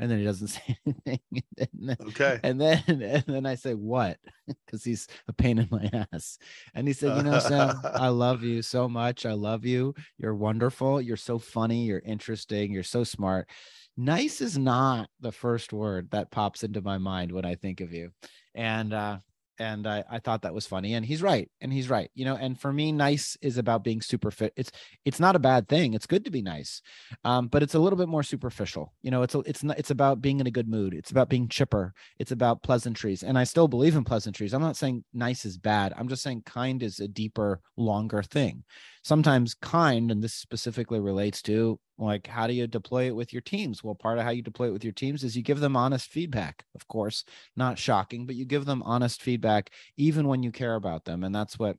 and 0.03 0.11
then 0.11 0.19
he 0.19 0.25
doesn't 0.25 0.49
say 0.49 0.77
anything. 0.85 1.21
And 1.57 1.89
then, 1.89 1.97
Okay. 2.09 2.41
and 2.43 2.61
then 2.61 2.83
and 2.89 3.25
then 3.29 3.47
I 3.47 3.55
say 3.55 3.75
what? 3.75 4.19
Because 4.67 4.83
he's 4.83 5.07
a 5.29 5.33
pain 5.33 5.59
in 5.61 5.69
my 5.71 5.89
ass. 6.13 6.37
And 6.75 6.89
he 6.89 6.93
said, 6.93 7.17
you 7.17 7.23
know, 7.23 7.39
Sam, 7.39 7.81
I 7.85 8.09
love 8.09 8.43
you 8.43 8.61
so 8.61 8.89
much. 8.89 9.25
I 9.25 9.33
love 9.35 9.65
you. 9.65 9.95
You're 10.19 10.35
wonderful. 10.35 11.01
You're 11.01 11.17
so 11.17 11.39
funny. 11.39 11.85
You're 11.85 12.03
interesting. 12.05 12.73
You're 12.73 12.83
so 12.83 13.05
smart. 13.05 13.49
Nice 13.97 14.41
is 14.41 14.59
not 14.59 15.09
the 15.21 15.31
first 15.31 15.73
word 15.73 16.11
that 16.11 16.33
pops 16.33 16.65
into 16.65 16.83
my 16.83 16.99
mind 16.99 17.31
when 17.31 17.45
I 17.45 17.55
think 17.55 17.81
of 17.81 17.93
you. 17.93 18.11
And 18.57 18.93
uh 18.93 19.19
and 19.59 19.87
I, 19.87 20.05
I 20.11 20.19
thought 20.19 20.43
that 20.43 20.55
was 20.55 20.67
funny 20.67 20.95
and 20.95 21.05
he's 21.05 21.23
right 21.23 21.51
and 21.61 21.73
he's 21.73 21.91
right 21.91 22.11
you 22.15 22.25
know 22.25 22.37
and 22.37 22.59
for 22.59 22.73
me 22.73 22.93
nice 22.93 23.37
is 23.43 23.59
about 23.59 23.85
being 23.85 24.01
super 24.01 24.31
fit 24.31 24.53
it's 24.57 24.71
it's 25.05 25.21
not 25.21 25.37
a 25.37 25.41
bad 25.41 25.69
thing 25.69 25.95
it's 25.95 26.07
good 26.07 26.25
to 26.25 26.31
be 26.31 26.43
nice 26.43 26.83
um, 27.25 27.49
but 27.49 27.63
it's 27.63 27.75
a 27.75 27.79
little 27.79 27.97
bit 27.97 28.09
more 28.09 28.23
superficial 28.23 28.93
you 29.03 29.11
know 29.11 29.23
it's 29.23 29.35
a, 29.35 29.41
it's 29.41 29.63
not 29.63 29.79
it's 29.79 29.91
about 29.91 30.21
being 30.21 30.41
in 30.41 30.47
a 30.47 30.51
good 30.51 30.69
mood 30.69 30.95
it's 30.95 31.11
about 31.11 31.29
being 31.29 31.49
chipper 31.49 31.93
it's 32.19 32.33
about 32.33 32.63
pleasantries 32.63 33.23
and 33.23 33.39
i 33.39 33.45
still 33.45 33.69
believe 33.69 33.97
in 33.97 34.05
pleasantries 34.05 34.55
i'm 34.55 34.63
not 34.63 34.77
saying 34.77 35.05
nice 35.13 35.45
is 35.45 35.59
bad 35.59 35.93
i'm 35.97 36.09
just 36.09 36.23
saying 36.23 36.43
kind 36.45 36.83
is 36.83 37.01
a 37.01 37.09
deeper 37.09 37.61
longer 37.77 38.23
thing 38.23 38.65
sometimes 39.03 39.55
kind 39.55 40.11
and 40.11 40.23
this 40.23 40.35
specifically 40.35 41.01
relates 41.01 41.43
to 41.43 41.79
like 41.99 42.27
how 42.27 42.47
do 42.47 42.53
you 42.55 42.67
deploy 42.67 43.07
it 43.07 43.17
with 43.17 43.33
your 43.33 43.43
teams? 43.43 43.83
Well 43.83 43.95
part 43.95 44.19
of 44.19 44.25
how 44.25 44.31
you 44.31 44.43
deploy 44.43 44.69
it 44.69 44.73
with 44.73 44.85
your 44.85 44.93
teams 44.93 45.25
is 45.25 45.37
you 45.37 45.43
give 45.43 45.61
them 45.61 45.77
honest 45.77 46.11
feedback 46.11 46.65
of 46.75 46.87
course 46.89 47.25
not 47.57 47.79
shocking 47.79 48.27
but 48.27 48.37
you 48.37 48.45
give 48.45 48.65
them 48.65 48.83
honest 48.85 49.23
feedback 49.23 49.71
even 49.97 50.29
when 50.29 50.43
you 50.43 50.53
care 50.53 50.75
about 50.77 51.05
them 51.05 51.25
and 51.25 51.35
that's 51.35 51.59
what 51.59 51.77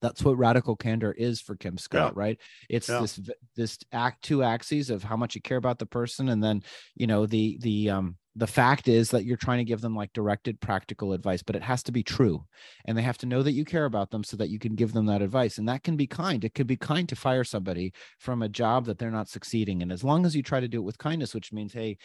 that's 0.00 0.24
what 0.24 0.38
radical 0.38 0.76
candor 0.76 1.12
is 1.12 1.40
for 1.40 1.56
Kim 1.56 1.76
Scott, 1.78 2.12
Yeah. 2.16 2.20
right? 2.20 2.40
It's 2.68 2.88
Yeah. 2.88 3.00
this 3.00 3.20
this 3.56 3.78
act 3.92 4.22
two 4.22 4.42
axes 4.42 4.90
of 4.90 5.02
how 5.02 5.16
much 5.16 5.34
you 5.34 5.40
care 5.42 5.58
about 5.58 5.78
the 5.78 5.86
person, 5.86 6.28
and 6.28 6.42
then 6.42 6.62
you 6.94 7.06
know 7.06 7.26
the 7.26 7.58
the 7.60 7.90
um 7.90 8.16
the 8.36 8.46
fact 8.46 8.86
is 8.88 9.10
that 9.10 9.24
you're 9.24 9.36
trying 9.36 9.58
to 9.58 9.64
give 9.64 9.80
them 9.80 9.94
like 9.96 10.12
directed 10.12 10.60
practical 10.60 11.12
advice, 11.12 11.42
but 11.42 11.56
it 11.56 11.62
has 11.62 11.82
to 11.82 11.92
be 11.92 12.02
true, 12.02 12.44
and 12.84 12.96
they 12.96 13.02
have 13.02 13.18
to 13.18 13.26
know 13.26 13.42
that 13.42 13.52
you 13.52 13.64
care 13.64 13.84
about 13.86 14.10
them 14.10 14.22
so 14.24 14.36
that 14.36 14.50
you 14.50 14.58
can 14.58 14.74
give 14.76 14.92
them 14.92 15.06
that 15.06 15.20
advice, 15.22 15.58
and 15.58 15.68
that 15.68 15.82
can 15.82 15.96
be 15.96 16.06
kind. 16.06 16.44
It 16.44 16.54
could 16.54 16.66
be 16.68 16.76
kind 16.76 17.08
to 17.08 17.16
fire 17.16 17.44
somebody 17.44 17.92
from 18.18 18.42
a 18.42 18.48
job 18.48 18.86
that 18.86 18.98
they're 18.98 19.10
not 19.10 19.28
succeeding 19.28 19.80
in, 19.82 19.90
as 19.90 20.04
long 20.04 20.24
as 20.24 20.36
you 20.36 20.42
try 20.42 20.60
to 20.60 20.68
do 20.68 20.78
it 20.78 20.84
with 20.84 20.98
kindness, 20.98 21.34
which 21.34 21.52
means 21.52 21.72
hey. 21.72 21.98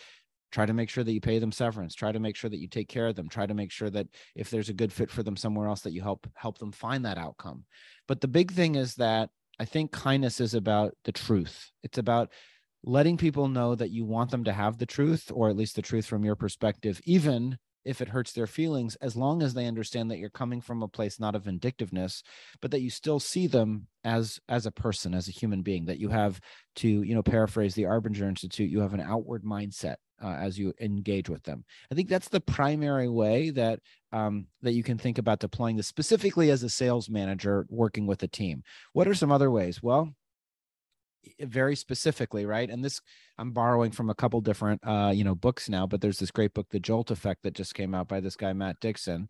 Try 0.56 0.66
to 0.66 0.74
make 0.74 0.90
sure 0.90 1.04
that 1.04 1.12
you 1.12 1.20
pay 1.20 1.38
them 1.38 1.52
severance. 1.52 1.94
Try 1.94 2.14
to 2.14 2.20
make 2.22 2.38
sure 2.38 2.50
that 2.50 2.62
you 2.62 2.70
take 2.70 2.88
care 2.88 3.08
of 3.08 3.16
them. 3.18 3.28
Try 3.28 3.46
to 3.46 3.54
make 3.54 3.72
sure 3.72 3.90
that 3.90 4.08
if 4.36 4.50
there's 4.50 4.70
a 4.70 4.74
good 4.74 4.94
fit 4.94 5.12
for 5.12 5.22
them 5.22 5.36
somewhere 5.36 5.68
else, 5.68 5.82
that 5.82 5.92
you 5.92 6.02
help 6.02 6.30
help 6.34 6.60
them 6.60 6.72
find 6.72 7.04
that 7.04 7.18
outcome. 7.18 7.66
But 8.08 8.22
the 8.22 8.30
big 8.30 8.54
thing 8.54 8.76
is 8.76 8.96
that 8.96 9.32
I 9.60 9.66
think 9.66 9.92
kindness 9.92 10.40
is 10.40 10.54
about 10.54 10.94
the 11.04 11.12
truth. 11.12 11.72
It's 11.84 11.98
about 11.98 12.32
letting 12.86 13.18
people 13.18 13.50
know 13.50 13.76
that 13.76 13.92
you 13.92 14.06
want 14.06 14.32
them 14.32 14.46
to 14.46 14.54
have 14.54 14.78
the 14.78 14.86
truth, 14.86 15.30
or 15.30 15.50
at 15.50 15.58
least 15.58 15.76
the 15.76 15.82
truth 15.82 16.06
from 16.06 16.24
your 16.24 16.38
perspective, 16.38 17.02
even 17.04 17.58
if 17.84 18.00
it 18.00 18.08
hurts 18.08 18.32
their 18.32 18.48
feelings, 18.48 18.96
as 19.02 19.18
long 19.18 19.44
as 19.44 19.54
they 19.54 19.68
understand 19.68 20.10
that 20.10 20.20
you're 20.20 20.30
coming 20.30 20.62
from 20.62 20.84
a 20.84 20.88
place 20.88 21.20
not 21.20 21.36
of 21.36 21.44
vindictiveness, 21.44 22.24
but 22.62 22.72
that 22.72 22.82
you 22.82 22.90
still 22.90 23.20
see 23.20 23.46
them 23.46 23.88
as 24.06 24.40
as 24.48 24.66
a 24.66 24.72
person, 24.72 25.14
as 25.14 25.28
a 25.28 25.32
human 25.32 25.64
being, 25.64 25.84
that 25.88 26.00
you 26.00 26.08
have 26.08 26.40
to, 26.78 26.88
you 26.88 27.14
know, 27.14 27.24
paraphrase 27.24 27.76
the 27.76 27.84
Arbinger 27.84 28.30
Institute, 28.30 28.72
you 28.72 28.80
have 28.80 28.94
an 28.94 29.02
outward 29.02 29.44
mindset 29.44 29.96
uh, 30.24 30.36
as 30.40 30.58
you 30.58 30.74
engage 30.80 31.30
with 31.30 31.44
them. 31.44 31.66
I 31.92 31.96
think 31.96 32.10
that's 32.10 32.30
the 32.30 32.42
primary 32.42 33.10
way 33.10 33.50
that 33.52 33.80
um, 34.12 34.48
that 34.62 34.74
you 34.74 34.84
can 34.84 34.98
think 34.98 35.18
about 35.18 35.40
deploying 35.40 35.76
this 35.76 35.88
specifically 35.88 36.50
as 36.50 36.64
a 36.64 36.70
sales 36.70 37.10
manager 37.10 37.66
working 37.70 38.08
with 38.08 38.24
a 38.24 38.28
team. 38.28 38.64
What 38.94 39.08
are 39.08 39.14
some 39.14 39.32
other 39.32 39.52
ways? 39.52 39.84
Well, 39.84 40.14
very 41.40 41.76
specifically, 41.76 42.46
right? 42.46 42.70
And 42.70 42.84
this 42.84 43.02
I'm 43.38 43.52
borrowing 43.52 43.92
from 43.92 44.10
a 44.10 44.16
couple 44.16 44.40
different 44.42 44.82
uh, 44.86 45.12
you 45.14 45.24
know, 45.24 45.36
books 45.36 45.68
now, 45.70 45.86
but 45.86 46.02
there's 46.02 46.20
this 46.20 46.32
great 46.32 46.54
book, 46.54 46.68
The 46.70 46.80
Jolt 46.80 47.12
Effect, 47.12 47.44
that 47.44 47.54
just 47.54 47.76
came 47.76 47.94
out 47.94 48.08
by 48.08 48.20
this 48.20 48.36
guy 48.36 48.54
Matt 48.54 48.80
Dixon 48.80 49.28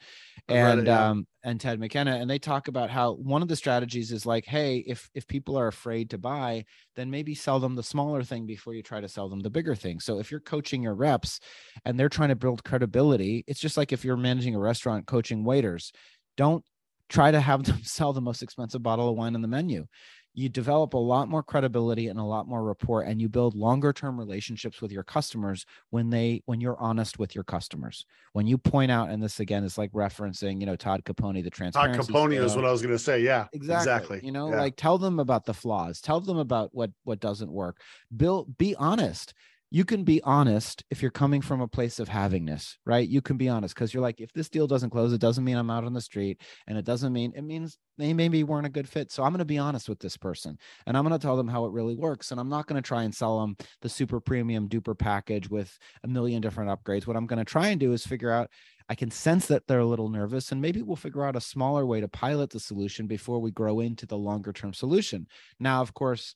I've 0.49 0.55
it, 0.55 0.59
and 0.59 0.87
yeah. 0.87 1.09
um 1.09 1.27
and 1.43 1.61
Ted 1.61 1.79
McKenna, 1.79 2.15
and 2.15 2.29
they 2.29 2.39
talk 2.39 2.67
about 2.67 2.89
how 2.89 3.13
one 3.13 3.41
of 3.41 3.47
the 3.47 3.55
strategies 3.55 4.11
is 4.11 4.25
like, 4.25 4.45
hey, 4.45 4.77
if 4.87 5.09
if 5.13 5.27
people 5.27 5.57
are 5.57 5.67
afraid 5.67 6.09
to 6.09 6.17
buy, 6.17 6.65
then 6.95 7.11
maybe 7.11 7.35
sell 7.35 7.59
them 7.59 7.75
the 7.75 7.83
smaller 7.83 8.23
thing 8.23 8.45
before 8.45 8.73
you 8.73 8.81
try 8.81 8.99
to 8.99 9.07
sell 9.07 9.29
them 9.29 9.41
the 9.41 9.49
bigger 9.49 9.75
thing. 9.75 9.99
So 9.99 10.19
if 10.19 10.31
you're 10.31 10.39
coaching 10.39 10.83
your 10.83 10.95
reps 10.95 11.39
and 11.83 11.99
they're 11.99 12.09
trying 12.09 12.29
to 12.29 12.35
build 12.35 12.63
credibility, 12.63 13.43
it's 13.47 13.59
just 13.59 13.77
like 13.77 13.93
if 13.93 14.03
you're 14.03 14.17
managing 14.17 14.55
a 14.55 14.59
restaurant 14.59 15.05
coaching 15.05 15.43
waiters, 15.43 15.91
don't 16.37 16.63
try 17.09 17.31
to 17.31 17.39
have 17.39 17.63
them 17.65 17.83
sell 17.83 18.13
the 18.13 18.21
most 18.21 18.41
expensive 18.41 18.83
bottle 18.83 19.09
of 19.09 19.15
wine 19.15 19.35
on 19.35 19.41
the 19.41 19.47
menu 19.47 19.85
you 20.35 20.49
develop 20.49 20.93
a 20.93 20.97
lot 20.97 21.29
more 21.29 21.41
credibility 21.41 22.09
and 22.09 22.19
a 22.19 22.23
lot 22.23 22.47
more 22.47 22.63
rapport 22.63 23.01
and 23.03 23.21
you 23.21 23.29
build 23.29 23.55
longer 23.55 23.93
term 23.93 24.19
relationships 24.19 24.81
with 24.81 24.91
your 24.91 25.03
customers 25.03 25.65
when 25.89 26.09
they 26.09 26.43
when 26.45 26.59
you're 26.59 26.77
honest 26.79 27.17
with 27.17 27.33
your 27.33 27.43
customers 27.45 28.05
when 28.33 28.45
you 28.45 28.57
point 28.57 28.91
out 28.91 29.09
and 29.09 29.23
this 29.23 29.39
again 29.39 29.63
is 29.63 29.77
like 29.77 29.91
referencing 29.93 30.59
you 30.59 30.65
know 30.65 30.75
todd 30.75 31.01
caponi 31.05 31.43
the 31.43 31.49
transparency 31.49 32.11
Todd 32.11 32.29
Caponi 32.29 32.43
is 32.43 32.55
what 32.55 32.65
I 32.65 32.71
was 32.71 32.81
going 32.81 32.93
to 32.93 32.99
say. 32.99 33.21
Yeah, 33.21 33.47
exactly. 33.53 33.75
exactly. 33.75 34.19
you 34.23 34.31
know 34.31 34.49
Yeah. 34.49 34.59
like 34.59 34.75
tell 34.75 34.97
them 34.97 35.19
about 35.19 35.45
the 35.45 35.53
flaws 35.53 36.01
tell 36.01 36.19
them 36.19 36.37
about 36.37 36.69
what 36.73 36.91
what 37.05 37.19
doesn't 37.19 37.51
work 37.51 37.79
build 38.15 38.57
be 38.57 38.75
honest 38.75 39.33
you 39.71 39.83
can 39.83 40.03
be 40.03 40.21
honest 40.23 40.83
if 40.89 41.01
you're 41.01 41.11
coming 41.11 41.41
from 41.41 41.61
a 41.61 41.67
place 41.67 41.99
of 41.99 42.09
havingness 42.09 42.75
right? 42.85 43.07
You 43.07 43.21
can 43.21 43.37
be 43.37 43.49
honest 43.49 43.75
because 43.75 43.93
you're 43.93 44.01
like 44.01 44.21
if 44.21 44.31
this 44.33 44.49
deal 44.49 44.67
doesn't 44.67 44.89
close 44.89 45.13
it 45.13 45.21
doesn't 45.21 45.43
mean 45.43 45.57
i'm 45.57 45.69
out 45.69 45.83
on 45.83 45.93
the 45.93 46.01
street 46.01 46.41
and 46.67 46.77
it 46.77 46.85
doesn't 46.85 47.13
mean 47.13 47.33
it 47.35 47.43
means 47.43 47.77
they 47.97 48.13
maybe 48.13 48.43
weren't 48.43 48.67
a 48.67 48.69
good 48.69 48.87
fit. 48.87 49.11
So 49.11 49.23
i'm 49.23 49.31
going 49.31 49.39
to 49.39 49.45
be 49.45 49.57
honest 49.57 49.89
with 49.89 49.99
this 49.99 50.17
person 50.17 50.57
and 50.85 50.97
i'm 50.97 51.03
going 51.03 51.17
to 51.17 51.25
tell 51.25 51.37
them 51.37 51.47
how 51.47 51.65
it 51.65 51.71
really 51.71 51.95
works 51.95 52.31
and 52.31 52.39
i'm 52.39 52.49
not 52.49 52.67
going 52.67 52.81
to 52.81 52.87
try 52.87 53.03
and 53.03 53.13
sell 53.13 53.41
them 53.41 53.55
the 53.81 53.89
super 53.89 54.19
premium 54.19 54.69
duper 54.69 54.97
package 54.97 55.49
with 55.49 55.77
a 56.03 56.07
million 56.07 56.41
different 56.41 56.69
upgrades. 56.69 57.07
What 57.07 57.17
i'm 57.17 57.27
going 57.27 57.39
to 57.39 57.45
try 57.45 57.69
and 57.69 57.79
do 57.79 57.93
is 57.93 58.05
figure 58.05 58.31
out 58.31 58.49
I 58.87 58.95
can 58.95 59.09
sense 59.09 59.47
that 59.47 59.65
they're 59.67 59.79
a 59.79 59.85
little 59.85 60.09
nervous, 60.09 60.51
and 60.51 60.61
maybe 60.61 60.83
we'll 60.83 60.95
figure 60.95 61.25
out 61.25 61.35
a 61.35 61.41
smaller 61.41 61.85
way 61.85 62.01
to 62.01 62.07
pilot 62.07 62.51
the 62.51 62.59
solution 62.59 63.07
before 63.07 63.39
we 63.39 63.49
grow 63.49 63.79
into 63.79 64.05
the 64.05 64.17
longer 64.17 64.53
term 64.53 64.73
solution. 64.73 65.27
Now, 65.59 65.81
of 65.81 65.93
course, 65.95 66.35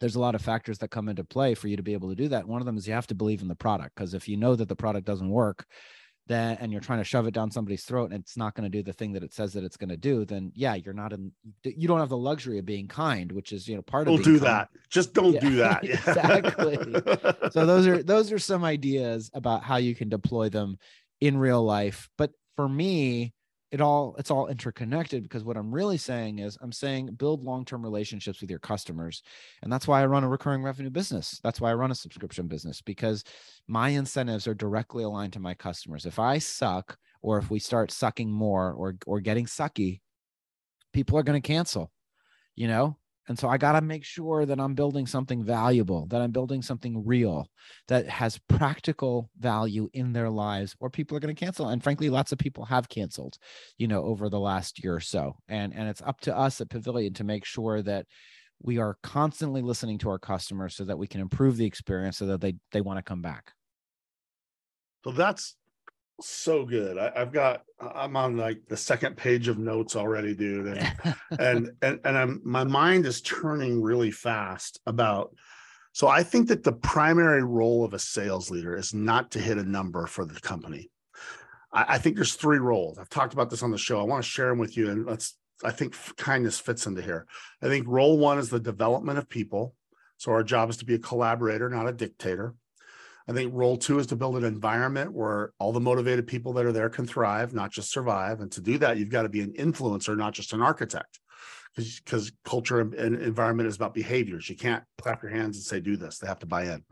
there's 0.00 0.16
a 0.16 0.20
lot 0.20 0.34
of 0.34 0.42
factors 0.42 0.78
that 0.78 0.88
come 0.90 1.08
into 1.08 1.24
play 1.24 1.54
for 1.54 1.68
you 1.68 1.76
to 1.76 1.82
be 1.82 1.92
able 1.94 2.08
to 2.10 2.14
do 2.14 2.28
that. 2.28 2.46
One 2.46 2.60
of 2.60 2.66
them 2.66 2.76
is 2.76 2.86
you 2.86 2.94
have 2.94 3.06
to 3.08 3.14
believe 3.14 3.42
in 3.42 3.48
the 3.48 3.54
product 3.54 3.94
because 3.96 4.14
if 4.14 4.28
you 4.28 4.36
know 4.36 4.54
that 4.54 4.68
the 4.68 4.76
product 4.76 5.06
doesn't 5.06 5.28
work, 5.30 5.66
then 6.28 6.58
and 6.60 6.72
you're 6.72 6.80
trying 6.80 6.98
to 6.98 7.04
shove 7.04 7.26
it 7.28 7.34
down 7.34 7.50
somebody's 7.52 7.84
throat 7.84 8.10
and 8.10 8.20
it's 8.20 8.36
not 8.36 8.54
going 8.54 8.70
to 8.70 8.78
do 8.78 8.82
the 8.82 8.92
thing 8.92 9.12
that 9.12 9.22
it 9.22 9.32
says 9.32 9.52
that 9.52 9.62
it's 9.62 9.76
going 9.76 9.88
to 9.90 9.96
do, 9.96 10.24
then 10.24 10.50
yeah, 10.54 10.74
you're 10.74 10.92
not 10.92 11.12
in. 11.12 11.30
You 11.62 11.86
don't 11.86 12.00
have 12.00 12.08
the 12.08 12.16
luxury 12.16 12.58
of 12.58 12.66
being 12.66 12.88
kind, 12.88 13.30
which 13.30 13.52
is 13.52 13.68
you 13.68 13.76
know 13.76 13.82
part 13.82 14.08
of. 14.08 14.14
Don't 14.16 14.24
being 14.24 14.38
do 14.38 14.44
kind. 14.44 14.52
that. 14.52 14.68
Just 14.90 15.14
don't 15.14 15.34
Yeah, 15.34 15.40
do 15.40 15.56
that. 15.56 15.84
exactly. 15.84 17.50
so 17.52 17.64
those 17.64 17.86
are 17.86 18.02
those 18.02 18.32
are 18.32 18.38
some 18.38 18.64
ideas 18.64 19.30
about 19.34 19.62
how 19.62 19.76
you 19.76 19.94
can 19.94 20.08
deploy 20.08 20.48
them 20.48 20.78
in 21.20 21.38
real 21.38 21.62
life 21.64 22.10
but 22.18 22.30
for 22.56 22.68
me 22.68 23.32
it 23.72 23.80
all 23.80 24.14
it's 24.18 24.30
all 24.30 24.46
interconnected 24.46 25.22
because 25.22 25.42
what 25.42 25.56
i'm 25.56 25.74
really 25.74 25.96
saying 25.96 26.38
is 26.38 26.56
i'm 26.60 26.70
saying 26.70 27.06
build 27.18 27.42
long-term 27.42 27.82
relationships 27.82 28.40
with 28.40 28.48
your 28.48 28.60
customers 28.60 29.22
and 29.62 29.72
that's 29.72 29.88
why 29.88 30.00
i 30.00 30.06
run 30.06 30.22
a 30.22 30.28
recurring 30.28 30.62
revenue 30.62 30.90
business. 30.90 31.40
That's 31.42 31.60
why 31.60 31.70
i 31.70 31.74
run 31.74 31.90
a 31.90 31.94
subscription 31.94 32.46
business 32.46 32.80
because 32.80 33.24
my 33.66 33.88
incentives 33.88 34.46
are 34.46 34.54
directly 34.54 35.02
aligned 35.02 35.32
to 35.32 35.40
my 35.40 35.54
customers. 35.54 36.06
If 36.06 36.18
i 36.18 36.38
suck 36.38 36.96
or 37.22 37.38
if 37.38 37.50
we 37.50 37.58
start 37.58 37.90
sucking 37.90 38.30
more 38.30 38.72
or 38.72 38.96
or 39.06 39.20
getting 39.20 39.46
sucky 39.46 40.00
people 40.92 41.18
are 41.18 41.22
going 41.22 41.40
to 41.40 41.46
cancel 41.46 41.92
you 42.54 42.68
know 42.68 42.96
and 43.28 43.38
so 43.38 43.48
I 43.48 43.58
got 43.58 43.72
to 43.72 43.80
make 43.80 44.04
sure 44.04 44.46
that 44.46 44.60
I'm 44.60 44.74
building 44.74 45.06
something 45.06 45.42
valuable, 45.42 46.06
that 46.06 46.20
I'm 46.20 46.30
building 46.30 46.62
something 46.62 47.04
real, 47.04 47.48
that 47.88 48.08
has 48.08 48.38
practical 48.48 49.30
value 49.38 49.88
in 49.92 50.12
their 50.12 50.30
lives, 50.30 50.76
or 50.78 50.90
people 50.90 51.16
are 51.16 51.20
going 51.20 51.34
to 51.34 51.44
cancel. 51.44 51.68
And 51.68 51.82
frankly, 51.82 52.08
lots 52.08 52.32
of 52.32 52.38
people 52.38 52.64
have 52.66 52.88
canceled, 52.88 53.38
you 53.78 53.88
know, 53.88 54.02
over 54.04 54.28
the 54.28 54.38
last 54.38 54.82
year 54.82 54.94
or 54.94 55.00
so. 55.00 55.36
And 55.48 55.74
and 55.74 55.88
it's 55.88 56.02
up 56.02 56.20
to 56.22 56.36
us 56.36 56.60
at 56.60 56.70
Pavilion 56.70 57.14
to 57.14 57.24
make 57.24 57.44
sure 57.44 57.82
that 57.82 58.06
we 58.62 58.78
are 58.78 58.96
constantly 59.02 59.60
listening 59.60 59.98
to 59.98 60.10
our 60.10 60.18
customers 60.18 60.76
so 60.76 60.84
that 60.84 60.98
we 60.98 61.06
can 61.06 61.20
improve 61.20 61.56
the 61.56 61.66
experience 61.66 62.18
so 62.18 62.26
that 62.26 62.40
they 62.40 62.54
they 62.72 62.80
want 62.80 62.98
to 62.98 63.02
come 63.02 63.22
back. 63.22 63.52
So 65.04 65.10
that's 65.12 65.56
so 66.20 66.64
good. 66.64 66.98
I, 66.98 67.12
I've 67.16 67.32
got. 67.32 67.62
I'm 67.80 68.16
on 68.16 68.36
like 68.36 68.62
the 68.68 68.76
second 68.76 69.16
page 69.16 69.48
of 69.48 69.58
notes 69.58 69.96
already, 69.96 70.34
dude, 70.34 70.66
and 70.66 71.16
and 71.38 71.70
and, 71.82 72.00
and 72.04 72.18
I'm 72.18 72.40
my 72.44 72.64
mind 72.64 73.06
is 73.06 73.20
turning 73.20 73.82
really 73.82 74.10
fast 74.10 74.80
about. 74.86 75.34
So 75.92 76.08
I 76.08 76.22
think 76.22 76.48
that 76.48 76.62
the 76.62 76.72
primary 76.72 77.42
role 77.42 77.84
of 77.84 77.94
a 77.94 77.98
sales 77.98 78.50
leader 78.50 78.76
is 78.76 78.92
not 78.92 79.30
to 79.30 79.38
hit 79.38 79.56
a 79.56 79.62
number 79.62 80.06
for 80.06 80.26
the 80.26 80.38
company. 80.40 80.90
I, 81.72 81.84
I 81.94 81.98
think 81.98 82.16
there's 82.16 82.34
three 82.34 82.58
roles. 82.58 82.98
I've 82.98 83.08
talked 83.08 83.32
about 83.32 83.48
this 83.50 83.62
on 83.62 83.70
the 83.70 83.78
show. 83.78 84.00
I 84.00 84.04
want 84.04 84.22
to 84.22 84.30
share 84.30 84.48
them 84.48 84.58
with 84.58 84.76
you, 84.76 84.90
and 84.90 85.06
let's. 85.06 85.36
I 85.64 85.70
think 85.70 85.96
kindness 86.16 86.60
fits 86.60 86.86
into 86.86 87.00
here. 87.00 87.26
I 87.62 87.68
think 87.68 87.86
role 87.88 88.18
one 88.18 88.38
is 88.38 88.50
the 88.50 88.60
development 88.60 89.18
of 89.18 89.28
people. 89.28 89.74
So 90.18 90.32
our 90.32 90.42
job 90.42 90.68
is 90.70 90.78
to 90.78 90.84
be 90.84 90.94
a 90.94 90.98
collaborator, 90.98 91.68
not 91.70 91.88
a 91.88 91.92
dictator. 91.92 92.54
I 93.28 93.32
think 93.32 93.52
role 93.54 93.76
two 93.76 93.98
is 93.98 94.06
to 94.08 94.16
build 94.16 94.36
an 94.36 94.44
environment 94.44 95.12
where 95.12 95.52
all 95.58 95.72
the 95.72 95.80
motivated 95.80 96.26
people 96.26 96.52
that 96.54 96.64
are 96.64 96.72
there 96.72 96.88
can 96.88 97.06
thrive, 97.06 97.52
not 97.52 97.72
just 97.72 97.90
survive. 97.90 98.40
And 98.40 98.52
to 98.52 98.60
do 98.60 98.78
that, 98.78 98.98
you've 98.98 99.10
got 99.10 99.22
to 99.22 99.28
be 99.28 99.40
an 99.40 99.52
influencer, 99.54 100.16
not 100.16 100.32
just 100.32 100.52
an 100.52 100.62
architect. 100.62 101.18
because 101.76 102.32
culture 102.44 102.80
and 102.80 102.94
environment 102.94 103.68
is 103.68 103.76
about 103.76 103.94
behaviors. 103.94 104.48
You 104.48 104.56
can't 104.56 104.82
clap 104.98 105.22
your 105.22 105.30
hands 105.30 105.56
and 105.56 105.64
say, 105.64 105.80
do 105.80 105.96
this. 105.96 106.18
They 106.18 106.26
have 106.26 106.38
to 106.38 106.46
buy 106.46 106.64
in. 106.64 106.82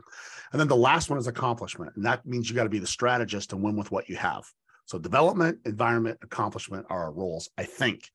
And 0.51 0.59
then 0.59 0.67
the 0.67 0.75
last 0.75 1.09
one 1.09 1.17
is 1.17 1.27
accomplishment. 1.27 1.93
And 1.95 2.05
that 2.05 2.25
means 2.25 2.49
you 2.49 2.55
got 2.55 2.63
to 2.63 2.69
be 2.69 2.79
the 2.79 2.87
strategist 2.87 3.51
and 3.53 3.63
win 3.63 3.75
with 3.75 3.91
what 3.91 4.09
you 4.09 4.15
have. 4.15 4.43
So 4.85 4.99
development, 4.99 5.59
environment, 5.65 6.19
accomplishment 6.21 6.85
are 6.89 7.05
our 7.05 7.11
roles, 7.11 7.49
I 7.57 7.63
think. 7.63 8.11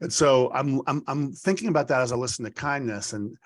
And 0.00 0.12
so 0.12 0.50
I'm, 0.52 0.80
I'm, 0.86 1.02
I'm 1.06 1.32
thinking 1.32 1.68
about 1.68 1.88
that 1.88 2.00
as 2.00 2.10
I 2.10 2.16
listen 2.16 2.44
to 2.44 2.50
kindness 2.50 3.12
and 3.12 3.36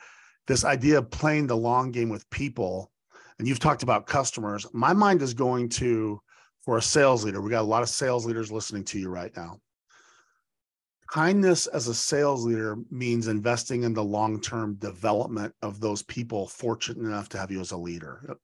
this 0.46 0.64
idea 0.64 0.98
of 0.98 1.10
playing 1.10 1.46
the 1.46 1.56
long 1.56 1.90
game 1.90 2.08
with 2.08 2.28
people. 2.30 2.90
And 3.38 3.48
you've 3.48 3.58
talked 3.58 3.82
about 3.82 4.06
customers. 4.06 4.66
My 4.72 4.92
mind 4.92 5.22
is 5.22 5.34
going 5.34 5.68
to, 5.70 6.20
for 6.64 6.78
a 6.78 6.82
sales 6.82 7.24
leader, 7.24 7.40
we 7.40 7.50
got 7.50 7.62
a 7.62 7.66
lot 7.66 7.82
of 7.82 7.88
sales 7.88 8.24
leaders 8.26 8.52
listening 8.52 8.84
to 8.84 8.98
you 8.98 9.08
right 9.08 9.34
now 9.36 9.60
kindness 11.14 11.68
as 11.68 11.86
a 11.86 11.94
sales 11.94 12.44
leader 12.44 12.76
means 12.90 13.28
investing 13.28 13.84
in 13.84 13.94
the 13.94 14.02
long-term 14.02 14.74
development 14.74 15.54
of 15.62 15.78
those 15.78 16.02
people 16.02 16.48
fortunate 16.48 17.06
enough 17.06 17.28
to 17.28 17.38
have 17.38 17.52
you 17.52 17.60
as 17.60 17.70
a 17.70 17.76
leader 17.76 18.36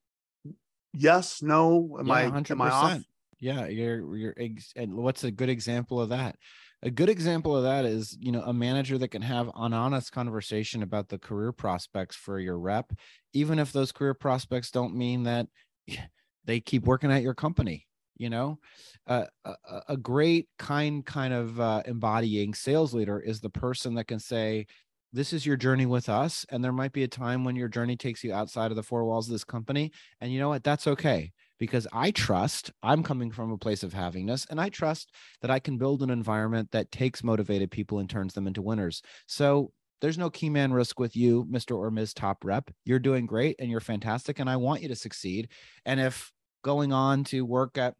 yes 0.92 1.42
no 1.42 1.96
am 1.98 2.06
yeah, 2.06 2.14
i 2.14 2.24
100%. 2.26 2.50
am 2.52 2.62
i 2.62 2.70
off 2.70 3.02
yeah 3.40 3.66
you're 3.66 4.16
you're 4.16 4.34
and 4.76 4.94
what's 4.94 5.24
a 5.24 5.32
good 5.32 5.48
example 5.48 6.00
of 6.00 6.10
that 6.10 6.36
a 6.82 6.90
good 6.90 7.08
example 7.08 7.56
of 7.56 7.62
that 7.64 7.84
is 7.84 8.16
you 8.20 8.32
know 8.32 8.42
a 8.42 8.52
manager 8.52 8.98
that 8.98 9.08
can 9.08 9.22
have 9.22 9.50
an 9.54 9.72
honest 9.72 10.12
conversation 10.12 10.82
about 10.82 11.08
the 11.08 11.18
career 11.18 11.52
prospects 11.52 12.16
for 12.16 12.38
your 12.38 12.58
rep 12.58 12.92
even 13.32 13.58
if 13.58 13.72
those 13.72 13.92
career 13.92 14.14
prospects 14.14 14.70
don't 14.70 14.94
mean 14.94 15.24
that 15.24 15.46
they 16.44 16.60
keep 16.60 16.84
working 16.84 17.12
at 17.12 17.22
your 17.22 17.34
company 17.34 17.86
you 18.20 18.28
know? 18.28 18.58
Uh, 19.06 19.24
a, 19.46 19.54
a, 19.88 19.96
great 19.96 20.46
kind 20.58 21.04
kind 21.06 21.32
of 21.32 21.58
uh, 21.58 21.82
embodying 21.86 22.52
sales 22.52 22.92
leader 22.92 23.18
is 23.18 23.40
the 23.40 23.48
person 23.48 23.94
that 23.94 24.06
can 24.06 24.20
say 24.20 24.66
this 25.12 25.32
is 25.32 25.46
your 25.46 25.56
journey 25.56 25.86
with 25.86 26.08
us 26.10 26.44
and 26.50 26.62
there 26.62 26.70
might 26.70 26.92
be 26.92 27.02
a 27.02 27.08
time 27.08 27.44
when 27.44 27.56
your 27.56 27.66
journey 27.66 27.96
takes 27.96 28.22
you 28.22 28.32
outside 28.32 28.70
of 28.70 28.76
the 28.76 28.82
four 28.82 29.06
walls 29.06 29.26
of 29.26 29.32
this 29.32 29.42
company 29.42 29.90
and 30.20 30.30
you 30.30 30.38
know 30.38 30.50
what? 30.50 30.62
That's 30.62 30.86
okay 30.86 31.32
because 31.60 31.86
i 31.92 32.10
trust 32.10 32.72
i'm 32.82 33.04
coming 33.04 33.30
from 33.30 33.52
a 33.52 33.58
place 33.58 33.84
of 33.84 33.92
havingness 33.92 34.46
and 34.50 34.60
i 34.60 34.68
trust 34.68 35.12
that 35.40 35.50
i 35.50 35.60
can 35.60 35.78
build 35.78 36.02
an 36.02 36.10
environment 36.10 36.68
that 36.72 36.90
takes 36.90 37.22
motivated 37.22 37.70
people 37.70 38.00
and 38.00 38.10
turns 38.10 38.34
them 38.34 38.48
into 38.48 38.62
winners 38.62 39.00
so 39.28 39.70
there's 40.00 40.18
no 40.18 40.30
key 40.30 40.48
man 40.48 40.72
risk 40.72 40.98
with 40.98 41.14
you, 41.14 41.44
Mr. 41.44 41.76
or 41.76 41.90
Ms. 41.90 42.14
Top 42.14 42.42
Rep. 42.42 42.70
You're 42.86 42.98
doing 42.98 43.26
great 43.26 43.56
and 43.58 43.70
you're 43.70 43.80
fantastic. 43.80 44.38
And 44.38 44.48
I 44.48 44.56
want 44.56 44.80
you 44.80 44.88
to 44.88 44.96
succeed. 44.96 45.50
And 45.84 46.00
if 46.00 46.32
going 46.62 46.92
on 46.92 47.24
to 47.24 47.44
work 47.44 47.78
at 47.78 47.94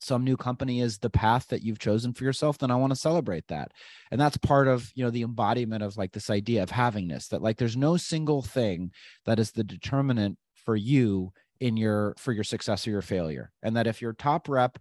some 0.00 0.24
new 0.24 0.36
company 0.36 0.80
is 0.80 0.98
the 0.98 1.10
path 1.10 1.48
that 1.48 1.62
you've 1.62 1.78
chosen 1.78 2.12
for 2.12 2.24
yourself 2.24 2.58
then 2.58 2.70
i 2.70 2.76
want 2.76 2.92
to 2.92 2.98
celebrate 2.98 3.46
that 3.48 3.72
and 4.10 4.20
that's 4.20 4.36
part 4.36 4.68
of 4.68 4.90
you 4.94 5.02
know 5.02 5.10
the 5.10 5.22
embodiment 5.22 5.82
of 5.82 5.96
like 5.96 6.12
this 6.12 6.28
idea 6.28 6.62
of 6.62 6.70
havingness 6.70 7.28
that 7.28 7.40
like 7.40 7.56
there's 7.56 7.78
no 7.78 7.96
single 7.96 8.42
thing 8.42 8.90
that 9.24 9.38
is 9.38 9.52
the 9.52 9.64
determinant 9.64 10.36
for 10.54 10.76
you 10.76 11.32
in 11.60 11.76
your 11.76 12.14
for 12.18 12.32
your 12.32 12.44
success 12.44 12.86
or 12.86 12.90
your 12.90 13.02
failure 13.02 13.50
and 13.62 13.76
that 13.76 13.86
if 13.86 14.02
your 14.02 14.12
top 14.12 14.48
rep 14.48 14.78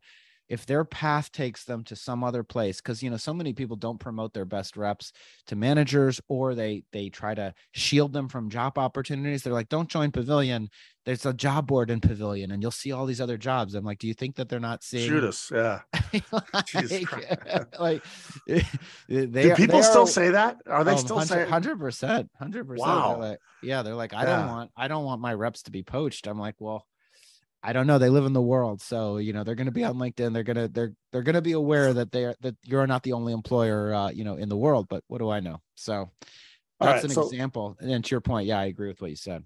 if 0.48 0.66
their 0.66 0.86
path 0.86 1.32
takes 1.32 1.64
them 1.64 1.84
to 1.84 1.96
some 1.96 2.24
other 2.24 2.44
place 2.44 2.80
because 2.80 3.02
you 3.02 3.10
know 3.10 3.18
so 3.18 3.34
many 3.34 3.54
people 3.54 3.76
don't 3.76 4.00
promote 4.00 4.34
their 4.34 4.46
best 4.46 4.78
reps 4.78 5.12
to 5.48 5.56
managers 5.56 6.22
or 6.28 6.54
they 6.54 6.84
they 6.92 7.10
try 7.10 7.34
to 7.34 7.54
shield 7.72 8.14
them 8.14 8.28
from 8.28 8.50
job 8.50 8.78
opportunities. 8.78 9.44
They're 9.44 9.54
like 9.54 9.70
don't 9.70 9.90
join 9.90 10.12
pavilion. 10.12 10.70
There's 11.06 11.26
a 11.26 11.34
job 11.34 11.68
board 11.68 11.92
in 11.92 12.02
pavilion 12.02 12.52
and 12.52 12.62
you'll 12.62 12.72
see 12.72 12.92
all 12.92 13.06
these 13.06 13.22
other 13.22 13.38
jobs. 13.38 13.74
I'm 13.74 13.86
like 13.86 14.00
do 14.00 14.08
you 14.08 14.14
think 14.14 14.36
that 14.36 14.50
they're 14.50 14.60
not 14.60 14.84
seeing 14.84 15.10
shoot 15.10 15.24
us 15.24 15.52
yeah. 15.54 15.82
Like, 16.32 16.74
like 17.80 18.04
they, 19.08 19.28
do 19.28 19.56
people 19.56 19.84
still 19.84 20.04
are, 20.04 20.08
say 20.08 20.30
that? 20.32 20.58
Are 20.68 20.84
they 20.84 20.94
oh, 20.94 20.98
still 20.98 21.16
100, 21.18 21.28
saying 21.28 21.46
100 21.46 21.80
percent 21.80 22.30
100 22.38 22.68
percent. 22.68 22.88
Wow. 22.88 23.20
like, 23.20 23.40
yeah 23.64 23.82
they're 23.82 23.96
like 23.96 24.14
i 24.14 24.24
yeah. 24.24 24.38
don't 24.38 24.48
want 24.48 24.72
i 24.78 24.88
don't 24.88 25.06
want 25.06 25.22
my 25.22 25.34
reps 25.34 25.64
to 25.64 25.72
be 25.72 25.84
poached. 25.84 26.28
I'm 26.28 26.40
like 26.40 26.56
well 26.60 26.86
I 27.66 27.74
don't 27.74 27.88
know. 27.88 27.98
They 27.98 28.10
live 28.10 28.26
in 28.26 28.34
the 28.34 28.42
world, 28.44 28.80
so 28.80 29.18
you 29.18 29.34
know 29.34 29.44
they're 29.44 29.56
going 29.56 29.66
to 29.66 29.72
be 29.72 29.84
on 29.84 29.96
LinkedIn. 29.96 30.34
They're 30.34 30.44
gonna 30.44 30.68
they're 30.68 30.94
they're 31.12 31.24
going 31.24 31.34
to 31.34 31.42
be 31.42 31.54
aware 31.54 31.94
that 31.94 32.12
they 32.12 32.26
are 32.26 32.36
that 32.42 32.56
you're 32.64 32.86
not 32.86 33.02
the 33.02 33.14
only 33.14 33.34
employer, 33.34 33.92
uh, 33.92 34.12
you 34.12 34.24
know, 34.24 34.36
in 34.36 34.50
the 34.50 34.56
world. 34.56 34.86
But 34.88 35.04
what 35.08 35.18
do 35.18 35.32
I 35.32 35.40
know? 35.40 35.62
So 35.74 36.12
that's 36.80 36.98
right, 36.98 37.04
an 37.06 37.10
so, 37.10 37.24
example. 37.24 37.76
And 37.80 38.06
to 38.06 38.12
your 38.12 38.22
point, 38.22 38.46
yeah, 38.46 38.60
I 38.60 38.66
agree 38.66 38.88
with 38.88 39.02
what 39.02 39.10
you 39.10 39.16
said. 39.16 39.44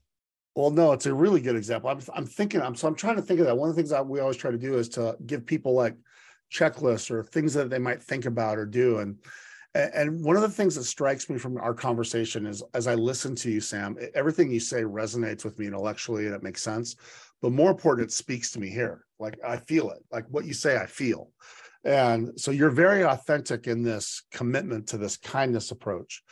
Well, 0.54 0.70
no, 0.70 0.92
it's 0.92 1.06
a 1.06 1.14
really 1.14 1.40
good 1.40 1.56
example. 1.56 1.90
I'm 1.90 2.02
I'm 2.14 2.26
thinking. 2.26 2.62
I'm 2.62 2.76
so 2.76 2.90
I'm 2.90 2.96
trying 2.96 3.16
to 3.16 3.22
think 3.22 3.40
of 3.40 3.46
that. 3.46 3.56
One 3.56 3.70
of 3.70 3.76
the 3.76 3.80
things 3.80 3.92
that 3.92 4.06
we 4.06 4.20
always 4.20 4.36
try 4.36 4.52
to 4.52 4.58
do 4.58 4.78
is 4.78 4.90
to 4.90 5.16
give 5.26 5.46
people 5.46 5.74
like 5.74 5.96
checklists 6.52 7.10
or 7.12 7.24
things 7.24 7.54
that 7.54 7.70
they 7.70 7.80
might 7.80 8.04
think 8.04 8.26
about 8.26 8.58
or 8.58 8.66
do. 8.66 8.98
And 8.98 9.16
and 9.74 10.26
one 10.26 10.36
of 10.36 10.42
the 10.42 10.50
things 10.50 10.76
that 10.76 10.84
strikes 10.84 11.30
me 11.30 11.38
from 11.38 11.58
our 11.58 11.74
conversation 11.74 12.46
is 12.46 12.62
as 12.74 12.86
I 12.86 12.96
listen 12.96 13.34
to 13.36 13.50
you, 13.50 13.62
Sam, 13.62 13.96
everything 14.14 14.52
you 14.52 14.60
say 14.60 14.82
resonates 14.82 15.46
with 15.46 15.58
me 15.58 15.68
intellectually 15.68 16.26
and 16.26 16.36
it 16.36 16.44
makes 16.44 16.62
sense 16.62 16.98
but 17.42 17.52
more 17.52 17.72
important, 17.72 18.08
it 18.08 18.14
speaks 18.14 18.52
to 18.52 18.60
me 18.60 18.70
here. 18.70 19.06
Like 19.20 19.38
I 19.46 19.58
feel 19.58 19.92
it, 19.92 20.00
like 20.12 20.26
what 20.30 20.46
you 20.46 20.54
say, 20.54 20.78
I 20.78 20.86
feel. 20.86 21.32
And 21.84 22.40
so 22.40 22.52
you're 22.52 22.70
very 22.70 23.04
authentic 23.04 23.68
in 23.68 23.84
this 23.84 24.24
commitment 24.32 24.88
to 24.90 24.98
this 24.98 25.18
kindness 25.18 25.72
approach. 25.72 26.24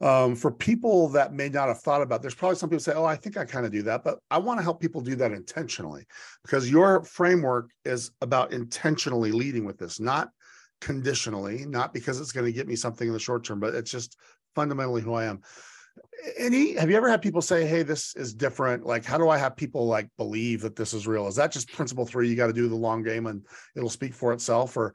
Um, 0.00 0.34
for 0.34 0.50
people 0.50 1.08
that 1.10 1.32
may 1.32 1.48
not 1.48 1.68
have 1.68 1.80
thought 1.80 2.02
about, 2.02 2.20
there's 2.20 2.34
probably 2.34 2.56
some 2.56 2.68
people 2.68 2.82
say, 2.82 2.92
"Oh, 2.94 3.04
I 3.04 3.16
think 3.16 3.36
I 3.36 3.44
kind 3.44 3.64
of 3.64 3.72
do 3.72 3.82
that," 3.82 4.04
but 4.04 4.18
I 4.30 4.38
want 4.38 4.58
to 4.58 4.62
help 4.62 4.80
people 4.80 5.00
do 5.00 5.14
that 5.16 5.32
intentionally, 5.32 6.04
because 6.42 6.70
your 6.70 7.04
framework 7.04 7.70
is 7.84 8.10
about 8.20 8.52
intentionally 8.52 9.32
leading 9.32 9.64
with 9.64 9.78
this, 9.78 10.00
not 10.00 10.30
conditionally, 10.80 11.64
not 11.64 11.94
because 11.94 12.20
it's 12.20 12.32
going 12.32 12.44
to 12.44 12.52
get 12.52 12.66
me 12.66 12.76
something 12.76 13.06
in 13.06 13.14
the 13.14 13.20
short 13.20 13.44
term, 13.44 13.60
but 13.60 13.74
it's 13.74 13.90
just 13.90 14.18
fundamentally 14.54 15.00
who 15.00 15.14
I 15.14 15.24
am 15.24 15.40
any 16.38 16.74
have 16.74 16.90
you 16.90 16.96
ever 16.96 17.08
had 17.08 17.20
people 17.20 17.42
say 17.42 17.66
hey 17.66 17.82
this 17.82 18.14
is 18.16 18.34
different 18.34 18.86
like 18.86 19.04
how 19.04 19.18
do 19.18 19.28
i 19.28 19.36
have 19.36 19.56
people 19.56 19.86
like 19.86 20.08
believe 20.16 20.60
that 20.62 20.76
this 20.76 20.94
is 20.94 21.06
real? 21.06 21.26
Is 21.26 21.36
that 21.36 21.52
just 21.52 21.72
principle 21.72 22.06
three 22.06 22.28
you 22.28 22.36
got 22.36 22.46
to 22.46 22.52
do 22.52 22.68
the 22.68 22.74
long 22.74 23.02
game 23.02 23.26
and 23.26 23.46
it'll 23.76 23.90
speak 23.90 24.14
for 24.14 24.32
itself? 24.32 24.76
Or 24.76 24.94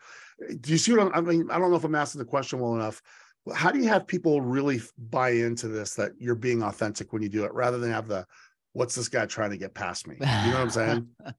do 0.62 0.72
you 0.72 0.78
see 0.78 0.94
what 0.94 1.02
I'm, 1.02 1.14
i 1.14 1.22
mean 1.22 1.52
i 1.52 1.60
don't 1.60 1.70
know 1.70 1.76
if 1.76 1.84
i'm 1.84 1.96
asking 1.96 2.20
the 2.20 2.26
question 2.26 2.60
well 2.60 2.76
enough 2.76 3.02
how 3.54 3.72
do 3.72 3.80
you 3.80 3.88
have 3.88 4.08
people 4.08 4.42
really 4.42 4.82
buy 4.98 5.32
into 5.32 5.68
this 5.68 5.96
that 5.96 6.12
you're 6.18 6.36
being 6.36 6.64
authentic 6.64 7.12
when 7.14 7.22
you 7.22 7.30
do 7.30 7.46
it 7.46 7.54
rather 7.54 7.78
than 7.78 7.92
have 7.92 8.08
the 8.08 8.26
what's 8.74 8.96
this 8.96 9.08
guy 9.08 9.26
trying 9.26 9.50
to 9.50 9.58
get 9.58 9.74
past 9.74 10.08
me? 10.08 10.16
You 10.20 10.26
know 10.26 10.52
what 10.52 10.62
i'm 10.62 10.70
saying? 10.70 11.08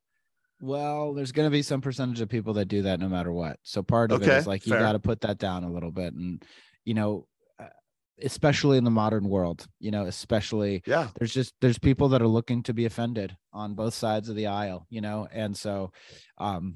Well 0.63 1.15
there's 1.15 1.33
going 1.33 1.47
to 1.47 1.51
be 1.51 1.63
some 1.63 1.81
percentage 1.81 2.21
of 2.21 2.29
people 2.29 2.53
that 2.53 2.67
do 2.67 2.83
that 2.83 3.01
no 3.01 3.09
matter 3.09 3.33
what. 3.33 3.59
So 3.63 3.83
part 3.83 4.13
of 4.13 4.21
okay, 4.21 4.33
it 4.33 4.39
is 4.41 4.47
like 4.47 4.67
you 4.67 4.75
got 4.75 4.93
to 4.93 4.99
put 4.99 5.23
that 5.23 5.39
down 5.39 5.65
a 5.65 5.73
little 5.73 5.91
bit 5.91 6.13
and 6.13 6.45
you 6.85 6.93
know 6.93 7.27
especially 8.23 8.79
in 8.79 8.85
the 8.85 8.91
modern 8.91 9.29
world 9.29 9.67
you 9.79 9.91
know 9.91 10.07
especially 10.07 10.83
yeah. 10.87 11.09
there's 11.19 11.33
just 11.33 11.55
there's 11.61 11.79
people 11.79 12.09
that 12.09 12.23
are 12.23 12.29
looking 12.29 12.63
to 12.63 12.75
be 12.75 12.87
offended 12.87 13.37
on 13.53 13.75
both 13.75 13.95
sides 13.95 14.29
of 14.29 14.37
the 14.37 14.47
aisle 14.47 14.87
you 14.91 15.01
know 15.01 15.27
and 15.33 15.57
so 15.57 15.91
um 16.39 16.75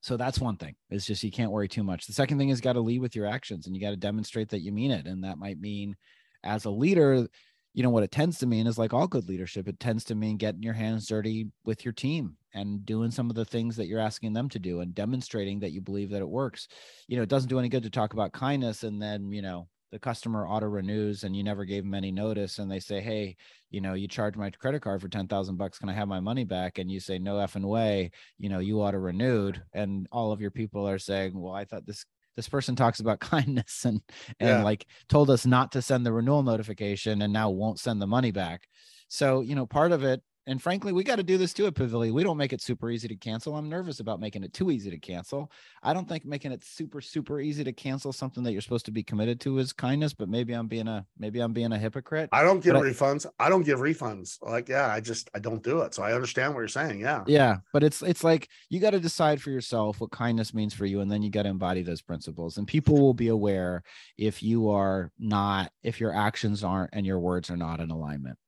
so 0.00 0.16
that's 0.16 0.40
one 0.40 0.56
thing 0.56 0.74
it's 0.90 1.06
just 1.06 1.22
you 1.22 1.30
can't 1.30 1.50
worry 1.50 1.68
too 1.68 1.82
much. 1.82 2.06
The 2.06 2.12
second 2.12 2.38
thing 2.38 2.50
is 2.50 2.60
got 2.60 2.74
to 2.74 2.80
lead 2.80 3.00
with 3.00 3.16
your 3.16 3.26
actions 3.26 3.66
and 3.66 3.74
you 3.74 3.82
got 3.82 3.90
to 3.90 3.96
demonstrate 3.96 4.48
that 4.50 4.62
you 4.62 4.72
mean 4.72 4.90
it 4.90 5.06
and 5.06 5.24
that 5.24 5.38
might 5.38 5.60
mean 5.60 5.96
as 6.44 6.64
a 6.64 6.70
leader 6.70 7.26
you 7.74 7.82
know 7.82 7.90
what 7.90 8.02
it 8.02 8.10
tends 8.10 8.38
to 8.38 8.46
mean 8.46 8.66
is 8.66 8.78
like 8.78 8.92
all 8.92 9.06
good 9.06 9.28
leadership 9.28 9.68
it 9.68 9.78
tends 9.78 10.04
to 10.04 10.14
mean 10.14 10.36
getting 10.36 10.62
your 10.62 10.72
hands 10.72 11.06
dirty 11.06 11.48
with 11.64 11.84
your 11.84 11.92
team 11.92 12.36
and 12.54 12.86
doing 12.86 13.10
some 13.10 13.28
of 13.28 13.36
the 13.36 13.44
things 13.44 13.76
that 13.76 13.86
you're 13.86 14.00
asking 14.00 14.32
them 14.32 14.48
to 14.48 14.58
do 14.58 14.80
and 14.80 14.94
demonstrating 14.94 15.60
that 15.60 15.72
you 15.72 15.80
believe 15.80 16.10
that 16.10 16.22
it 16.22 16.28
works. 16.28 16.68
You 17.06 17.16
know 17.16 17.22
it 17.22 17.28
doesn't 17.28 17.48
do 17.48 17.58
any 17.58 17.68
good 17.68 17.82
to 17.82 17.90
talk 17.90 18.12
about 18.12 18.32
kindness 18.32 18.82
and 18.84 19.00
then 19.00 19.32
you 19.32 19.42
know 19.42 19.68
the 19.90 19.98
customer 19.98 20.46
auto 20.46 20.66
renews 20.66 21.24
and 21.24 21.34
you 21.34 21.42
never 21.42 21.64
gave 21.64 21.82
them 21.82 21.94
any 21.94 22.12
notice 22.12 22.58
and 22.58 22.70
they 22.70 22.80
say 22.80 23.00
hey 23.00 23.36
you 23.70 23.80
know 23.80 23.94
you 23.94 24.06
charge 24.06 24.36
my 24.36 24.50
credit 24.50 24.82
card 24.82 25.00
for 25.00 25.08
10,000 25.08 25.56
bucks 25.56 25.78
can 25.78 25.88
i 25.88 25.92
have 25.92 26.08
my 26.08 26.20
money 26.20 26.44
back? 26.44 26.78
and 26.78 26.90
you 26.90 27.00
say 27.00 27.18
no 27.18 27.36
effing 27.36 27.64
way 27.64 28.10
you 28.38 28.48
know 28.48 28.58
you 28.58 28.80
auto 28.80 28.98
renewed. 28.98 29.62
And 29.72 30.06
all 30.12 30.32
of 30.32 30.40
your 30.40 30.50
people 30.50 30.88
are 30.88 30.98
saying 30.98 31.38
well 31.38 31.54
i 31.54 31.64
thought 31.64 31.86
this 31.86 32.04
this 32.38 32.48
person 32.48 32.76
talks 32.76 33.00
about 33.00 33.18
kindness 33.34 33.84
and 33.84 34.00
and 34.38 34.48
yeah. 34.48 34.62
like 34.62 34.86
told 35.08 35.28
us 35.28 35.44
not 35.44 35.72
to 35.72 35.82
send 35.82 36.06
the 36.06 36.12
renewal 36.12 36.44
notification 36.44 37.20
and 37.22 37.32
now 37.32 37.50
won't 37.50 37.80
send 37.80 38.00
the 38.00 38.06
money 38.06 38.30
back. 38.30 38.68
So 39.08 39.40
you 39.40 39.56
know 39.56 39.66
part 39.66 39.90
of 39.90 40.04
it 40.04 40.22
and 40.48 40.62
frankly, 40.62 40.92
we 40.92 41.04
got 41.04 41.16
to 41.16 41.22
do 41.22 41.36
this 41.36 41.52
too 41.52 41.66
at 41.66 41.74
Pavilion. 41.74 42.14
We 42.14 42.24
don't 42.24 42.38
make 42.38 42.54
it 42.54 42.62
super 42.62 42.90
easy 42.90 43.06
to 43.06 43.14
cancel. 43.14 43.54
I'm 43.54 43.68
nervous 43.68 44.00
about 44.00 44.18
making 44.18 44.44
it 44.44 44.54
too 44.54 44.70
easy 44.70 44.90
to 44.90 44.98
cancel. 44.98 45.52
I 45.82 45.92
don't 45.92 46.08
think 46.08 46.24
making 46.24 46.52
it 46.52 46.64
super, 46.64 47.02
super 47.02 47.38
easy 47.38 47.62
to 47.64 47.72
cancel 47.72 48.14
something 48.14 48.42
that 48.44 48.52
you're 48.52 48.62
supposed 48.62 48.86
to 48.86 48.90
be 48.90 49.02
committed 49.02 49.40
to 49.40 49.58
is 49.58 49.74
kindness, 49.74 50.14
but 50.14 50.30
maybe 50.30 50.54
I'm 50.54 50.66
being 50.66 50.88
a 50.88 51.04
maybe 51.18 51.40
I'm 51.40 51.52
being 51.52 51.72
a 51.72 51.78
hypocrite. 51.78 52.30
I 52.32 52.42
don't 52.42 52.64
give 52.64 52.72
but 52.72 52.82
refunds. 52.82 53.26
I, 53.38 53.46
I 53.46 53.48
don't 53.50 53.62
give 53.62 53.80
refunds. 53.80 54.38
Like, 54.40 54.70
yeah, 54.70 54.88
I 54.90 55.00
just 55.00 55.28
I 55.34 55.38
don't 55.38 55.62
do 55.62 55.82
it. 55.82 55.92
So 55.92 56.02
I 56.02 56.14
understand 56.14 56.54
what 56.54 56.60
you're 56.60 56.68
saying. 56.68 57.00
Yeah. 57.00 57.24
Yeah. 57.26 57.58
But 57.74 57.84
it's 57.84 58.00
it's 58.00 58.24
like 58.24 58.48
you 58.70 58.80
got 58.80 58.90
to 58.90 59.00
decide 59.00 59.42
for 59.42 59.50
yourself 59.50 60.00
what 60.00 60.10
kindness 60.12 60.54
means 60.54 60.72
for 60.72 60.86
you. 60.86 61.00
And 61.00 61.12
then 61.12 61.20
you 61.20 61.30
got 61.30 61.42
to 61.42 61.50
embody 61.50 61.82
those 61.82 62.00
principles. 62.00 62.56
And 62.56 62.66
people 62.66 62.98
will 62.98 63.14
be 63.14 63.28
aware 63.28 63.82
if 64.16 64.42
you 64.42 64.70
are 64.70 65.12
not, 65.18 65.72
if 65.82 66.00
your 66.00 66.14
actions 66.14 66.64
aren't 66.64 66.90
and 66.94 67.04
your 67.04 67.20
words 67.20 67.50
are 67.50 67.56
not 67.56 67.80
in 67.80 67.90
alignment. 67.90 68.38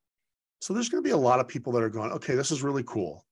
So 0.60 0.74
there's 0.74 0.88
going 0.88 1.02
to 1.02 1.08
be 1.08 1.12
a 1.12 1.16
lot 1.16 1.40
of 1.40 1.48
people 1.48 1.72
that 1.72 1.82
are 1.82 1.88
going, 1.88 2.12
okay, 2.12 2.34
this 2.34 2.50
is 2.50 2.62
really 2.62 2.84
cool. 2.84 3.24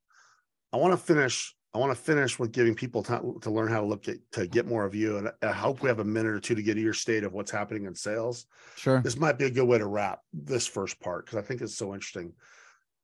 I 0.72 0.76
want 0.76 0.93
to 0.93 0.97
finish 0.99 1.55
I 1.74 1.79
want 1.79 1.97
to 1.97 2.03
finish 2.03 2.39
with 2.39 2.53
giving 2.53 2.74
people 2.74 3.03
time 3.03 3.39
to 3.43 3.51
learn 3.51 3.68
how 3.68 3.81
to 3.81 3.87
look 3.87 4.09
at 4.09 4.16
to 4.33 4.47
get 4.47 4.66
more 4.66 4.85
of 4.85 4.95
you. 4.95 5.18
And 5.18 5.31
I 5.43 5.53
hope 5.53 5.83
we 5.83 5.89
have 5.89 5.99
a 5.99 6.05
minute 6.05 6.33
or 6.33 6.41
two 6.41 6.55
to 6.55 6.62
get 6.62 6.74
to 6.74 6.81
your 6.81 6.95
state 6.95 7.24
of 7.24 7.35
what's 7.35 7.51
happening 7.51 7.85
in 7.85 7.95
sales. 7.95 8.47
Sure. 8.76 9.01
This 9.03 9.18
might 9.18 9.39
be 9.39 9.45
a 9.45 9.51
good 9.51 9.66
way 9.68 9.76
to 9.76 9.87
wrap 9.87 10.20
this 10.33 10.66
first 10.66 10.99
part 10.99 11.26
because 11.26 11.39
I 11.39 11.43
think 11.43 11.61
it's 11.61 11.76
so 11.76 11.93
interesting. 11.93 12.33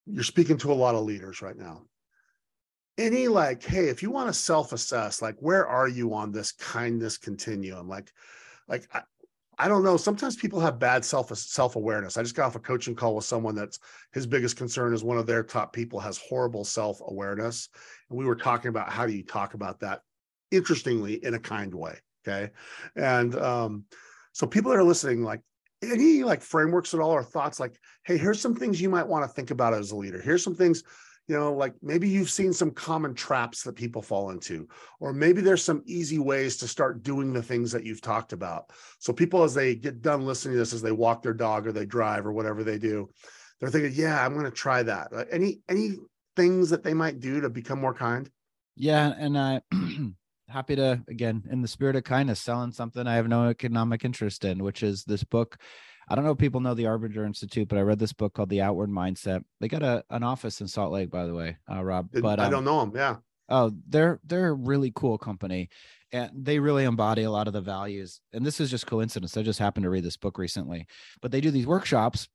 You're 0.06 0.24
speaking 0.24 0.56
to 0.58 0.72
a 0.72 0.74
lot 0.74 0.94
of 0.94 1.04
leaders 1.04 1.42
right 1.42 1.56
now. 1.56 1.82
Any 2.96 3.28
like, 3.28 3.62
hey, 3.62 3.88
if 3.88 4.02
you 4.02 4.10
want 4.10 4.28
to 4.28 4.32
self-assess, 4.32 5.20
like 5.20 5.36
where 5.40 5.66
are 5.66 5.88
you 5.88 6.14
on 6.14 6.32
this 6.32 6.52
kindness 6.52 7.18
continuum? 7.18 7.86
Like, 7.86 8.12
like 8.66 8.88
I 8.94 9.02
don't 9.68 9.84
know. 9.84 9.96
Sometimes 9.96 10.36
people 10.36 10.60
have 10.60 10.78
bad 10.78 11.04
self 11.04 11.34
self 11.36 11.76
awareness. 11.76 12.16
I 12.16 12.22
just 12.22 12.34
got 12.34 12.46
off 12.46 12.56
a 12.56 12.60
coaching 12.60 12.94
call 12.94 13.14
with 13.14 13.24
someone 13.24 13.54
that's 13.54 13.78
his 14.12 14.26
biggest 14.26 14.56
concern 14.56 14.94
is 14.94 15.04
one 15.04 15.18
of 15.18 15.26
their 15.26 15.42
top 15.42 15.72
people 15.72 16.00
has 16.00 16.18
horrible 16.18 16.64
self 16.64 17.00
awareness, 17.06 17.68
and 18.10 18.18
we 18.18 18.24
were 18.24 18.36
talking 18.36 18.68
about 18.68 18.90
how 18.90 19.06
do 19.06 19.12
you 19.12 19.22
talk 19.22 19.54
about 19.54 19.80
that, 19.80 20.00
interestingly 20.50 21.24
in 21.24 21.34
a 21.34 21.38
kind 21.38 21.74
way. 21.74 21.96
Okay, 22.26 22.50
and 22.96 23.36
um, 23.36 23.84
so 24.32 24.46
people 24.46 24.70
that 24.70 24.78
are 24.78 24.84
listening, 24.84 25.22
like 25.22 25.40
any 25.82 26.24
like 26.24 26.42
frameworks 26.42 26.94
at 26.94 27.00
all 27.00 27.10
or 27.12 27.22
thoughts, 27.22 27.60
like, 27.60 27.78
hey, 28.04 28.16
here's 28.16 28.40
some 28.40 28.54
things 28.54 28.80
you 28.80 28.90
might 28.90 29.06
want 29.06 29.24
to 29.24 29.34
think 29.34 29.50
about 29.50 29.74
as 29.74 29.90
a 29.90 29.96
leader. 29.96 30.20
Here's 30.20 30.42
some 30.42 30.54
things 30.54 30.82
you 31.28 31.36
know 31.36 31.52
like 31.52 31.74
maybe 31.82 32.08
you've 32.08 32.30
seen 32.30 32.52
some 32.52 32.70
common 32.70 33.14
traps 33.14 33.62
that 33.62 33.74
people 33.74 34.02
fall 34.02 34.30
into 34.30 34.68
or 35.00 35.12
maybe 35.12 35.40
there's 35.40 35.64
some 35.64 35.82
easy 35.86 36.18
ways 36.18 36.56
to 36.58 36.68
start 36.68 37.02
doing 37.02 37.32
the 37.32 37.42
things 37.42 37.72
that 37.72 37.84
you've 37.84 38.00
talked 38.00 38.32
about. 38.32 38.70
So 38.98 39.12
people 39.12 39.42
as 39.42 39.54
they 39.54 39.74
get 39.74 40.02
done 40.02 40.26
listening 40.26 40.54
to 40.54 40.58
this 40.58 40.72
as 40.72 40.82
they 40.82 40.92
walk 40.92 41.22
their 41.22 41.34
dog 41.34 41.66
or 41.66 41.72
they 41.72 41.86
drive 41.86 42.26
or 42.26 42.32
whatever 42.32 42.62
they 42.62 42.78
do 42.78 43.08
they're 43.60 43.70
thinking 43.70 43.92
yeah 43.94 44.24
i'm 44.24 44.32
going 44.32 44.44
to 44.44 44.50
try 44.50 44.82
that. 44.82 45.08
Uh, 45.12 45.24
any 45.30 45.60
any 45.68 45.92
things 46.36 46.70
that 46.70 46.82
they 46.82 46.94
might 46.94 47.20
do 47.20 47.40
to 47.40 47.48
become 47.48 47.80
more 47.80 47.94
kind? 47.94 48.28
Yeah 48.76 49.14
and 49.16 49.38
i 49.38 49.62
happy 50.48 50.76
to 50.76 51.02
again 51.08 51.42
in 51.50 51.62
the 51.62 51.68
spirit 51.68 51.96
of 51.96 52.04
kindness 52.04 52.40
selling 52.40 52.72
something 52.72 53.06
i 53.06 53.14
have 53.14 53.28
no 53.28 53.48
economic 53.48 54.04
interest 54.04 54.44
in 54.44 54.62
which 54.62 54.82
is 54.82 55.04
this 55.04 55.24
book 55.24 55.56
I 56.08 56.14
don't 56.14 56.24
know 56.24 56.32
if 56.32 56.38
people 56.38 56.60
know 56.60 56.74
the 56.74 56.84
Arbinger 56.84 57.24
Institute, 57.24 57.68
but 57.68 57.78
I 57.78 57.82
read 57.82 57.98
this 57.98 58.12
book 58.12 58.34
called 58.34 58.50
The 58.50 58.62
Outward 58.62 58.90
Mindset. 58.90 59.42
They 59.60 59.68
got 59.68 59.82
a 59.82 60.04
an 60.10 60.22
office 60.22 60.60
in 60.60 60.68
Salt 60.68 60.92
Lake, 60.92 61.10
by 61.10 61.26
the 61.26 61.34
way, 61.34 61.56
uh, 61.70 61.82
Rob. 61.82 62.08
But 62.12 62.38
um, 62.38 62.46
I 62.46 62.50
don't 62.50 62.64
know 62.64 62.80
them. 62.80 62.92
Yeah. 62.94 63.16
Oh, 63.48 63.72
they're 63.88 64.20
they're 64.24 64.48
a 64.48 64.54
really 64.54 64.92
cool 64.94 65.18
company, 65.18 65.68
and 66.12 66.30
they 66.34 66.58
really 66.58 66.84
embody 66.84 67.22
a 67.22 67.30
lot 67.30 67.46
of 67.46 67.52
the 67.52 67.60
values. 67.60 68.20
And 68.32 68.44
this 68.44 68.60
is 68.60 68.70
just 68.70 68.86
coincidence. 68.86 69.36
I 69.36 69.42
just 69.42 69.58
happened 69.58 69.84
to 69.84 69.90
read 69.90 70.04
this 70.04 70.16
book 70.16 70.38
recently, 70.38 70.86
but 71.20 71.30
they 71.30 71.40
do 71.40 71.50
these 71.50 71.66
workshops, 71.66 72.28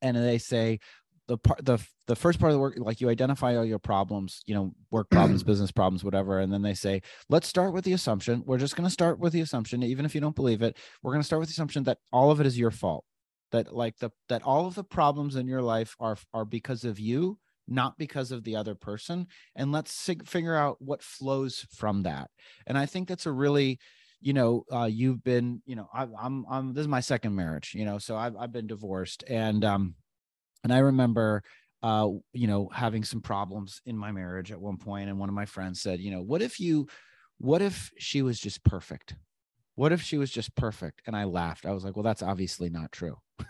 and 0.00 0.16
they 0.16 0.38
say, 0.38 0.80
the 1.26 1.38
part 1.38 1.64
the 1.64 1.78
the 2.06 2.16
first 2.16 2.38
part 2.38 2.50
of 2.50 2.54
the 2.54 2.60
work 2.60 2.74
like 2.76 3.00
you 3.00 3.08
identify 3.08 3.56
all 3.56 3.64
your 3.64 3.78
problems 3.78 4.42
you 4.46 4.54
know 4.54 4.72
work 4.90 5.08
problems 5.10 5.42
business 5.44 5.72
problems 5.72 6.04
whatever 6.04 6.40
and 6.40 6.52
then 6.52 6.62
they 6.62 6.74
say 6.74 7.00
let's 7.28 7.48
start 7.48 7.72
with 7.72 7.84
the 7.84 7.92
assumption. 7.92 8.42
We're 8.46 8.58
just 8.58 8.76
going 8.76 8.86
to 8.86 8.92
start 8.92 9.18
with 9.18 9.32
the 9.32 9.40
assumption 9.40 9.82
even 9.82 10.04
if 10.04 10.14
you 10.14 10.20
don't 10.20 10.36
believe 10.36 10.62
it. 10.62 10.76
We're 11.02 11.12
going 11.12 11.22
to 11.22 11.26
start 11.26 11.40
with 11.40 11.48
the 11.48 11.54
assumption 11.54 11.84
that 11.84 11.98
all 12.12 12.30
of 12.30 12.40
it 12.40 12.46
is 12.46 12.58
your 12.58 12.70
fault. 12.70 13.04
That 13.52 13.74
like 13.74 13.98
the 13.98 14.10
that 14.28 14.42
all 14.42 14.66
of 14.66 14.74
the 14.74 14.84
problems 14.84 15.36
in 15.36 15.46
your 15.46 15.62
life 15.62 15.96
are 16.00 16.16
are 16.32 16.44
because 16.44 16.84
of 16.84 16.98
you 16.98 17.38
not 17.66 17.96
because 17.96 18.30
of 18.30 18.44
the 18.44 18.56
other 18.56 18.74
person 18.74 19.26
and 19.56 19.72
let's 19.72 19.90
sig- 19.90 20.26
figure 20.26 20.54
out 20.54 20.76
what 20.80 21.02
flows 21.02 21.66
from 21.70 22.02
that. 22.02 22.30
And 22.66 22.76
i 22.76 22.86
think 22.86 23.08
that's 23.08 23.26
a 23.26 23.32
really 23.32 23.78
you 24.20 24.32
know 24.32 24.64
uh, 24.72 24.88
you've 24.90 25.22
been 25.22 25.60
you 25.66 25.76
know 25.76 25.88
I, 25.92 26.06
i'm 26.18 26.46
i'm 26.50 26.72
this 26.72 26.82
is 26.82 26.88
my 26.88 27.00
second 27.00 27.34
marriage 27.36 27.74
you 27.74 27.84
know 27.84 27.98
so 27.98 28.16
i've, 28.16 28.34
I've 28.36 28.52
been 28.52 28.66
divorced 28.66 29.22
and 29.28 29.62
um 29.64 29.94
and 30.64 30.72
I 30.72 30.78
remember, 30.78 31.42
uh, 31.82 32.08
you 32.32 32.46
know, 32.46 32.68
having 32.72 33.04
some 33.04 33.20
problems 33.20 33.80
in 33.86 33.96
my 33.96 34.10
marriage 34.10 34.50
at 34.50 34.60
one 34.60 34.78
point, 34.78 35.08
and 35.08 35.18
one 35.18 35.28
of 35.28 35.34
my 35.34 35.44
friends 35.44 35.80
said, 35.80 36.00
you 36.00 36.10
know, 36.10 36.22
what 36.22 36.42
if 36.42 36.58
you, 36.58 36.88
what 37.38 37.62
if 37.62 37.92
she 37.98 38.22
was 38.22 38.40
just 38.40 38.64
perfect? 38.64 39.14
What 39.76 39.92
if 39.92 40.02
she 40.02 40.18
was 40.18 40.30
just 40.30 40.54
perfect? 40.56 41.02
And 41.06 41.14
I 41.14 41.24
laughed. 41.24 41.66
I 41.66 41.72
was 41.72 41.84
like, 41.84 41.94
well, 41.96 42.02
that's 42.02 42.22
obviously 42.22 42.70
not 42.70 42.90
true. 42.90 43.18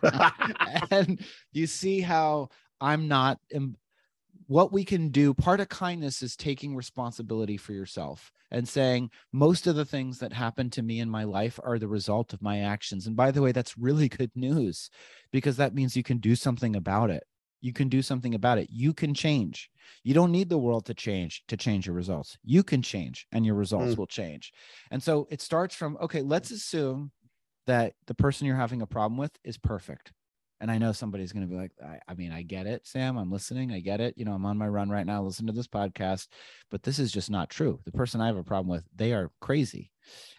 and 0.90 1.20
you 1.52 1.66
see 1.66 2.00
how 2.00 2.48
I'm 2.80 3.08
not 3.08 3.38
what 4.46 4.72
we 4.72 4.84
can 4.84 5.10
do 5.10 5.32
part 5.32 5.60
of 5.60 5.68
kindness 5.68 6.22
is 6.22 6.36
taking 6.36 6.74
responsibility 6.74 7.56
for 7.56 7.72
yourself 7.72 8.32
and 8.50 8.68
saying 8.68 9.10
most 9.32 9.66
of 9.66 9.76
the 9.76 9.84
things 9.84 10.18
that 10.18 10.32
happen 10.32 10.70
to 10.70 10.82
me 10.82 11.00
in 11.00 11.08
my 11.08 11.24
life 11.24 11.58
are 11.62 11.78
the 11.78 11.88
result 11.88 12.32
of 12.32 12.42
my 12.42 12.60
actions. 12.60 13.06
And 13.06 13.16
by 13.16 13.30
the 13.30 13.42
way 13.42 13.52
that's 13.52 13.78
really 13.78 14.08
good 14.08 14.30
news 14.34 14.90
because 15.32 15.56
that 15.56 15.74
means 15.74 15.96
you 15.96 16.02
can 16.02 16.18
do 16.18 16.34
something 16.34 16.76
about 16.76 17.10
it. 17.10 17.24
You 17.60 17.72
can 17.72 17.88
do 17.88 18.00
something 18.00 18.34
about 18.34 18.58
it. 18.58 18.68
You 18.70 18.94
can 18.94 19.12
change. 19.12 19.70
You 20.02 20.14
don't 20.14 20.32
need 20.32 20.48
the 20.48 20.58
world 20.58 20.86
to 20.86 20.94
change 20.94 21.42
to 21.48 21.56
change 21.56 21.86
your 21.86 21.94
results. 21.94 22.38
You 22.42 22.62
can 22.62 22.82
change 22.82 23.26
and 23.32 23.44
your 23.44 23.54
results 23.54 23.94
mm. 23.94 23.98
will 23.98 24.06
change. 24.06 24.52
And 24.90 25.02
so 25.02 25.26
it 25.30 25.40
starts 25.40 25.74
from 25.74 25.96
okay 26.00 26.22
let's 26.22 26.50
assume 26.50 27.12
that 27.66 27.92
the 28.06 28.14
person 28.14 28.46
you're 28.46 28.56
having 28.56 28.82
a 28.82 28.86
problem 28.86 29.18
with 29.18 29.32
is 29.44 29.58
perfect 29.58 30.12
and 30.60 30.70
I 30.70 30.78
know 30.78 30.92
somebody's 30.92 31.32
going 31.32 31.46
to 31.46 31.52
be 31.52 31.58
like, 31.58 31.72
I, 31.82 31.98
I, 32.06 32.14
mean, 32.14 32.32
I 32.32 32.42
get 32.42 32.66
it, 32.66 32.86
Sam. 32.86 33.16
I'm 33.16 33.32
listening. 33.32 33.72
I 33.72 33.80
get 33.80 34.00
it. 34.00 34.14
You 34.16 34.26
know, 34.26 34.34
I'm 34.34 34.44
on 34.44 34.58
my 34.58 34.68
run 34.68 34.90
right 34.90 35.06
now. 35.06 35.22
Listen 35.22 35.46
to 35.46 35.52
this 35.52 35.66
podcast, 35.66 36.28
but 36.70 36.82
this 36.82 36.98
is 36.98 37.10
just 37.10 37.30
not 37.30 37.48
true. 37.48 37.80
The 37.84 37.92
person 37.92 38.20
I 38.20 38.26
have 38.26 38.36
a 38.36 38.44
problem 38.44 38.68
with, 38.68 38.84
they 38.94 39.12
are 39.12 39.30
crazy. 39.40 39.90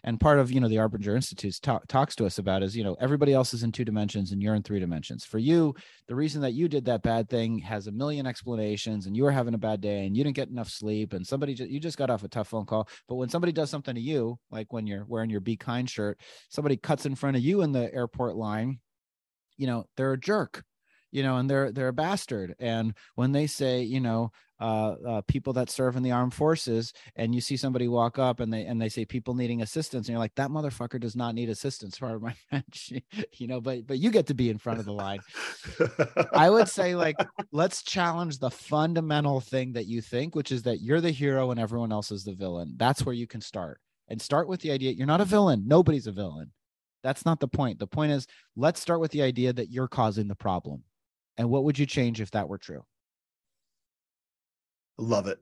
And 0.04 0.20
part 0.20 0.38
of, 0.38 0.50
you 0.50 0.60
know, 0.60 0.68
the 0.68 0.76
Arbinger 0.76 1.14
Institute 1.14 1.58
talk, 1.62 1.86
talks 1.88 2.14
to 2.16 2.26
us 2.26 2.38
about 2.38 2.62
is, 2.62 2.76
you 2.76 2.84
know, 2.84 2.96
everybody 3.00 3.32
else 3.32 3.54
is 3.54 3.62
in 3.62 3.72
two 3.72 3.84
dimensions 3.84 4.32
and 4.32 4.42
you're 4.42 4.54
in 4.54 4.62
three 4.62 4.80
dimensions. 4.80 5.24
For 5.24 5.38
you, 5.38 5.74
the 6.08 6.14
reason 6.14 6.42
that 6.42 6.52
you 6.52 6.68
did 6.68 6.84
that 6.86 7.02
bad 7.02 7.28
thing 7.28 7.58
has 7.60 7.86
a 7.86 7.92
million 7.92 8.26
explanations 8.26 9.06
and 9.06 9.16
you 9.16 9.22
were 9.22 9.30
having 9.30 9.54
a 9.54 9.58
bad 9.58 9.80
day 9.80 10.06
and 10.06 10.16
you 10.16 10.24
didn't 10.24 10.36
get 10.36 10.48
enough 10.48 10.68
sleep 10.68 11.12
and 11.12 11.26
somebody, 11.26 11.54
just, 11.54 11.70
you 11.70 11.80
just 11.80 11.98
got 11.98 12.10
off 12.10 12.24
a 12.24 12.28
tough 12.28 12.48
phone 12.48 12.66
call. 12.66 12.88
But 13.08 13.16
when 13.16 13.28
somebody 13.28 13.52
does 13.52 13.70
something 13.70 13.94
to 13.94 14.00
you, 14.00 14.38
like 14.50 14.72
when 14.72 14.86
you're 14.86 15.06
wearing 15.06 15.30
your 15.30 15.40
Be 15.40 15.56
Kind 15.56 15.88
shirt, 15.88 16.20
somebody 16.48 16.76
cuts 16.76 17.06
in 17.06 17.14
front 17.14 17.36
of 17.36 17.42
you 17.42 17.62
in 17.62 17.72
the 17.72 17.92
airport 17.94 18.36
line 18.36 18.78
you 19.62 19.68
know 19.68 19.84
they're 19.96 20.12
a 20.12 20.18
jerk 20.18 20.64
you 21.12 21.22
know 21.22 21.36
and 21.36 21.48
they're 21.48 21.70
they're 21.70 21.88
a 21.88 21.92
bastard. 21.92 22.56
And 22.58 22.94
when 23.14 23.30
they 23.30 23.46
say 23.46 23.82
you 23.82 24.00
know 24.00 24.32
uh, 24.58 24.94
uh, 25.06 25.20
people 25.22 25.52
that 25.52 25.70
serve 25.70 25.96
in 25.96 26.02
the 26.02 26.12
armed 26.12 26.34
forces 26.34 26.92
and 27.16 27.34
you 27.34 27.40
see 27.40 27.56
somebody 27.56 27.88
walk 27.88 28.18
up 28.18 28.40
and 28.40 28.52
they 28.52 28.64
and 28.64 28.80
they 28.80 28.88
say 28.88 29.04
people 29.04 29.34
needing 29.34 29.62
assistance 29.62 30.06
and 30.06 30.14
you're 30.14 30.20
like 30.20 30.34
that 30.36 30.50
motherfucker 30.50 30.98
does 30.98 31.16
not 31.16 31.34
need 31.34 31.48
assistance 31.48 31.98
for 31.98 32.18
my 32.20 32.32
French 32.48 32.92
you 33.32 33.46
know 33.46 33.60
but 33.60 33.86
but 33.86 33.98
you 33.98 34.10
get 34.10 34.26
to 34.28 34.34
be 34.34 34.50
in 34.50 34.58
front 34.58 34.80
of 34.80 34.84
the 34.84 34.92
line. 34.92 35.20
I 36.32 36.50
would 36.50 36.68
say 36.68 36.96
like 36.96 37.16
let's 37.52 37.82
challenge 37.82 38.38
the 38.38 38.50
fundamental 38.50 39.40
thing 39.40 39.72
that 39.74 39.86
you 39.86 40.00
think 40.00 40.34
which 40.34 40.50
is 40.50 40.62
that 40.62 40.80
you're 40.80 41.00
the 41.00 41.10
hero 41.10 41.50
and 41.50 41.60
everyone 41.60 41.92
else 41.92 42.10
is 42.10 42.24
the 42.24 42.34
villain. 42.34 42.74
That's 42.76 43.04
where 43.04 43.14
you 43.14 43.26
can 43.26 43.40
start. 43.40 43.80
And 44.08 44.20
start 44.20 44.48
with 44.48 44.60
the 44.60 44.72
idea 44.72 44.92
you're 44.92 45.06
not 45.06 45.20
a 45.20 45.26
villain. 45.26 45.64
Nobody's 45.66 46.06
a 46.06 46.12
villain 46.12 46.52
that's 47.02 47.24
not 47.24 47.40
the 47.40 47.48
point. 47.48 47.78
The 47.78 47.86
point 47.86 48.12
is, 48.12 48.26
let's 48.56 48.80
start 48.80 49.00
with 49.00 49.10
the 49.10 49.22
idea 49.22 49.52
that 49.52 49.70
you're 49.70 49.88
causing 49.88 50.28
the 50.28 50.34
problem. 50.34 50.84
And 51.36 51.50
what 51.50 51.64
would 51.64 51.78
you 51.78 51.86
change 51.86 52.20
if 52.20 52.30
that 52.32 52.48
were 52.48 52.58
true? 52.58 52.84
Love 54.98 55.26
it. 55.26 55.38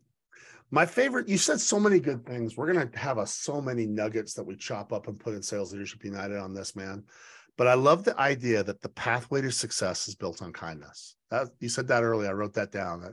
My 0.70 0.86
favorite, 0.86 1.28
you 1.28 1.36
said 1.36 1.60
so 1.60 1.80
many 1.80 1.98
good 1.98 2.24
things. 2.24 2.56
We're 2.56 2.72
going 2.72 2.88
to 2.88 2.98
have 2.98 3.18
a, 3.18 3.26
so 3.26 3.60
many 3.60 3.86
nuggets 3.86 4.34
that 4.34 4.44
we 4.44 4.54
chop 4.56 4.92
up 4.92 5.08
and 5.08 5.18
put 5.18 5.34
in 5.34 5.42
Sales 5.42 5.72
Leadership 5.72 6.04
United 6.04 6.38
on 6.38 6.54
this, 6.54 6.76
man. 6.76 7.04
But 7.58 7.66
I 7.66 7.74
love 7.74 8.04
the 8.04 8.18
idea 8.18 8.62
that 8.62 8.80
the 8.80 8.88
pathway 8.88 9.42
to 9.42 9.50
success 9.50 10.06
is 10.06 10.14
built 10.14 10.40
on 10.42 10.52
kindness. 10.52 11.16
That, 11.30 11.48
you 11.58 11.68
said 11.68 11.88
that 11.88 12.04
earlier. 12.04 12.30
I 12.30 12.34
wrote 12.34 12.54
that 12.54 12.70
down. 12.70 13.02
I 13.04 13.08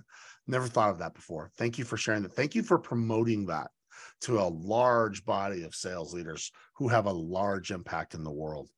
never 0.47 0.67
thought 0.67 0.91
of 0.91 0.99
that 0.99 1.15
before. 1.15 1.49
Thank 1.57 1.79
you 1.79 1.83
for 1.83 1.97
sharing 1.97 2.21
that. 2.23 2.33
Thank 2.33 2.53
you 2.53 2.61
for 2.61 2.77
promoting 2.77 3.47
that 3.47 3.71
to 4.21 4.39
a 4.39 4.47
large 4.47 5.25
body 5.25 5.63
of 5.63 5.75
sales 5.75 6.13
leaders 6.13 6.51
who 6.75 6.87
have 6.87 7.05
a 7.05 7.11
large 7.11 7.71
impact 7.71 8.13
in 8.13 8.23
the 8.23 8.31
world. 8.31 8.69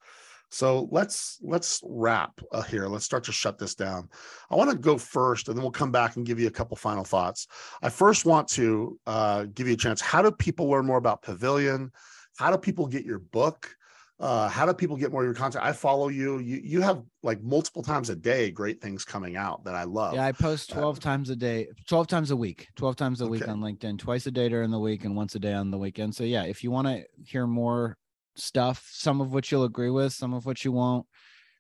So 0.52 0.88
let's 0.92 1.38
let's 1.44 1.80
wrap 1.84 2.40
here. 2.70 2.88
Let's 2.88 3.06
start 3.06 3.24
to 3.26 3.32
shut 3.32 3.60
this 3.60 3.76
down. 3.76 4.10
I 4.50 4.56
want 4.56 4.72
to 4.72 4.78
go 4.78 4.98
first, 4.98 5.48
and 5.48 5.56
then 5.56 5.64
we'll 5.64 5.72
come 5.72 5.92
back 5.92 6.16
and 6.16 6.26
give 6.26 6.40
you 6.40 6.48
a 6.48 6.52
couple 6.52 6.76
final 6.76 7.04
thoughts. 7.04 7.48
I 7.84 7.90
first 7.90 8.26
want 8.26 8.48
to 8.50 9.00
uh, 9.06 9.46
give 9.54 9.68
you 9.68 9.74
a 9.74 9.78
chance. 9.78 10.02
How 10.02 10.24
do 10.24 10.32
people 10.32 10.68
learn 10.68 10.88
more 10.88 10.98
about 10.98 11.22
Pavilion? 11.22 11.92
How 12.38 12.50
do 12.52 12.58
people 12.58 12.88
get 12.88 13.06
your 13.06 13.20
book? 13.20 13.76
Uh, 14.20 14.50
how 14.50 14.66
do 14.66 14.74
people 14.74 14.98
get 14.98 15.12
more 15.12 15.22
of 15.22 15.28
your 15.28 15.34
content? 15.34 15.64
I 15.64 15.72
follow 15.72 16.10
you. 16.10 16.40
You 16.40 16.60
you 16.62 16.82
have 16.82 17.04
like 17.24 17.42
multiple 17.42 17.82
times 17.82 18.10
a 18.10 18.16
day 18.16 18.52
great 18.52 18.82
things 18.82 19.06
coming 19.06 19.38
out 19.38 19.64
that 19.64 19.76
I 19.76 19.84
love. 19.84 20.14
Yeah, 20.14 20.26
I 20.26 20.34
post 20.34 20.74
uh, 20.74 20.80
12 20.80 20.98
uh, 20.98 21.00
times 21.00 21.30
a 21.30 21.36
day, 21.36 21.68
12 21.88 22.08
times 22.08 22.32
a 22.32 22.36
week, 22.36 22.68
12 22.76 22.96
times 22.98 23.22
a 23.22 23.26
okay. 23.26 23.32
week 23.32 23.48
on 23.48 23.62
LinkedIn, 23.62 23.98
twice 23.98 24.26
a 24.28 24.32
day 24.32 24.50
during 24.50 24.72
the 24.72 24.80
week 24.80 25.06
and 25.06 25.16
once 25.16 25.36
a 25.36 25.40
day 25.40 25.54
on 25.54 25.72
the 25.72 25.78
weekend. 25.78 26.16
So 26.16 26.26
yeah, 26.26 26.44
if 26.44 26.64
you 26.64 26.72
want 26.72 26.88
to 26.88 27.04
hear 27.24 27.48
more 27.48 27.98
stuff, 28.36 28.90
some 28.92 29.22
of 29.22 29.32
which 29.32 29.52
you'll 29.52 29.64
agree 29.64 29.90
with, 29.90 30.12
some 30.12 30.34
of 30.34 30.46
which 30.46 30.66
you 30.66 30.74
won't, 30.74 31.06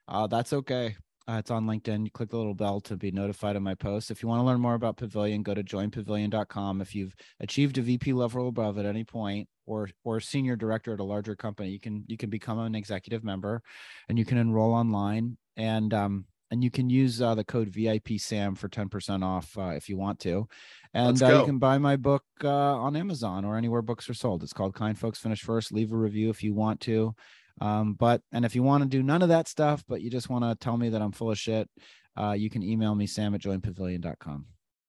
uh, 0.10 0.28
that's 0.28 0.52
okay. 0.52 0.98
Uh, 1.28 1.38
it's 1.38 1.52
on 1.52 1.66
LinkedIn. 1.66 2.06
You 2.06 2.12
click 2.12 2.30
the 2.30 2.38
little 2.38 2.56
bell 2.56 2.82
to 2.82 2.98
be 2.98 3.12
notified 3.12 3.56
of 3.56 3.62
my 3.62 3.76
posts. 3.76 4.10
If 4.10 4.24
you 4.24 4.30
want 4.30 4.40
to 4.40 4.46
learn 4.46 4.60
more 4.60 4.74
about 4.74 4.98
Pavilion, 4.98 5.44
go 5.44 5.54
to 5.54 5.64
joinpavilion.com. 5.64 6.82
If 6.82 6.96
you've 6.96 7.16
achieved 7.40 7.78
a 7.78 7.82
VP 7.82 8.14
level 8.14 8.48
above 8.48 8.78
at 8.80 8.86
any 8.86 9.04
point, 9.04 9.48
or 9.68 9.90
or 10.04 10.20
senior 10.20 10.56
director 10.56 10.94
at 10.94 11.00
a 11.00 11.04
larger 11.04 11.36
company, 11.36 11.70
you 11.70 11.80
can 11.80 12.04
you 12.08 12.18
can 12.18 12.32
become 12.32 12.58
an 12.58 12.74
executive 12.74 13.24
member, 13.24 13.62
and 14.08 14.18
you 14.18 14.26
can 14.26 14.40
enroll 14.40 14.74
online. 14.74 15.38
And 15.56 15.94
um, 15.94 16.26
and 16.52 16.64
you 16.64 16.72
can 16.72 16.90
use 16.90 17.22
uh, 17.22 17.36
the 17.36 17.44
code 17.44 17.70
VIP 17.70 18.18
Sam 18.18 18.56
for 18.56 18.70
10% 18.70 19.24
off 19.24 19.58
uh, 19.58 19.70
if 19.70 19.88
you 19.88 19.98
want 19.98 20.20
to. 20.22 20.48
And 20.94 21.22
uh, 21.22 21.40
you 21.40 21.46
can 21.46 21.60
buy 21.60 21.78
my 21.78 21.96
book 21.96 22.24
uh, 22.44 22.50
on 22.50 22.96
Amazon 22.96 23.46
or 23.46 23.56
anywhere 23.56 23.84
books 23.84 24.10
are 24.10 24.16
sold. 24.16 24.42
It's 24.42 24.54
called 24.54 24.74
Kind 24.74 24.98
Folks 24.98 25.20
Finish 25.20 25.42
First. 25.42 25.72
Leave 25.72 25.92
a 25.92 25.98
review 25.98 26.30
if 26.30 26.42
you 26.42 26.54
want 26.54 26.80
to. 26.82 27.14
Um, 27.62 27.94
but, 27.94 28.22
and 28.32 28.46
if 28.46 28.56
you 28.56 28.64
want 28.64 28.84
to 28.84 28.90
do 28.90 29.04
none 29.04 29.22
of 29.22 29.30
that 29.30 29.48
stuff, 29.48 29.84
but 29.88 30.02
you 30.02 30.10
just 30.10 30.30
want 30.30 30.44
to 30.44 30.56
tell 30.64 30.78
me 30.78 30.90
that 30.90 31.02
I'm 31.02 31.12
full 31.12 31.32
of 31.32 31.38
shit, 31.38 31.70
uh, 32.18 32.34
you 32.34 32.50
can 32.50 32.64
email 32.64 32.96
me 32.96 33.08
sam 33.08 33.36
at 33.36 33.42
joinpavilion.com. 33.42 34.46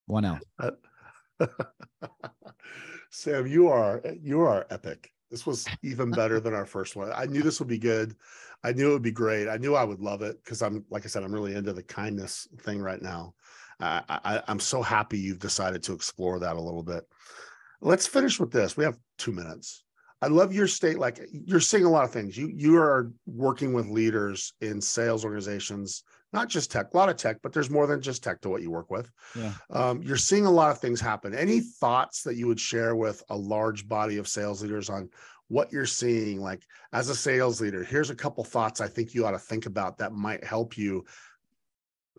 One 0.06 0.24
L. 0.24 0.38
Sam, 3.10 3.46
you 3.46 3.68
are, 3.68 4.02
you 4.20 4.40
are 4.40 4.66
epic. 4.70 5.12
This 5.30 5.46
was 5.46 5.66
even 5.82 6.10
better 6.10 6.40
than 6.40 6.54
our 6.54 6.66
first 6.66 6.96
one. 6.96 7.12
I 7.14 7.26
knew 7.26 7.42
this 7.42 7.60
would 7.60 7.68
be 7.68 7.78
good. 7.78 8.16
I 8.64 8.72
knew 8.72 8.90
it 8.90 8.92
would 8.94 9.02
be 9.02 9.12
great. 9.12 9.48
I 9.48 9.56
knew 9.56 9.74
I 9.74 9.84
would 9.84 10.00
love 10.00 10.22
it 10.22 10.42
because 10.44 10.62
I'm, 10.62 10.84
like 10.90 11.04
I 11.04 11.08
said, 11.08 11.22
I'm 11.22 11.32
really 11.32 11.54
into 11.54 11.72
the 11.72 11.82
kindness 11.82 12.48
thing 12.58 12.80
right 12.80 13.00
now. 13.00 13.34
Uh, 13.78 14.02
I, 14.08 14.42
I'm 14.46 14.60
so 14.60 14.82
happy 14.82 15.18
you've 15.18 15.38
decided 15.38 15.82
to 15.84 15.94
explore 15.94 16.38
that 16.40 16.56
a 16.56 16.60
little 16.60 16.82
bit. 16.82 17.04
Let's 17.80 18.06
finish 18.06 18.38
with 18.38 18.50
this. 18.50 18.76
We 18.76 18.84
have 18.84 18.98
two 19.16 19.32
minutes. 19.32 19.84
I 20.22 20.28
love 20.28 20.52
your 20.52 20.66
state. 20.66 20.98
Like 20.98 21.20
you're 21.32 21.60
seeing 21.60 21.84
a 21.84 21.90
lot 21.90 22.04
of 22.04 22.10
things. 22.10 22.36
You 22.36 22.48
you 22.54 22.76
are 22.76 23.10
working 23.26 23.72
with 23.72 23.86
leaders 23.86 24.52
in 24.60 24.80
sales 24.80 25.24
organizations, 25.24 26.04
not 26.32 26.48
just 26.48 26.70
tech, 26.70 26.92
a 26.92 26.96
lot 26.96 27.08
of 27.08 27.16
tech, 27.16 27.38
but 27.42 27.52
there's 27.52 27.70
more 27.70 27.86
than 27.86 28.02
just 28.02 28.22
tech 28.22 28.40
to 28.42 28.50
what 28.50 28.62
you 28.62 28.70
work 28.70 28.90
with. 28.90 29.10
Yeah. 29.34 29.52
Um, 29.70 30.02
you're 30.02 30.16
seeing 30.16 30.44
a 30.44 30.50
lot 30.50 30.70
of 30.70 30.78
things 30.78 31.00
happen. 31.00 31.34
Any 31.34 31.60
thoughts 31.60 32.22
that 32.24 32.36
you 32.36 32.46
would 32.48 32.60
share 32.60 32.94
with 32.94 33.22
a 33.30 33.36
large 33.36 33.88
body 33.88 34.18
of 34.18 34.28
sales 34.28 34.62
leaders 34.62 34.90
on 34.90 35.08
what 35.48 35.72
you're 35.72 35.86
seeing? 35.86 36.40
Like 36.40 36.62
as 36.92 37.08
a 37.08 37.14
sales 37.14 37.60
leader, 37.60 37.82
here's 37.82 38.10
a 38.10 38.14
couple 38.14 38.44
thoughts 38.44 38.80
I 38.80 38.88
think 38.88 39.14
you 39.14 39.24
ought 39.24 39.32
to 39.32 39.38
think 39.38 39.64
about 39.64 39.98
that 39.98 40.12
might 40.12 40.44
help 40.44 40.76
you. 40.76 41.06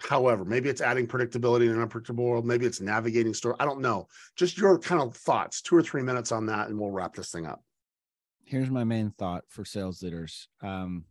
However, 0.01 0.43
maybe 0.43 0.69
it's 0.69 0.81
adding 0.81 1.05
predictability 1.05 1.67
in 1.67 1.73
an 1.73 1.81
unpredictable 1.81 2.25
world. 2.25 2.47
Maybe 2.47 2.65
it's 2.65 2.81
navigating 2.81 3.35
store. 3.35 3.55
I 3.59 3.65
don't 3.65 3.81
know. 3.81 4.07
Just 4.35 4.57
your 4.57 4.79
kind 4.79 4.99
of 4.99 5.15
thoughts, 5.15 5.61
two 5.61 5.75
or 5.75 5.83
three 5.83 6.01
minutes 6.01 6.31
on 6.31 6.47
that, 6.47 6.69
and 6.69 6.79
we'll 6.79 6.89
wrap 6.89 7.13
this 7.13 7.29
thing 7.29 7.45
up. 7.45 7.61
Here's 8.51 8.69
my 8.69 8.83
main 8.83 9.11
thought 9.11 9.45
for 9.47 9.63
sales 9.63 10.03
leaders. 10.03 10.49
Um, 10.61 11.05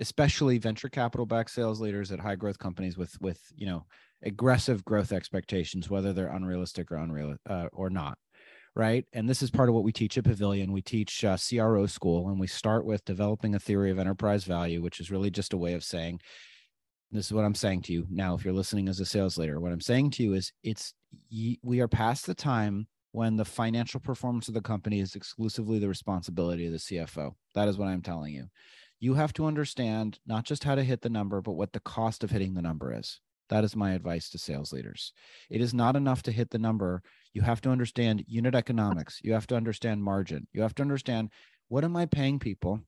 especially 0.00 0.58
venture 0.58 0.88
capital 0.88 1.24
backed 1.24 1.50
sales 1.50 1.80
leaders 1.80 2.10
at 2.10 2.18
high 2.18 2.34
growth 2.34 2.58
companies 2.58 2.98
with 2.98 3.18
with 3.20 3.40
you 3.54 3.66
know 3.66 3.86
aggressive 4.24 4.84
growth 4.84 5.12
expectations 5.12 5.88
whether 5.88 6.12
they're 6.12 6.32
unrealistic 6.32 6.90
or 6.90 6.96
unreal 6.96 7.36
uh, 7.48 7.68
or 7.72 7.88
not 7.88 8.18
right 8.74 9.06
and 9.14 9.28
this 9.28 9.42
is 9.42 9.50
part 9.50 9.68
of 9.68 9.74
what 9.74 9.84
we 9.84 9.92
teach 9.92 10.18
at 10.18 10.24
pavilion 10.24 10.72
we 10.72 10.82
teach 10.82 11.24
uh, 11.24 11.38
cro 11.50 11.86
school 11.86 12.28
and 12.28 12.38
we 12.38 12.46
start 12.46 12.84
with 12.84 13.02
developing 13.06 13.54
a 13.54 13.58
theory 13.58 13.90
of 13.90 13.98
enterprise 13.98 14.44
value 14.44 14.82
which 14.82 15.00
is 15.00 15.10
really 15.10 15.30
just 15.30 15.54
a 15.54 15.58
way 15.58 15.72
of 15.72 15.84
saying 15.84 16.20
this 17.10 17.26
is 17.26 17.32
what 17.32 17.44
i'm 17.44 17.54
saying 17.54 17.80
to 17.80 17.92
you 17.94 18.06
now 18.10 18.34
if 18.34 18.44
you're 18.44 18.52
listening 18.52 18.88
as 18.88 19.00
a 19.00 19.06
sales 19.06 19.38
leader 19.38 19.60
what 19.60 19.72
i'm 19.72 19.80
saying 19.80 20.10
to 20.10 20.22
you 20.22 20.34
is 20.34 20.52
it's 20.62 20.92
we 21.62 21.80
are 21.80 21.88
past 21.88 22.26
the 22.26 22.34
time 22.34 22.86
when 23.16 23.36
the 23.36 23.44
financial 23.44 24.00
performance 24.00 24.48
of 24.48 24.54
the 24.54 24.60
company 24.60 25.00
is 25.00 25.14
exclusively 25.14 25.78
the 25.78 25.88
responsibility 25.88 26.66
of 26.66 26.72
the 26.72 26.78
cfo 26.78 27.34
that 27.54 27.68
is 27.68 27.78
what 27.78 27.88
i'm 27.88 28.02
telling 28.02 28.34
you 28.34 28.46
you 28.98 29.14
have 29.14 29.32
to 29.34 29.46
understand 29.46 30.18
not 30.26 30.44
just 30.44 30.64
how 30.64 30.74
to 30.74 30.82
hit 30.82 31.02
the 31.02 31.10
number, 31.10 31.40
but 31.42 31.52
what 31.52 31.72
the 31.72 31.80
cost 31.80 32.24
of 32.24 32.30
hitting 32.30 32.54
the 32.54 32.62
number 32.62 32.92
is. 32.92 33.20
That 33.48 33.62
is 33.62 33.76
my 33.76 33.92
advice 33.92 34.30
to 34.30 34.38
sales 34.38 34.72
leaders. 34.72 35.12
It 35.50 35.60
is 35.60 35.72
not 35.72 35.94
enough 35.96 36.22
to 36.24 36.32
hit 36.32 36.50
the 36.50 36.58
number. 36.58 37.02
You 37.32 37.42
have 37.42 37.60
to 37.62 37.70
understand 37.70 38.24
unit 38.26 38.54
economics. 38.54 39.20
You 39.22 39.34
have 39.34 39.46
to 39.48 39.56
understand 39.56 40.02
margin. 40.02 40.48
You 40.52 40.62
have 40.62 40.74
to 40.76 40.82
understand 40.82 41.30
what 41.68 41.84
am 41.84 41.96
I 41.96 42.06
paying 42.06 42.38
people? 42.38 42.80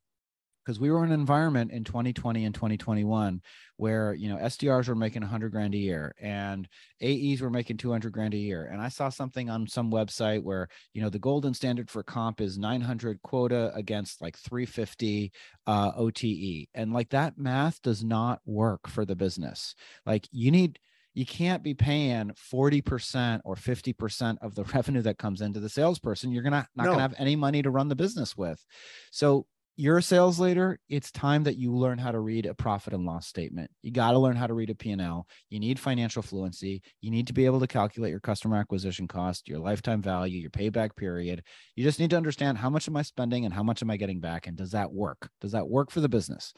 Because 0.69 0.79
we 0.79 0.91
were 0.91 1.03
in 1.03 1.13
an 1.13 1.19
environment 1.19 1.71
in 1.71 1.83
2020 1.83 2.45
and 2.45 2.55
2021 2.55 3.41
where 3.79 4.13
you 4.13 4.29
know 4.29 4.37
SDRs 4.37 4.87
were 4.87 4.95
making 4.95 5.23
100 5.23 5.51
grand 5.51 5.75
a 5.75 5.79
year 5.79 6.15
and 6.21 6.69
AEs 7.03 7.41
were 7.41 7.49
making 7.49 7.79
200 7.79 8.13
grand 8.13 8.35
a 8.35 8.37
year. 8.37 8.69
And 8.71 8.83
I 8.83 8.91
saw 8.91 9.09
something 9.09 9.49
on 9.49 9.67
some 9.67 9.91
website 9.91 10.43
where 10.43 10.69
you 10.93 11.01
know 11.01 11.09
the 11.09 11.19
golden 11.19 11.55
standard 11.55 11.91
for 11.91 12.03
comp 12.03 12.43
is 12.43 12.59
900 12.59 13.23
quota 13.23 13.73
against 13.75 14.21
like 14.21 14.37
350 14.37 15.33
uh, 15.67 15.93
OTE, 15.97 16.69
and 16.75 16.93
like 16.93 17.09
that 17.11 17.39
math 17.39 17.81
does 17.81 18.05
not 18.05 18.41
work 18.45 18.89
for 18.89 19.07
the 19.07 19.17
business. 19.17 19.75
Like 20.05 20.29
you 20.33 20.51
need 20.51 20.79
you 21.15 21.25
can't 21.25 21.63
be 21.63 21.75
paying 21.75 22.31
40% 22.53 23.41
or 23.45 23.57
50% 23.57 24.37
of 24.43 24.55
the 24.55 24.65
revenue 24.75 25.03
that 25.03 25.17
comes 25.17 25.41
into 25.41 25.61
the 25.61 25.71
salesperson. 25.71 26.31
You're 26.31 26.43
gonna 26.43 26.69
not 26.77 26.85
no. 26.85 26.91
gonna 26.91 27.03
have 27.03 27.15
any 27.17 27.37
money 27.37 27.63
to 27.63 27.71
run 27.71 27.89
the 27.89 27.97
business 27.97 28.37
with. 28.37 28.63
So 29.11 29.47
you're 29.79 29.99
a 29.99 30.03
sales 30.03 30.41
leader 30.41 30.77
it's 30.89 31.13
time 31.13 31.45
that 31.45 31.57
you 31.57 31.73
learn 31.73 31.99
how 31.99 32.11
to 32.11 32.19
read 32.19 32.47
a 32.47 32.53
profit 32.53 32.93
and 32.93 33.07
loss 33.07 33.29
statement. 33.29 33.71
You 33.81 33.93
got 33.93 34.11
to 34.11 34.19
learn 34.19 34.35
how 34.35 34.49
to 34.49 34.53
read 34.53 34.71
a 34.71 34.75
p&l 34.75 35.27
you 35.49 35.61
need 35.61 35.79
financial 35.79 36.21
fluency. 36.21 36.83
You 37.01 37.13
need 37.13 37.29
to 37.29 37.33
be 37.33 37.47
able 37.47 37.61
to 37.61 37.67
calculate 37.69 38.11
your 38.11 38.21
customer 38.21 38.57
acquisition 38.57 39.07
cost 39.07 39.49
your 39.49 39.61
lifetime 39.61 40.03
value 40.03 40.41
your 40.41 40.51
payback 40.51 40.97
period. 40.97 41.45
You 41.77 41.85
just 41.85 42.01
need 42.01 42.11
to 42.11 42.17
understand 42.17 42.59
how 42.59 42.69
much 42.69 42.89
am 42.89 42.97
i 42.97 43.03
spending 43.03 43.45
and 43.45 43.55
how 43.55 43.63
much 43.63 43.81
am 43.81 43.91
i 43.91 43.97
getting 43.97 44.19
back 44.21 44.49
and 44.49 44.57
does 44.57 44.73
that 44.73 44.93
work? 44.93 45.31
Does 45.41 45.53
that 45.53 45.69
work 45.69 45.93
for 45.93 46.01
the 46.01 46.09
business? 46.09 46.53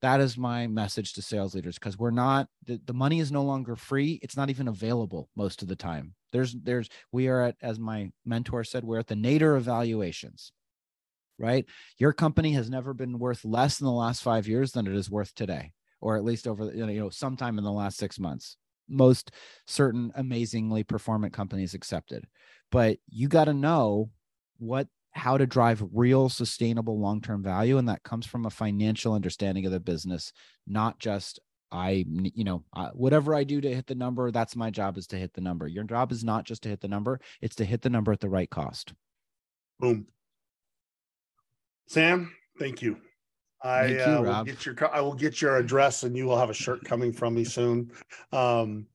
That 0.00 0.20
is 0.20 0.38
my 0.38 0.68
message 0.68 1.14
to 1.14 1.22
sales 1.22 1.56
leaders 1.56 1.76
because 1.76 1.98
we're 1.98 2.12
not 2.12 2.46
the, 2.66 2.80
the 2.84 2.94
money 2.94 3.18
is 3.18 3.32
no 3.32 3.42
longer 3.42 3.74
free. 3.74 4.20
It's 4.22 4.36
not 4.36 4.50
even 4.50 4.68
available 4.68 5.28
most 5.34 5.62
of 5.62 5.68
the 5.68 5.76
time. 5.76 6.14
There's 6.30 6.54
there's 6.54 6.88
we 7.10 7.26
are 7.26 7.42
at 7.42 7.56
as 7.60 7.80
my 7.80 8.12
mentor 8.24 8.62
said 8.62 8.84
we're 8.84 9.00
at 9.00 9.08
the 9.08 9.16
nadir 9.16 9.56
of 9.56 9.64
valuations 9.64 10.52
right? 11.38 11.64
Your 11.98 12.12
company 12.12 12.52
has 12.52 12.70
never 12.70 12.94
been 12.94 13.18
worth 13.18 13.44
less 13.44 13.80
in 13.80 13.86
the 13.86 13.92
last 13.92 14.22
five 14.22 14.46
years 14.46 14.72
than 14.72 14.86
it 14.86 14.94
is 14.94 15.10
worth 15.10 15.34
today, 15.34 15.72
or 16.00 16.16
at 16.16 16.24
least 16.24 16.46
over 16.46 16.72
you 16.74 16.86
know 16.86 17.10
sometime 17.10 17.58
in 17.58 17.64
the 17.64 17.72
last 17.72 17.98
six 17.98 18.18
months. 18.18 18.56
Most 18.88 19.30
certain 19.66 20.12
amazingly 20.14 20.84
performant 20.84 21.32
companies 21.32 21.74
accepted, 21.74 22.26
but 22.70 22.98
you 23.08 23.28
got 23.28 23.44
to 23.44 23.54
know 23.54 24.10
what 24.58 24.88
how 25.14 25.38
to 25.38 25.46
drive 25.46 25.82
real 25.92 26.28
sustainable 26.28 26.98
long-term 27.00 27.42
value 27.42 27.78
and 27.78 27.88
that 27.88 28.02
comes 28.02 28.26
from 28.26 28.46
a 28.46 28.50
financial 28.50 29.14
understanding 29.14 29.64
of 29.64 29.72
the 29.72 29.80
business 29.80 30.32
not 30.66 30.98
just 30.98 31.38
i 31.70 32.04
you 32.08 32.44
know 32.44 32.64
whatever 32.94 33.34
i 33.34 33.44
do 33.44 33.60
to 33.60 33.72
hit 33.72 33.86
the 33.86 33.94
number 33.94 34.30
that's 34.30 34.56
my 34.56 34.70
job 34.70 34.98
is 34.98 35.06
to 35.06 35.16
hit 35.16 35.32
the 35.32 35.40
number 35.40 35.68
your 35.68 35.84
job 35.84 36.10
is 36.10 36.24
not 36.24 36.44
just 36.44 36.62
to 36.62 36.68
hit 36.68 36.80
the 36.80 36.88
number 36.88 37.20
it's 37.40 37.54
to 37.54 37.64
hit 37.64 37.80
the 37.80 37.90
number 37.90 38.12
at 38.12 38.20
the 38.20 38.28
right 38.28 38.50
cost 38.50 38.92
boom 39.78 40.06
Sam, 41.86 42.32
thank 42.58 42.82
you. 42.82 42.98
I 43.62 43.88
thank 43.88 43.98
you, 43.98 44.04
uh, 44.04 44.20
will 44.20 44.44
get 44.44 44.66
your 44.66 44.94
I 44.94 45.00
will 45.00 45.14
get 45.14 45.40
your 45.40 45.56
address 45.56 46.02
and 46.02 46.16
you 46.16 46.26
will 46.26 46.38
have 46.38 46.50
a 46.50 46.54
shirt 46.54 46.84
coming 46.84 47.12
from 47.12 47.34
me 47.34 47.44
soon. 47.44 47.90
Um, 48.32 48.86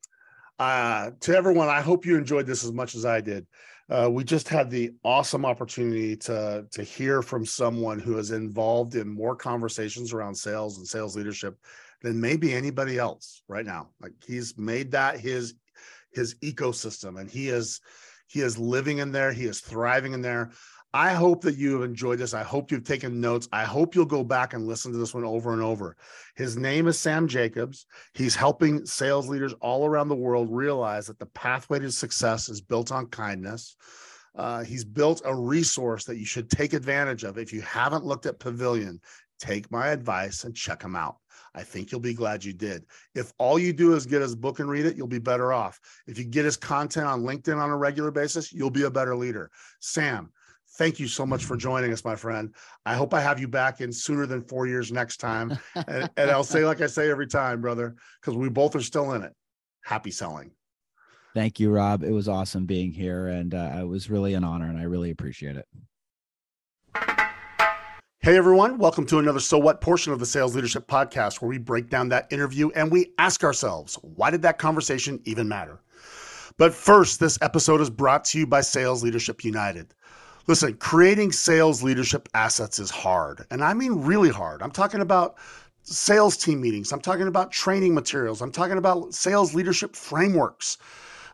uh, 0.59 1.11
to 1.21 1.35
everyone, 1.35 1.69
I 1.69 1.81
hope 1.81 2.05
you 2.05 2.17
enjoyed 2.17 2.45
this 2.45 2.63
as 2.63 2.71
much 2.71 2.93
as 2.93 3.05
I 3.05 3.21
did. 3.21 3.47
Uh, 3.89 4.07
we 4.11 4.23
just 4.23 4.47
had 4.47 4.69
the 4.69 4.91
awesome 5.03 5.45
opportunity 5.45 6.15
to 6.15 6.65
to 6.71 6.83
hear 6.83 7.23
from 7.23 7.45
someone 7.45 7.97
who 7.97 8.19
is 8.19 8.31
involved 8.31 8.95
in 8.95 9.07
more 9.07 9.35
conversations 9.35 10.13
around 10.13 10.35
sales 10.35 10.77
and 10.77 10.87
sales 10.87 11.15
leadership 11.15 11.57
than 12.01 12.21
maybe 12.21 12.53
anybody 12.53 12.99
else 12.99 13.41
right 13.47 13.65
now. 13.65 13.89
Like 13.99 14.13
he's 14.25 14.57
made 14.57 14.91
that 14.91 15.19
his 15.19 15.55
his 16.13 16.35
ecosystem, 16.43 17.19
and 17.19 17.29
he 17.29 17.49
is 17.49 17.81
he 18.27 18.41
is 18.41 18.59
living 18.59 18.99
in 18.99 19.11
there. 19.11 19.33
He 19.33 19.45
is 19.45 19.59
thriving 19.59 20.13
in 20.13 20.21
there. 20.21 20.51
I 20.93 21.13
hope 21.13 21.41
that 21.41 21.55
you 21.55 21.73
have 21.73 21.83
enjoyed 21.83 22.17
this. 22.17 22.33
I 22.33 22.41
hope 22.41 22.71
you've 22.71 22.83
taken 22.83 23.21
notes. 23.21 23.47
I 23.51 23.63
hope 23.63 23.93
you'll 23.93 24.05
go 24.05 24.23
back 24.23 24.53
and 24.53 24.67
listen 24.67 24.91
to 24.91 24.97
this 24.97 25.13
one 25.13 25.23
over 25.23 25.53
and 25.53 25.61
over. 25.61 25.95
His 26.35 26.57
name 26.57 26.87
is 26.87 26.97
Sam 26.97 27.27
Jacobs. 27.27 27.85
He's 28.15 28.35
helping 28.35 28.85
sales 28.87 29.29
leaders 29.29 29.53
all 29.61 29.85
around 29.85 30.09
the 30.09 30.15
world 30.15 30.49
realize 30.49 31.05
that 31.05 31.19
the 31.19 31.27
pathway 31.27 31.77
to 31.79 31.91
success 31.91 32.49
is 32.49 32.59
built 32.59 32.91
on 32.91 33.05
kindness. 33.07 33.75
Uh, 34.35 34.63
he's 34.63 34.83
built 34.83 35.21
a 35.25 35.35
resource 35.35 36.05
that 36.05 36.17
you 36.17 36.25
should 36.25 36.49
take 36.49 36.73
advantage 36.73 37.23
of. 37.23 37.37
If 37.37 37.53
you 37.53 37.61
haven't 37.61 38.05
looked 38.05 38.25
at 38.25 38.39
Pavilion, 38.39 38.99
take 39.39 39.69
my 39.69 39.89
advice 39.89 40.43
and 40.43 40.55
check 40.55 40.81
him 40.81 40.95
out. 40.95 41.17
I 41.53 41.63
think 41.63 41.91
you'll 41.91 42.01
be 42.01 42.13
glad 42.13 42.43
you 42.43 42.53
did. 42.53 42.85
If 43.13 43.31
all 43.37 43.59
you 43.59 43.73
do 43.73 43.93
is 43.93 44.05
get 44.05 44.21
his 44.21 44.35
book 44.35 44.59
and 44.59 44.69
read 44.69 44.85
it, 44.85 44.95
you'll 44.95 45.07
be 45.07 45.19
better 45.19 45.51
off. 45.53 45.79
If 46.07 46.17
you 46.17 46.25
get 46.25 46.45
his 46.45 46.57
content 46.57 47.07
on 47.07 47.23
LinkedIn 47.23 47.57
on 47.57 47.69
a 47.69 47.77
regular 47.77 48.11
basis, 48.11 48.51
you'll 48.53 48.69
be 48.69 48.83
a 48.83 48.91
better 48.91 49.15
leader. 49.15 49.49
Sam, 49.79 50.31
thank 50.79 50.97
you 50.97 51.07
so 51.09 51.25
much 51.25 51.43
for 51.43 51.57
joining 51.57 51.91
us, 51.91 52.05
my 52.05 52.15
friend. 52.15 52.55
I 52.85 52.95
hope 52.95 53.13
I 53.13 53.19
have 53.19 53.37
you 53.37 53.49
back 53.49 53.81
in 53.81 53.91
sooner 53.91 54.25
than 54.25 54.41
four 54.41 54.65
years 54.65 54.93
next 54.93 55.17
time. 55.17 55.59
and, 55.75 56.09
and 56.15 56.31
I'll 56.31 56.43
say, 56.43 56.65
like 56.65 56.79
I 56.79 56.87
say 56.87 57.11
every 57.11 57.27
time, 57.27 57.59
brother, 57.59 57.97
because 58.19 58.37
we 58.37 58.47
both 58.47 58.75
are 58.77 58.81
still 58.81 59.11
in 59.11 59.21
it. 59.21 59.33
Happy 59.83 60.09
selling. 60.09 60.51
Thank 61.35 61.59
you, 61.59 61.69
Rob. 61.69 62.03
It 62.03 62.11
was 62.11 62.29
awesome 62.29 62.65
being 62.65 62.93
here, 62.93 63.27
and 63.27 63.53
uh, 63.53 63.77
it 63.81 63.87
was 63.87 64.09
really 64.09 64.33
an 64.33 64.43
honor, 64.45 64.69
and 64.69 64.79
I 64.79 64.83
really 64.83 65.11
appreciate 65.11 65.57
it. 65.57 65.67
Hey 68.21 68.35
everyone, 68.35 68.77
welcome 68.77 69.05
to 69.07 69.19
another 69.19 69.39
So 69.39 69.57
What 69.57 69.79
portion 69.79 70.11
of 70.11 70.19
the 70.19 70.25
Sales 70.25 70.53
Leadership 70.53 70.87
Podcast, 70.87 71.41
where 71.41 71.47
we 71.47 71.57
break 71.57 71.89
down 71.89 72.09
that 72.09 72.27
interview 72.31 72.69
and 72.71 72.91
we 72.91 73.13
ask 73.17 73.45
ourselves, 73.45 73.97
why 74.01 74.29
did 74.29 74.41
that 74.41 74.57
conversation 74.57 75.21
even 75.23 75.47
matter? 75.47 75.79
But 76.57 76.73
first, 76.73 77.21
this 77.21 77.37
episode 77.41 77.79
is 77.79 77.89
brought 77.89 78.25
to 78.25 78.39
you 78.39 78.45
by 78.45 78.59
Sales 78.59 79.01
Leadership 79.01 79.45
United. 79.45 79.93
Listen, 80.47 80.73
creating 80.75 81.31
sales 81.31 81.83
leadership 81.83 82.27
assets 82.33 82.79
is 82.79 82.89
hard. 82.89 83.45
And 83.51 83.63
I 83.63 83.73
mean 83.73 84.01
really 84.01 84.29
hard. 84.29 84.61
I'm 84.61 84.71
talking 84.71 85.01
about 85.01 85.37
sales 85.83 86.37
team 86.37 86.61
meetings. 86.61 86.91
I'm 86.91 87.01
talking 87.01 87.27
about 87.27 87.51
training 87.51 87.93
materials. 87.93 88.41
I'm 88.41 88.51
talking 88.51 88.77
about 88.77 89.13
sales 89.13 89.53
leadership 89.53 89.95
frameworks. 89.95 90.77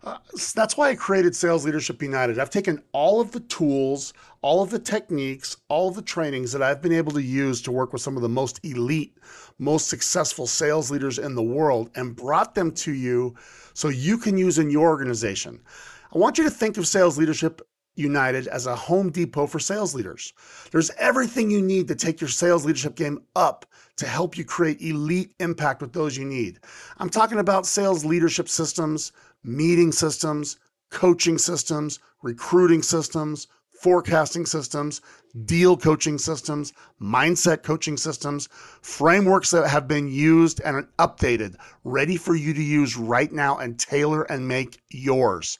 Uh, 0.03 0.18
that's 0.53 0.78
why 0.78 0.89
I 0.89 0.95
created 0.95 1.36
Sales 1.36 1.66
Leadership 1.66 1.99
United. 1.99 2.38
I've 2.38 2.51
taken 2.51 2.84
all 2.91 3.20
of 3.20 3.32
the 3.32 3.39
tools, 3.39 4.14
all 4.43 4.62
of 4.62 4.70
the 4.70 4.78
techniques, 4.78 5.58
all 5.68 5.89
of 5.89 5.95
the 5.95 6.01
trainings 6.03 6.51
that 6.51 6.62
I've 6.62 6.80
been 6.80 6.93
able 6.93 7.12
to 7.14 7.24
use 7.24 7.60
to 7.64 7.72
work 7.72 7.91
with 7.91 8.03
some 8.03 8.16
of 8.16 8.22
the 8.22 8.30
most 8.30 8.64
elite, 8.64 9.18
most 9.58 9.88
successful 9.88 10.45
sales 10.45 10.91
leaders 10.91 11.18
in 11.18 11.34
the 11.34 11.41
world 11.41 11.89
and 11.95 12.16
brought 12.16 12.53
them 12.53 12.72
to 12.74 12.93
you 12.93 13.34
so 13.74 13.89
you 13.89 14.20
can 14.20 14.38
use 14.38 14.60
in 14.60 14.70
your 14.70 14.88
organization. 14.88 15.60
I 16.14 16.20
want 16.20 16.38
you 16.38 16.43
to 16.43 16.51
think 16.51 16.78
of 16.78 16.88
Sales 16.88 17.18
Leadership 17.18 17.68
United 17.96 18.48
as 18.48 18.66
a 18.66 18.76
Home 18.76 19.10
Depot 19.10 19.48
for 19.48 19.60
sales 19.60 19.96
leaders. 19.96 20.34
There's 20.72 20.91
everything 20.98 21.50
you 21.50 21.62
need 21.62 21.88
to 21.88 21.96
take 21.96 22.22
your 22.22 22.30
sales 22.30 22.66
leadership 22.66 22.96
game 22.96 23.24
up 23.36 23.66
to 23.98 24.06
help 24.06 24.38
you 24.38 24.43
create 24.43 24.82
elite 24.82 25.34
impact 25.39 25.82
with 25.82 25.93
those 25.93 26.18
you 26.18 26.26
need. 26.26 26.60
I'm 26.98 27.10
talking 27.10 27.39
about 27.39 27.66
sales 27.66 28.04
leadership 28.04 28.50
systems, 28.50 29.12
meeting 29.43 29.91
systems, 29.91 30.58
coaching 30.89 31.38
systems, 31.38 32.00
recruiting 32.22 32.82
systems, 32.82 33.48
forecasting 33.80 34.46
systems, 34.46 35.02
deal 35.46 35.78
coaching 35.78 36.18
systems, 36.18 36.74
mindset 37.02 37.62
coaching 37.62 37.98
systems, 37.98 38.48
frameworks 38.82 39.52
that 39.52 39.68
have 39.68 39.88
been 39.88 40.08
used 40.08 40.62
and 40.62 40.88
updated, 40.98 41.56
ready 41.84 42.18
for 42.18 42.36
you 42.36 42.54
to 42.54 42.64
use 42.64 42.98
right 42.98 43.32
now 43.32 43.58
and 43.58 43.78
tailor 43.78 44.24
and 44.24 44.48
make 44.48 44.82
yours 44.89 45.58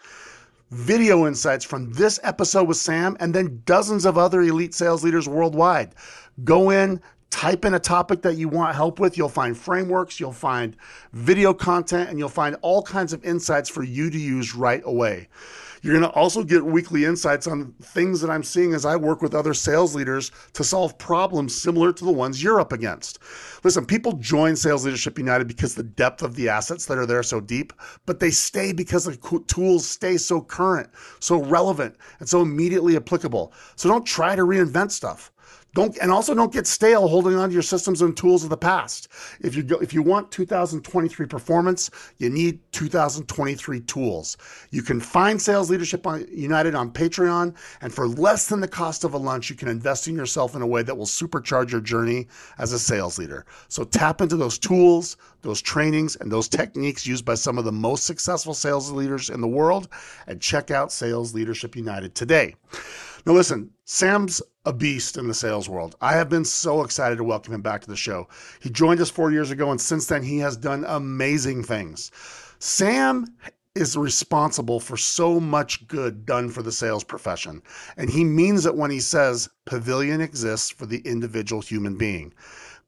video 0.72 1.28
insights 1.28 1.64
from 1.64 1.92
this 1.94 2.20
episode 2.24 2.68
with 2.68 2.78
Sam, 2.78 3.16
and 3.20 3.34
then 3.34 3.62
dozens 3.66 4.06
of 4.06 4.18
other 4.18 4.42
elite 4.42 4.74
sales 4.74 5.04
leaders 5.04 5.28
worldwide. 5.28 5.96
Go 6.44 6.70
in, 6.70 7.02
type 7.30 7.66
in 7.66 7.74
a 7.74 7.80
topic 7.80 8.22
that 8.24 8.38
you 8.38 8.48
want 8.48 8.76
help 8.76 9.00
with. 9.00 9.18
You'll 9.18 9.30
find 9.30 9.58
frameworks, 9.58 10.20
you'll 10.20 10.32
find 10.32 10.76
video 11.14 11.54
content, 11.54 12.10
and 12.10 12.18
you'll 12.18 12.30
find 12.30 12.56
all 12.62 12.82
kinds 12.82 13.14
of 13.14 13.24
insights 13.24 13.70
for 13.70 13.84
you 13.84 14.10
to 14.10 14.18
use 14.18 14.56
right 14.56 14.82
away. 14.86 15.28
You're 15.86 15.94
going 15.94 16.12
to 16.12 16.18
also 16.18 16.44
get 16.44 16.66
weekly 16.66 17.06
insights 17.06 17.46
on 17.46 17.76
things 17.80 18.20
that 18.22 18.32
I'm 18.32 18.42
seeing 18.42 18.74
as 18.74 18.88
I 18.88 18.96
work 18.96 19.22
with 19.22 19.36
other 19.36 19.54
sales 19.54 19.94
leaders 19.94 20.32
to 20.54 20.64
solve 20.64 20.98
problems 20.98 21.54
similar 21.54 21.94
to 21.94 22.04
the 22.04 22.12
ones 22.12 22.42
you're 22.42 22.60
up 22.60 22.74
against. 22.74 23.20
Listen, 23.64 23.86
people 23.86 24.14
join 24.14 24.56
Sales 24.56 24.84
Leadership 24.84 25.20
United 25.20 25.48
because 25.48 25.76
the 25.76 25.84
depth 25.84 26.24
of 26.24 26.34
the 26.36 26.50
assets 26.50 26.88
that 26.88 26.98
are 26.98 27.06
there 27.06 27.22
so 27.22 27.40
deep, 27.40 27.72
but 28.08 28.20
they 28.20 28.32
stay 28.32 28.74
because 28.74 29.06
the 29.06 29.44
tools 29.46 29.88
stay 29.88 30.18
so 30.18 30.42
current, 30.42 30.90
so 31.20 31.44
relevant, 31.44 31.98
and 32.20 32.28
so 32.28 32.42
immediately 32.42 32.96
applicable. 32.96 33.54
So 33.76 33.88
don't 33.88 34.08
try 34.08 34.36
to 34.36 34.42
reinvent 34.42 34.90
stuff. 34.90 35.32
Don't 35.76 35.98
and 35.98 36.10
also 36.10 36.34
don't 36.34 36.54
get 36.54 36.66
stale 36.68 37.06
holding 37.10 37.36
on 37.36 37.50
to 37.50 37.54
your 37.54 37.62
systems 37.62 38.02
and 38.02 38.16
tools 38.16 38.46
of 38.46 38.50
the 38.50 38.56
past. 38.56 39.10
If 39.42 39.58
you 39.58 39.64
go, 39.64 39.76
if 39.80 39.94
you 39.94 40.02
want 40.02 40.32
2023 40.32 41.26
performance, 41.26 41.92
you 42.18 42.30
need 42.30 42.62
2023 42.72 43.82
tools. 43.82 44.38
You 44.72 44.82
can 44.82 45.02
find 45.02 45.40
Sales 45.40 45.70
Leadership 45.70 46.08
United 46.32 46.76
on 46.76 46.92
Patreon, 46.92 47.54
and 47.82 47.94
for 47.94 48.08
less 48.08 48.48
than 48.48 48.62
the 48.62 48.70
cost 48.70 49.04
of 49.04 49.16
a 49.16 49.18
lunch, 49.18 49.50
you 49.50 49.58
can 49.58 49.68
invest 49.68 50.08
in 50.08 50.16
yourself 50.16 50.56
in 50.56 50.62
a 50.62 50.68
way 50.68 50.82
that 50.82 50.96
will 50.96 51.06
supercharge 51.06 51.72
your 51.72 51.82
journey 51.82 52.28
as 52.58 52.72
a 52.72 52.80
sales 52.80 53.20
leader. 53.20 53.46
So 53.68 53.84
tap 53.84 54.22
into 54.22 54.38
those 54.38 54.58
tools, 54.58 55.18
those 55.42 55.62
trainings, 55.62 56.16
and 56.16 56.32
those 56.32 56.48
techniques 56.48 57.06
used 57.06 57.26
by 57.26 57.36
some 57.36 57.58
of 57.58 57.66
the 57.66 57.74
most 57.74 58.06
successful 58.06 58.54
sales 58.54 58.92
leaders 58.92 59.30
in 59.30 59.42
the 59.42 59.48
world, 59.48 59.90
and 60.28 60.40
check 60.40 60.72
out 60.72 60.94
Sales 60.94 61.34
Leadership 61.34 61.76
United 61.76 62.16
today. 62.16 62.56
Now, 63.26 63.34
listen, 63.34 63.72
Sam's 63.86 64.40
a 64.66 64.74
beast 64.74 65.18
in 65.18 65.28
the 65.28 65.34
sales 65.34 65.68
world. 65.68 65.96
I 66.00 66.14
have 66.14 66.30
been 66.30 66.46
so 66.46 66.84
excited 66.84 67.16
to 67.18 67.24
welcome 67.24 67.56
him 67.56 67.62
back 67.64 67.82
to 67.82 67.88
the 67.88 67.96
show. 67.96 68.28
He 68.60 68.70
joined 68.70 69.02
us 69.02 69.10
four 69.10 69.32
years 69.32 69.50
ago, 69.50 69.72
and 69.72 69.82
since 69.82 70.06
then, 70.06 70.22
he 70.22 70.38
has 70.40 70.56
done 70.56 70.86
amazing 70.88 71.64
things. 71.64 72.12
Sam 72.60 73.26
is 73.74 73.98
responsible 73.98 74.80
for 74.80 74.96
so 74.96 75.40
much 75.40 75.88
good 75.88 76.26
done 76.28 76.50
for 76.50 76.62
the 76.62 76.72
sales 76.72 77.04
profession, 77.04 77.64
and 77.98 78.12
he 78.12 78.24
means 78.24 78.68
it 78.68 78.76
when 78.76 78.92
he 78.92 79.00
says 79.00 79.50
Pavilion 79.66 80.22
exists 80.22 80.70
for 80.70 80.86
the 80.86 81.00
individual 81.00 81.64
human 81.64 81.98
being. 81.98 82.32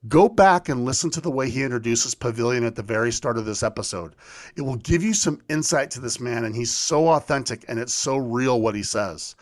Go 0.07 0.29
back 0.29 0.69
and 0.69 0.85
listen 0.85 1.09
to 1.09 1.21
the 1.21 1.31
way 1.31 1.49
he 1.49 1.63
introduces 1.63 2.13
Pavilion 2.13 2.63
at 2.63 2.75
the 2.75 2.83
very 2.83 3.11
start 3.11 3.39
of 3.39 3.45
this 3.45 3.63
episode. 3.63 4.13
It 4.55 4.61
will 4.61 4.75
give 4.75 5.01
you 5.01 5.15
some 5.15 5.41
insight 5.49 5.89
to 5.91 5.99
this 5.99 6.19
man, 6.19 6.45
and 6.45 6.55
he's 6.55 6.71
so 6.71 7.09
authentic 7.09 7.65
and 7.67 7.79
it's 7.79 7.95
so 7.95 8.17
real 8.17 8.61
what 8.61 8.75
he 8.75 8.83
says. 8.83 9.35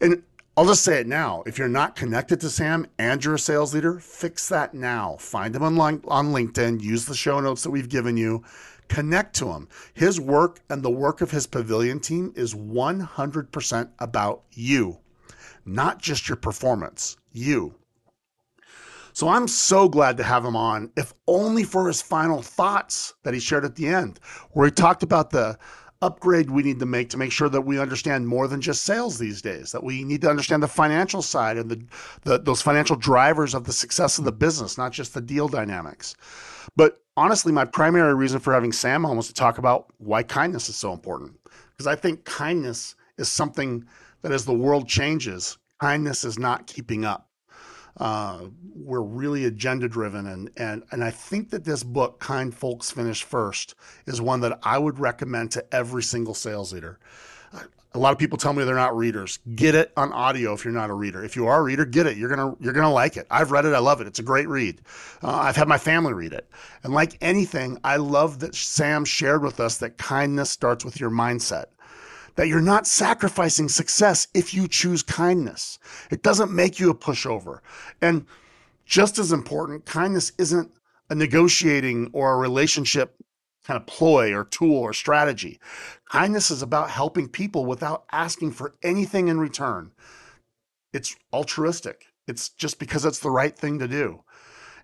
And 0.00 0.22
I'll 0.56 0.66
just 0.66 0.82
say 0.82 1.00
it 1.00 1.06
now. 1.06 1.42
If 1.46 1.58
you're 1.58 1.68
not 1.68 1.96
connected 1.96 2.40
to 2.40 2.50
Sam 2.50 2.86
and 2.98 3.24
you're 3.24 3.34
a 3.34 3.38
sales 3.38 3.74
leader, 3.74 3.98
fix 3.98 4.48
that 4.48 4.74
now. 4.74 5.16
Find 5.18 5.54
him 5.54 5.62
on, 5.62 5.78
on 5.78 6.32
LinkedIn, 6.32 6.82
use 6.82 7.04
the 7.04 7.14
show 7.14 7.40
notes 7.40 7.62
that 7.62 7.70
we've 7.70 7.88
given 7.88 8.16
you, 8.16 8.42
connect 8.88 9.34
to 9.36 9.48
him. 9.48 9.68
His 9.94 10.20
work 10.20 10.60
and 10.68 10.82
the 10.82 10.90
work 10.90 11.20
of 11.20 11.30
his 11.30 11.46
pavilion 11.46 12.00
team 12.00 12.32
is 12.34 12.54
100% 12.54 13.90
about 13.98 14.42
you, 14.52 14.98
not 15.64 15.98
just 15.98 16.28
your 16.28 16.36
performance, 16.36 17.16
you. 17.32 17.74
So 19.12 19.28
I'm 19.28 19.48
so 19.48 19.88
glad 19.88 20.16
to 20.16 20.22
have 20.22 20.44
him 20.44 20.56
on, 20.56 20.90
if 20.96 21.14
only 21.26 21.64
for 21.64 21.86
his 21.86 22.02
final 22.02 22.42
thoughts 22.42 23.14
that 23.22 23.34
he 23.34 23.40
shared 23.40 23.64
at 23.64 23.76
the 23.76 23.88
end, 23.88 24.20
where 24.52 24.66
he 24.66 24.72
talked 24.72 25.02
about 25.02 25.30
the 25.30 25.58
upgrade 26.02 26.50
we 26.50 26.62
need 26.62 26.78
to 26.78 26.86
make 26.86 27.10
to 27.10 27.18
make 27.18 27.30
sure 27.30 27.48
that 27.48 27.60
we 27.60 27.78
understand 27.78 28.26
more 28.26 28.48
than 28.48 28.60
just 28.60 28.84
sales 28.84 29.18
these 29.18 29.42
days 29.42 29.70
that 29.72 29.84
we 29.84 30.02
need 30.02 30.22
to 30.22 30.30
understand 30.30 30.62
the 30.62 30.68
financial 30.68 31.20
side 31.20 31.58
and 31.58 31.70
the, 31.70 31.84
the, 32.22 32.38
those 32.38 32.62
financial 32.62 32.96
drivers 32.96 33.54
of 33.54 33.64
the 33.64 33.72
success 33.72 34.18
of 34.18 34.24
the 34.24 34.32
business 34.32 34.78
not 34.78 34.92
just 34.92 35.12
the 35.12 35.20
deal 35.20 35.46
dynamics. 35.46 36.14
But 36.74 37.02
honestly 37.16 37.52
my 37.52 37.66
primary 37.66 38.14
reason 38.14 38.40
for 38.40 38.54
having 38.54 38.72
sam 38.72 39.04
on 39.04 39.16
was 39.16 39.28
to 39.28 39.34
talk 39.34 39.58
about 39.58 39.92
why 39.98 40.22
kindness 40.22 40.68
is 40.70 40.76
so 40.76 40.92
important. 40.92 41.38
Because 41.72 41.86
i 41.86 41.94
think 41.94 42.24
kindness 42.24 42.94
is 43.18 43.30
something 43.30 43.84
that 44.22 44.32
as 44.32 44.44
the 44.46 44.54
world 44.54 44.88
changes 44.88 45.58
kindness 45.80 46.24
is 46.24 46.38
not 46.38 46.66
keeping 46.66 47.04
up 47.04 47.29
uh, 48.00 48.46
we're 48.74 49.02
really 49.02 49.44
agenda 49.44 49.86
driven, 49.86 50.26
and 50.26 50.50
and 50.56 50.82
and 50.90 51.04
I 51.04 51.10
think 51.10 51.50
that 51.50 51.64
this 51.64 51.82
book, 51.84 52.18
"Kind 52.18 52.54
Folks 52.54 52.90
Finish 52.90 53.22
First, 53.22 53.74
is 54.06 54.22
one 54.22 54.40
that 54.40 54.58
I 54.62 54.78
would 54.78 54.98
recommend 54.98 55.50
to 55.52 55.74
every 55.74 56.02
single 56.02 56.32
sales 56.32 56.72
leader. 56.72 56.98
A 57.92 57.98
lot 57.98 58.12
of 58.12 58.18
people 58.18 58.38
tell 58.38 58.52
me 58.52 58.64
they're 58.64 58.74
not 58.74 58.96
readers. 58.96 59.40
Get 59.54 59.74
it 59.74 59.92
on 59.96 60.12
audio 60.12 60.52
if 60.54 60.64
you're 60.64 60.72
not 60.72 60.90
a 60.90 60.94
reader. 60.94 61.24
If 61.24 61.34
you 61.34 61.48
are 61.48 61.58
a 61.58 61.62
reader, 61.62 61.84
get 61.84 62.06
it. 62.06 62.16
You're 62.16 62.30
gonna 62.30 62.56
you're 62.58 62.72
gonna 62.72 62.92
like 62.92 63.18
it. 63.18 63.26
I've 63.30 63.50
read 63.50 63.66
it. 63.66 63.74
I 63.74 63.80
love 63.80 64.00
it. 64.00 64.06
It's 64.06 64.18
a 64.18 64.22
great 64.22 64.48
read. 64.48 64.80
Uh, 65.22 65.32
I've 65.32 65.56
had 65.56 65.68
my 65.68 65.78
family 65.78 66.14
read 66.14 66.32
it, 66.32 66.48
and 66.82 66.94
like 66.94 67.18
anything, 67.20 67.78
I 67.84 67.96
love 67.96 68.38
that 68.38 68.54
Sam 68.54 69.04
shared 69.04 69.42
with 69.42 69.60
us 69.60 69.76
that 69.78 69.98
kindness 69.98 70.48
starts 70.50 70.86
with 70.86 70.98
your 70.98 71.10
mindset 71.10 71.66
that 72.36 72.48
you're 72.48 72.60
not 72.60 72.86
sacrificing 72.86 73.68
success 73.68 74.28
if 74.34 74.54
you 74.54 74.68
choose 74.68 75.02
kindness. 75.02 75.78
It 76.10 76.22
doesn't 76.22 76.52
make 76.52 76.78
you 76.78 76.90
a 76.90 76.94
pushover. 76.94 77.60
And 78.00 78.26
just 78.84 79.18
as 79.18 79.32
important, 79.32 79.86
kindness 79.86 80.32
isn't 80.38 80.70
a 81.08 81.14
negotiating 81.14 82.10
or 82.12 82.32
a 82.32 82.38
relationship 82.38 83.16
kind 83.64 83.76
of 83.80 83.86
ploy 83.86 84.34
or 84.34 84.44
tool 84.44 84.78
or 84.78 84.92
strategy. 84.92 85.60
Kindness 86.10 86.50
is 86.50 86.62
about 86.62 86.90
helping 86.90 87.28
people 87.28 87.66
without 87.66 88.04
asking 88.10 88.52
for 88.52 88.74
anything 88.82 89.28
in 89.28 89.38
return. 89.38 89.92
It's 90.92 91.14
altruistic. 91.32 92.06
It's 92.26 92.48
just 92.48 92.78
because 92.78 93.04
it's 93.04 93.18
the 93.20 93.30
right 93.30 93.56
thing 93.56 93.78
to 93.78 93.88
do. 93.88 94.24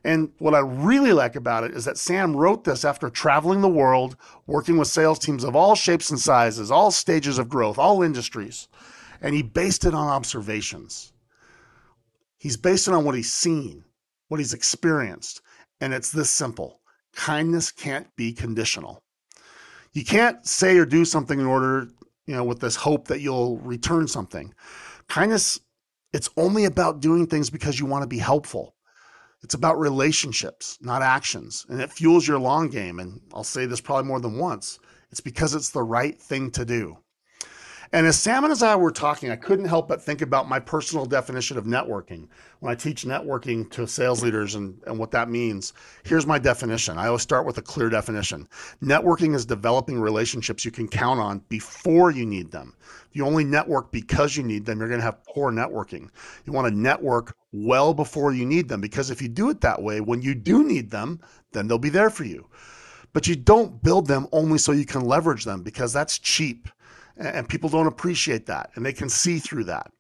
And 0.07 0.31
what 0.39 0.55
I 0.55 0.61
really 0.61 1.13
like 1.13 1.35
about 1.35 1.65
it 1.65 1.73
is 1.73 1.85
that 1.85 1.99
Sam 1.99 2.37
wrote 2.37 2.63
this 2.63 2.85
after 2.85 3.11
traveling 3.11 3.61
the 3.61 3.69
world, 3.69 4.17
working 4.47 4.79
with 4.79 4.87
sales 4.87 5.19
teams 5.19 5.43
of 5.43 5.57
all 5.57 5.75
shapes 5.75 6.11
and 6.11 6.21
sizes, 6.21 6.71
all 6.71 6.93
stages 6.93 7.41
of 7.41 7.49
growth, 7.49 7.77
all 7.77 8.05
industries. 8.05 8.69
And 9.21 9.35
he 9.35 9.43
based 9.43 9.85
it 9.85 9.95
on 9.95 10.07
observations. 10.07 11.13
He's 12.39 12.57
based 12.57 12.87
it 12.87 12.95
on 12.95 13.05
what 13.05 13.17
he's 13.17 13.33
seen, 13.33 13.83
what 14.29 14.39
he's 14.39 14.55
experienced. 14.55 15.43
And 15.81 15.93
it's 15.93 16.13
this 16.13 16.31
simple 16.31 16.81
kindness 17.13 17.73
can't 17.73 18.07
be 18.15 18.33
conditional. 18.33 19.03
You 19.93 20.05
can't 20.05 20.47
say 20.47 20.79
or 20.79 20.87
do 20.87 21.05
something 21.05 21.41
in 21.41 21.47
order, 21.47 21.89
you 22.27 22.35
know, 22.37 22.45
with 22.45 22.61
this 22.61 22.77
hope 22.77 23.09
that 23.09 23.23
you'll 23.23 23.59
return 23.59 24.07
something. 24.07 24.55
Kindness, 25.09 25.59
it's 26.13 26.31
only 26.37 26.65
about 26.65 27.01
doing 27.01 27.27
things 27.27 27.51
because 27.51 27.81
you 27.81 27.87
want 27.87 28.03
to 28.03 28.09
be 28.09 28.19
helpful. 28.19 28.76
It's 29.43 29.55
about 29.55 29.79
relationships, 29.79 30.79
not 30.81 31.03
actions. 31.03 31.65
And 31.69 31.81
it 31.81 31.93
fuels 31.93 32.27
your 32.27 32.39
long 32.39 32.69
game. 32.69 32.99
And 32.99 33.21
I'll 33.33 33.45
say 33.45 33.67
this 33.67 33.81
probably 33.81 34.09
more 34.09 34.21
than 34.21 34.39
once 34.39 34.79
it's 35.11 35.21
because 35.21 35.55
it's 35.55 35.71
the 35.71 35.83
right 35.83 36.21
thing 36.21 36.51
to 36.53 36.65
do. 36.65 36.99
And 37.97 38.07
as 38.07 38.19
Sam 38.19 38.45
and 38.45 38.63
I 38.63 38.77
were 38.77 38.91
talking, 38.91 39.31
I 39.31 39.37
couldn't 39.37 39.65
help 39.65 39.89
but 39.89 40.03
think 40.03 40.21
about 40.21 40.51
my 40.51 40.61
personal 40.61 41.07
definition 41.07 41.57
of 41.57 41.65
networking. 41.65 42.29
When 42.61 42.71
I 42.71 42.75
teach 42.75 43.07
networking 43.07 43.71
to 43.71 43.87
sales 43.87 44.23
leaders 44.23 44.55
and, 44.55 44.79
and 44.87 44.99
what 44.99 45.11
that 45.13 45.31
means, 45.31 45.73
here's 46.05 46.27
my 46.27 46.39
definition. 46.39 46.99
I 46.99 47.07
always 47.07 47.23
start 47.23 47.47
with 47.47 47.57
a 47.57 47.63
clear 47.63 47.89
definition. 47.89 48.49
Networking 48.83 49.35
is 49.35 49.47
developing 49.47 49.99
relationships 49.99 50.63
you 50.63 50.71
can 50.71 50.89
count 50.89 51.21
on 51.21 51.39
before 51.49 52.11
you 52.11 52.27
need 52.27 52.51
them. 52.51 52.75
If 53.09 53.17
you 53.17 53.25
only 53.25 53.45
network 53.45 53.91
because 53.93 54.37
you 54.37 54.43
need 54.43 54.67
them, 54.67 54.79
you're 54.79 54.89
going 54.89 55.01
to 55.01 55.07
have 55.07 55.25
poor 55.25 55.51
networking. 55.51 56.11
You 56.45 56.53
want 56.53 56.69
to 56.69 56.79
network 56.79 57.35
well 57.53 57.95
before 57.95 58.35
you 58.35 58.45
need 58.45 58.69
them 58.69 58.83
because 58.83 59.09
if 59.09 59.23
you 59.23 59.29
do 59.29 59.49
it 59.49 59.63
that 59.63 59.81
way, 59.81 60.03
when 60.03 60.21
you 60.21 60.35
do 60.35 60.65
need 60.65 60.91
them, 60.91 61.19
then 61.53 61.67
they'll 61.67 61.79
be 61.79 61.89
there 61.89 62.11
for 62.11 62.25
you. 62.25 62.47
But 63.15 63.27
you 63.27 63.37
don't 63.37 63.83
build 63.83 64.07
them 64.07 64.27
only 64.33 64.59
so 64.59 64.73
you 64.73 64.85
can 64.85 65.01
leverage 65.01 65.45
them 65.45 65.63
because 65.63 65.95
that's 65.95 66.19
cheap 66.19 66.69
and 67.17 67.49
people 67.49 67.71
don't 67.71 67.87
appreciate 67.87 68.47
that 68.47 68.71
and 68.75 68.85
they 68.85 68.93
can 68.93 69.09
see 69.09 69.39
through 69.39 69.65
that. 69.65 69.91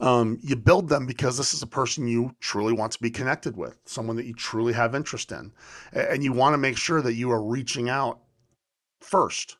Um, 0.00 0.38
you 0.42 0.56
build 0.56 0.88
them 0.88 1.06
because 1.06 1.36
this 1.36 1.54
is 1.54 1.62
a 1.62 1.68
person 1.68 2.08
you 2.08 2.34
truly 2.40 2.72
want 2.72 2.92
to 2.92 3.02
be 3.02 3.10
connected 3.10 3.56
with 3.56 3.78
someone 3.84 4.16
that 4.16 4.26
you 4.26 4.34
truly 4.34 4.72
have 4.72 4.94
interest 4.94 5.30
in 5.30 5.52
and 5.92 6.24
you 6.24 6.32
want 6.32 6.54
to 6.54 6.58
make 6.58 6.76
sure 6.76 7.00
that 7.00 7.14
you 7.14 7.30
are 7.30 7.42
reaching 7.42 7.88
out 7.88 8.20
first. 9.00 9.56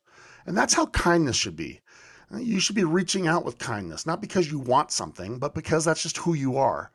And 0.47 0.57
that's 0.57 0.75
how 0.75 0.87
kindness 0.87 1.37
should 1.37 1.57
be. 1.57 1.81
You 2.37 2.59
should 2.59 2.75
be 2.75 2.85
reaching 2.85 3.29
out 3.29 3.45
with 3.45 3.59
kindness 3.59 4.07
not 4.07 4.20
because 4.20 4.51
you 4.51 4.59
want 4.59 4.91
something 4.91 5.39
but 5.39 5.55
because 5.55 5.85
that's 5.85 6.03
just 6.03 6.16
who 6.16 6.35
you 6.35 6.57
are 6.57 6.91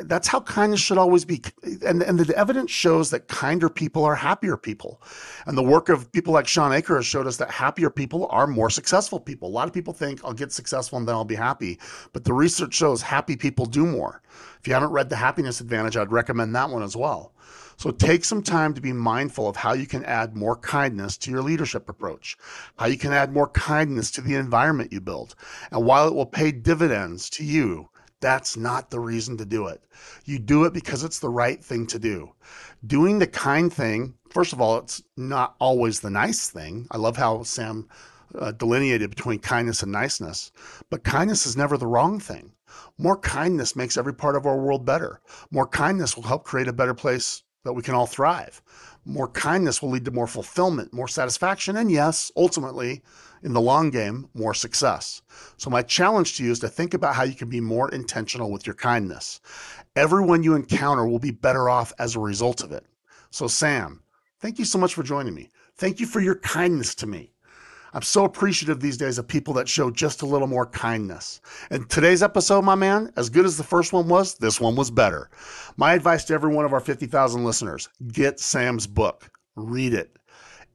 that's 0.00 0.28
how 0.28 0.40
kindness 0.40 0.80
should 0.80 0.98
always 0.98 1.24
be. 1.24 1.42
And, 1.84 2.02
and 2.02 2.18
the 2.18 2.36
evidence 2.36 2.70
shows 2.70 3.10
that 3.10 3.28
kinder 3.28 3.68
people 3.68 4.04
are 4.04 4.14
happier 4.14 4.56
people. 4.56 5.02
And 5.46 5.58
the 5.58 5.62
work 5.62 5.88
of 5.88 6.10
people 6.12 6.32
like 6.32 6.48
Shawn 6.48 6.72
Achor 6.72 6.96
has 6.96 7.06
showed 7.06 7.26
us 7.26 7.36
that 7.36 7.50
happier 7.50 7.90
people 7.90 8.26
are 8.30 8.46
more 8.46 8.70
successful 8.70 9.20
people. 9.20 9.48
A 9.48 9.50
lot 9.50 9.68
of 9.68 9.74
people 9.74 9.92
think 9.92 10.24
I'll 10.24 10.32
get 10.32 10.52
successful 10.52 10.98
and 10.98 11.06
then 11.06 11.14
I'll 11.14 11.24
be 11.24 11.34
happy. 11.34 11.78
But 12.12 12.24
the 12.24 12.32
research 12.32 12.74
shows 12.74 13.02
happy 13.02 13.36
people 13.36 13.66
do 13.66 13.84
more. 13.84 14.22
If 14.58 14.66
you 14.66 14.74
haven't 14.74 14.92
read 14.92 15.10
The 15.10 15.16
Happiness 15.16 15.60
Advantage, 15.60 15.96
I'd 15.96 16.10
recommend 16.10 16.54
that 16.54 16.70
one 16.70 16.82
as 16.82 16.96
well. 16.96 17.32
So 17.76 17.90
take 17.90 18.24
some 18.24 18.42
time 18.42 18.72
to 18.74 18.80
be 18.80 18.92
mindful 18.92 19.48
of 19.48 19.56
how 19.56 19.72
you 19.72 19.86
can 19.86 20.04
add 20.04 20.36
more 20.36 20.56
kindness 20.56 21.16
to 21.18 21.30
your 21.30 21.42
leadership 21.42 21.88
approach, 21.88 22.36
how 22.78 22.86
you 22.86 22.96
can 22.96 23.12
add 23.12 23.32
more 23.32 23.48
kindness 23.48 24.10
to 24.12 24.20
the 24.20 24.36
environment 24.36 24.92
you 24.92 25.00
build. 25.00 25.34
And 25.72 25.84
while 25.84 26.06
it 26.08 26.14
will 26.14 26.26
pay 26.26 26.52
dividends 26.52 27.28
to 27.30 27.44
you, 27.44 27.90
that's 28.24 28.56
not 28.56 28.88
the 28.88 28.98
reason 28.98 29.36
to 29.36 29.44
do 29.44 29.66
it. 29.66 29.82
You 30.24 30.38
do 30.38 30.64
it 30.64 30.72
because 30.72 31.04
it's 31.04 31.18
the 31.18 31.28
right 31.28 31.62
thing 31.62 31.86
to 31.88 31.98
do. 31.98 32.32
Doing 32.86 33.18
the 33.18 33.26
kind 33.26 33.70
thing, 33.70 34.14
first 34.30 34.54
of 34.54 34.62
all, 34.62 34.78
it's 34.78 35.02
not 35.18 35.56
always 35.58 36.00
the 36.00 36.08
nice 36.08 36.48
thing. 36.48 36.86
I 36.90 36.96
love 36.96 37.18
how 37.18 37.42
Sam 37.42 37.86
uh, 38.38 38.52
delineated 38.52 39.10
between 39.10 39.40
kindness 39.40 39.82
and 39.82 39.92
niceness, 39.92 40.52
but 40.88 41.04
kindness 41.04 41.44
is 41.44 41.54
never 41.54 41.76
the 41.76 41.86
wrong 41.86 42.18
thing. 42.18 42.52
More 42.96 43.18
kindness 43.18 43.76
makes 43.76 43.98
every 43.98 44.14
part 44.14 44.36
of 44.36 44.46
our 44.46 44.56
world 44.56 44.86
better. 44.86 45.20
More 45.50 45.66
kindness 45.66 46.16
will 46.16 46.24
help 46.24 46.44
create 46.44 46.66
a 46.66 46.72
better 46.72 46.94
place 46.94 47.42
that 47.64 47.74
we 47.74 47.82
can 47.82 47.94
all 47.94 48.06
thrive. 48.06 48.62
More 49.04 49.28
kindness 49.28 49.82
will 49.82 49.90
lead 49.90 50.06
to 50.06 50.10
more 50.10 50.26
fulfillment, 50.26 50.94
more 50.94 51.08
satisfaction, 51.08 51.76
and 51.76 51.90
yes, 51.90 52.32
ultimately, 52.38 53.02
in 53.44 53.52
the 53.52 53.60
long 53.60 53.90
game, 53.90 54.28
more 54.34 54.54
success. 54.54 55.22
So, 55.58 55.70
my 55.70 55.82
challenge 55.82 56.36
to 56.36 56.44
you 56.44 56.50
is 56.50 56.58
to 56.60 56.68
think 56.68 56.94
about 56.94 57.14
how 57.14 57.22
you 57.22 57.34
can 57.34 57.48
be 57.48 57.60
more 57.60 57.90
intentional 57.90 58.50
with 58.50 58.66
your 58.66 58.74
kindness. 58.74 59.40
Everyone 59.94 60.42
you 60.42 60.54
encounter 60.54 61.06
will 61.06 61.18
be 61.18 61.30
better 61.30 61.68
off 61.68 61.92
as 61.98 62.16
a 62.16 62.20
result 62.20 62.62
of 62.62 62.72
it. 62.72 62.86
So, 63.30 63.46
Sam, 63.46 64.02
thank 64.40 64.58
you 64.58 64.64
so 64.64 64.78
much 64.78 64.94
for 64.94 65.02
joining 65.02 65.34
me. 65.34 65.50
Thank 65.76 66.00
you 66.00 66.06
for 66.06 66.20
your 66.20 66.36
kindness 66.36 66.94
to 66.96 67.06
me. 67.06 67.32
I'm 67.92 68.02
so 68.02 68.24
appreciative 68.24 68.80
these 68.80 68.96
days 68.96 69.18
of 69.18 69.28
people 69.28 69.54
that 69.54 69.68
show 69.68 69.88
just 69.88 70.22
a 70.22 70.26
little 70.26 70.48
more 70.48 70.66
kindness. 70.66 71.40
And 71.70 71.88
today's 71.88 72.24
episode, 72.24 72.64
my 72.64 72.74
man, 72.74 73.12
as 73.16 73.30
good 73.30 73.44
as 73.44 73.56
the 73.56 73.62
first 73.62 73.92
one 73.92 74.08
was, 74.08 74.34
this 74.34 74.60
one 74.60 74.74
was 74.74 74.90
better. 74.90 75.30
My 75.76 75.92
advice 75.92 76.24
to 76.24 76.34
every 76.34 76.52
one 76.52 76.64
of 76.64 76.72
our 76.72 76.80
50,000 76.80 77.44
listeners 77.44 77.88
get 78.08 78.40
Sam's 78.40 78.88
book, 78.88 79.30
read 79.54 79.94
it 79.94 80.18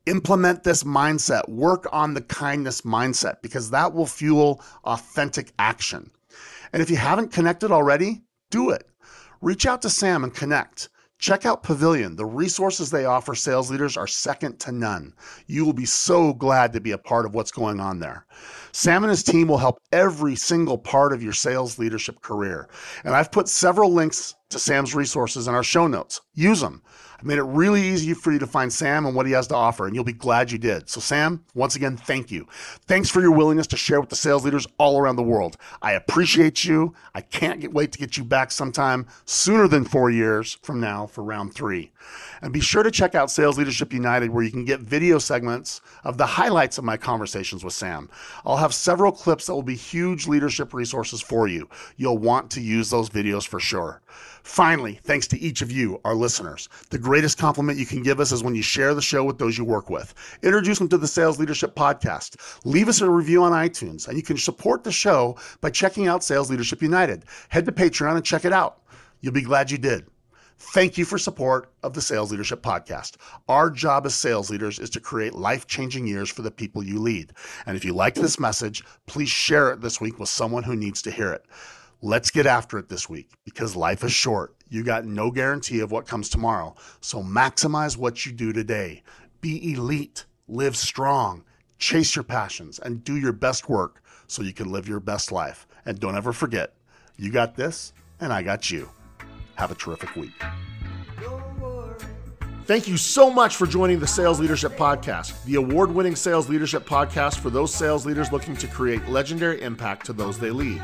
implement 0.06 0.64
this 0.64 0.84
mindset, 0.84 1.48
work 1.50 1.88
on 1.92 2.14
the 2.14 2.22
kindness 2.22 2.82
mindset, 2.82 3.42
because 3.42 3.70
that 3.72 3.94
will 3.94 4.06
fuel 4.06 4.62
authentic 4.84 5.54
action. 5.60 6.12
And 6.74 6.82
if 6.82 6.90
you 6.90 6.98
haven't 6.98 7.32
connected 7.32 7.72
already, 7.72 8.22
do 8.52 8.70
it. 8.70 8.88
Reach 9.42 9.66
out 9.66 9.82
to 9.84 9.90
Sam 9.90 10.24
and 10.24 10.34
connect. 10.34 10.90
Check 11.20 11.46
out 11.46 11.64
Pavilion. 11.64 12.16
The 12.16 12.26
resources 12.26 12.90
they 12.90 13.04
offer 13.04 13.36
sales 13.36 13.70
leaders 13.70 13.98
are 13.98 14.08
second 14.08 14.58
to 14.62 14.72
none. 14.72 15.14
You 15.48 15.66
will 15.66 15.74
be 15.74 15.86
so 15.86 16.34
glad 16.34 16.72
to 16.72 16.80
be 16.80 16.92
a 16.92 16.98
part 16.98 17.26
of 17.26 17.34
what's 17.34 17.52
going 17.52 17.82
on 17.82 18.00
there. 18.00 18.26
Sam 18.72 19.04
and 19.04 19.12
his 19.12 19.24
team 19.24 19.50
will 19.50 19.58
help 19.58 19.80
every 19.92 20.38
single 20.38 20.78
part 20.78 21.12
of 21.12 21.22
your 21.22 21.34
sales 21.34 21.78
leadership 21.78 22.22
career. 22.22 22.70
And 23.04 23.14
I've 23.14 23.34
put 23.34 23.50
several 23.50 23.92
links 23.92 24.34
to 24.50 24.60
Sam's 24.60 24.96
resources 24.96 25.50
in 25.50 25.56
our 25.56 25.64
show 25.64 25.88
notes. 25.88 26.22
Use 26.36 26.62
them. 26.62 26.82
I 27.20 27.26
made 27.26 27.38
it 27.38 27.44
really 27.44 27.82
easy 27.82 28.14
for 28.14 28.32
you 28.32 28.40
to 28.40 28.48
find 28.48 28.72
Sam 28.72 29.06
and 29.06 29.14
what 29.14 29.26
he 29.26 29.34
has 29.34 29.48
to 29.48 29.56
offer, 29.56 29.86
and 29.86 29.94
you'll 29.94 30.06
be 30.06 30.14
glad 30.14 30.52
you 30.52 30.58
did. 30.58 30.90
So, 30.90 31.02
Sam, 31.02 31.44
once 31.54 31.76
again, 31.76 31.98
thank 31.98 32.32
you. 32.32 32.48
Thanks 32.88 33.10
for 33.10 33.20
your 33.20 33.32
willingness 33.32 33.68
to 33.68 33.78
share 33.78 34.00
with 34.00 34.10
the 34.10 34.16
sales 34.16 34.46
leaders 34.46 34.66
all 34.78 35.00
around 35.00 35.18
the 35.18 35.24
world. 35.24 35.58
I 35.82 35.92
appreciate 35.94 36.64
you. 36.64 36.94
I 37.14 37.22
can't 37.22 37.60
get, 37.60 37.74
wait 37.74 37.92
to 37.92 38.00
get 38.00 38.16
you 38.16 38.24
back 38.24 38.52
sometime 38.52 39.06
sooner 39.26 39.68
than 39.68 39.84
four 39.84 40.10
years 40.10 40.58
from 40.64 40.80
now 40.80 41.08
for 41.08 41.22
round 41.24 41.54
three. 41.54 41.92
And 42.42 42.54
be 42.54 42.60
sure 42.60 42.84
to 42.84 42.92
check 42.92 43.16
out 43.16 43.32
Sales 43.32 43.58
Leadership 43.58 43.94
United, 43.94 44.30
where 44.30 44.44
you 44.44 44.52
can 44.52 44.66
get 44.66 44.80
video 44.80 45.18
segments 45.20 45.82
of 46.04 46.18
the 46.18 46.26
highlights 46.26 46.78
of 46.78 46.84
my 46.84 46.98
conversations 46.98 47.64
with 47.64 47.74
Sam. 47.74 48.10
I'll 48.46 48.58
have 48.58 48.74
several 48.74 49.12
clips 49.12 49.46
that 49.48 49.54
will 49.54 49.64
be 49.64 49.76
huge 49.76 50.28
leadership 50.28 50.74
resources 50.74 51.22
for 51.22 51.48
you. 51.48 51.70
You'll 51.98 52.18
want 52.18 52.50
to 52.52 52.62
use 52.62 52.90
those 52.90 53.10
videos 53.10 53.48
for 53.48 53.60
sure. 53.60 54.02
Finally, 54.44 55.00
thanks 55.04 55.28
to 55.28 55.40
each 55.40 55.62
of 55.62 55.72
you, 55.72 56.00
our 56.06 56.16
listeners. 56.16 56.70
The 56.90 56.98
greatest 56.98 57.38
compliment 57.38 57.78
you 57.78 57.86
can 57.86 58.02
give 58.02 58.20
us 58.20 58.32
is 58.32 58.44
when 58.44 58.56
you 58.56 58.62
share 58.62 58.94
the 58.94 59.02
show 59.02 59.24
with 59.24 59.38
those 59.38 59.58
you 59.58 59.66
work 59.66 59.90
with. 59.90 60.14
Introduce 60.42 60.80
them 60.80 60.90
to 60.90 60.98
the 60.98 61.08
Sales 61.08 61.40
Leadership 61.40 61.76
Podcast. 61.76 62.38
Leave 62.66 62.88
us 62.88 63.02
a 63.02 63.10
review 63.10 63.44
on 63.44 63.52
iTunes, 63.52 64.08
and 64.08 64.18
you 64.18 64.24
can 64.24 64.38
support 64.38 64.84
the 64.84 64.92
show 64.92 65.38
by 65.62 65.70
checking 65.70 66.08
out 66.08 66.24
Sales 66.24 66.50
Leadership 66.50 66.82
United. 66.82 67.26
Head 67.50 67.66
to 67.66 67.72
Patreon 67.72 68.16
and 68.16 68.26
check 68.26 68.46
it 68.46 68.54
out. 68.54 68.82
You'll 69.22 69.34
be 69.34 69.42
glad 69.42 69.70
you 69.70 69.78
did. 69.78 70.08
Thank 70.62 70.98
you 70.98 71.06
for 71.06 71.18
support 71.18 71.72
of 71.84 71.94
the 71.94 72.02
Sales 72.02 72.32
Leadership 72.32 72.62
Podcast. 72.62 73.16
Our 73.48 73.70
job 73.70 74.06
as 74.06 74.14
sales 74.14 74.50
leaders 74.50 74.78
is 74.78 74.90
to 74.90 75.00
create 75.00 75.34
life 75.34 75.68
changing 75.68 76.06
years 76.06 76.30
for 76.30 76.42
the 76.42 76.52
people 76.52 76.84
you 76.84 77.00
lead. 77.00 77.32
And 77.66 77.78
if 77.78 77.86
you 77.86 77.94
like 77.94 78.14
this 78.14 78.42
message, 78.42 78.84
please 79.08 79.30
share 79.30 79.72
it 79.72 79.80
this 79.80 80.02
week 80.02 80.20
with 80.20 80.28
someone 80.28 80.64
who 80.64 80.76
needs 80.76 81.02
to 81.04 81.12
hear 81.12 81.32
it. 81.32 81.46
Let's 82.02 82.30
get 82.30 82.46
after 82.46 82.78
it 82.78 82.90
this 82.90 83.10
week 83.10 83.30
because 83.46 83.78
life 83.78 84.04
is 84.04 84.12
short. 84.12 84.54
You 84.68 84.84
got 84.84 85.06
no 85.06 85.32
guarantee 85.32 85.80
of 85.80 85.92
what 85.92 86.08
comes 86.08 86.28
tomorrow. 86.28 86.76
So 87.00 87.24
maximize 87.24 87.96
what 87.96 88.26
you 88.26 88.34
do 88.34 88.52
today. 88.52 89.02
Be 89.40 89.72
elite, 89.72 90.26
live 90.50 90.76
strong, 90.76 91.46
chase 91.78 92.18
your 92.18 92.24
passions, 92.24 92.80
and 92.80 93.02
do 93.06 93.16
your 93.16 93.34
best 93.34 93.70
work 93.70 94.04
so 94.28 94.44
you 94.44 94.54
can 94.54 94.70
live 94.70 94.90
your 94.90 95.00
best 95.00 95.32
life. 95.32 95.66
And 95.86 96.02
don't 96.02 96.18
ever 96.18 96.34
forget, 96.34 96.74
you 97.16 97.32
got 97.32 97.56
this, 97.56 97.94
and 98.20 98.34
I 98.34 98.44
got 98.44 98.70
you. 98.70 98.90
Have 99.60 99.72
a 99.72 99.76
terrific 99.76 100.16
week. 100.16 100.32
Thank 102.64 102.88
you 102.88 102.96
so 102.96 103.30
much 103.30 103.58
for 103.58 103.68
joining 103.68 104.00
the 104.00 104.08
Sales 104.08 104.40
Leadership 104.40 104.78
Podcast, 104.78 105.44
the 105.44 105.56
award 105.56 105.94
winning 105.94 106.16
sales 106.16 106.48
leadership 106.48 106.88
podcast 106.88 107.40
for 107.40 107.50
those 107.50 107.74
sales 107.74 108.06
leaders 108.06 108.32
looking 108.32 108.56
to 108.56 108.68
create 108.68 109.06
legendary 109.10 109.62
impact 109.62 110.06
to 110.06 110.14
those 110.14 110.40
they 110.40 110.52
lead. 110.52 110.82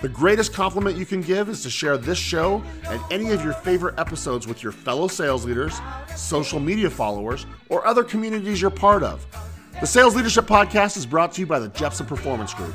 The 0.00 0.08
greatest 0.08 0.54
compliment 0.54 0.96
you 0.96 1.04
can 1.04 1.20
give 1.20 1.50
is 1.50 1.62
to 1.64 1.68
share 1.68 1.98
this 1.98 2.16
show 2.16 2.62
and 2.84 3.02
any 3.10 3.32
of 3.32 3.44
your 3.44 3.52
favorite 3.52 3.98
episodes 3.98 4.46
with 4.46 4.62
your 4.62 4.72
fellow 4.72 5.08
sales 5.08 5.44
leaders, 5.44 5.78
social 6.14 6.58
media 6.58 6.88
followers, 6.88 7.44
or 7.68 7.86
other 7.86 8.02
communities 8.02 8.62
you're 8.62 8.70
part 8.70 9.02
of. 9.02 9.26
The 9.78 9.86
Sales 9.86 10.16
Leadership 10.16 10.46
Podcast 10.46 10.96
is 10.96 11.04
brought 11.04 11.32
to 11.32 11.42
you 11.42 11.46
by 11.46 11.58
the 11.58 11.68
Jeppsen 11.68 12.06
Performance 12.06 12.54
Group. 12.54 12.74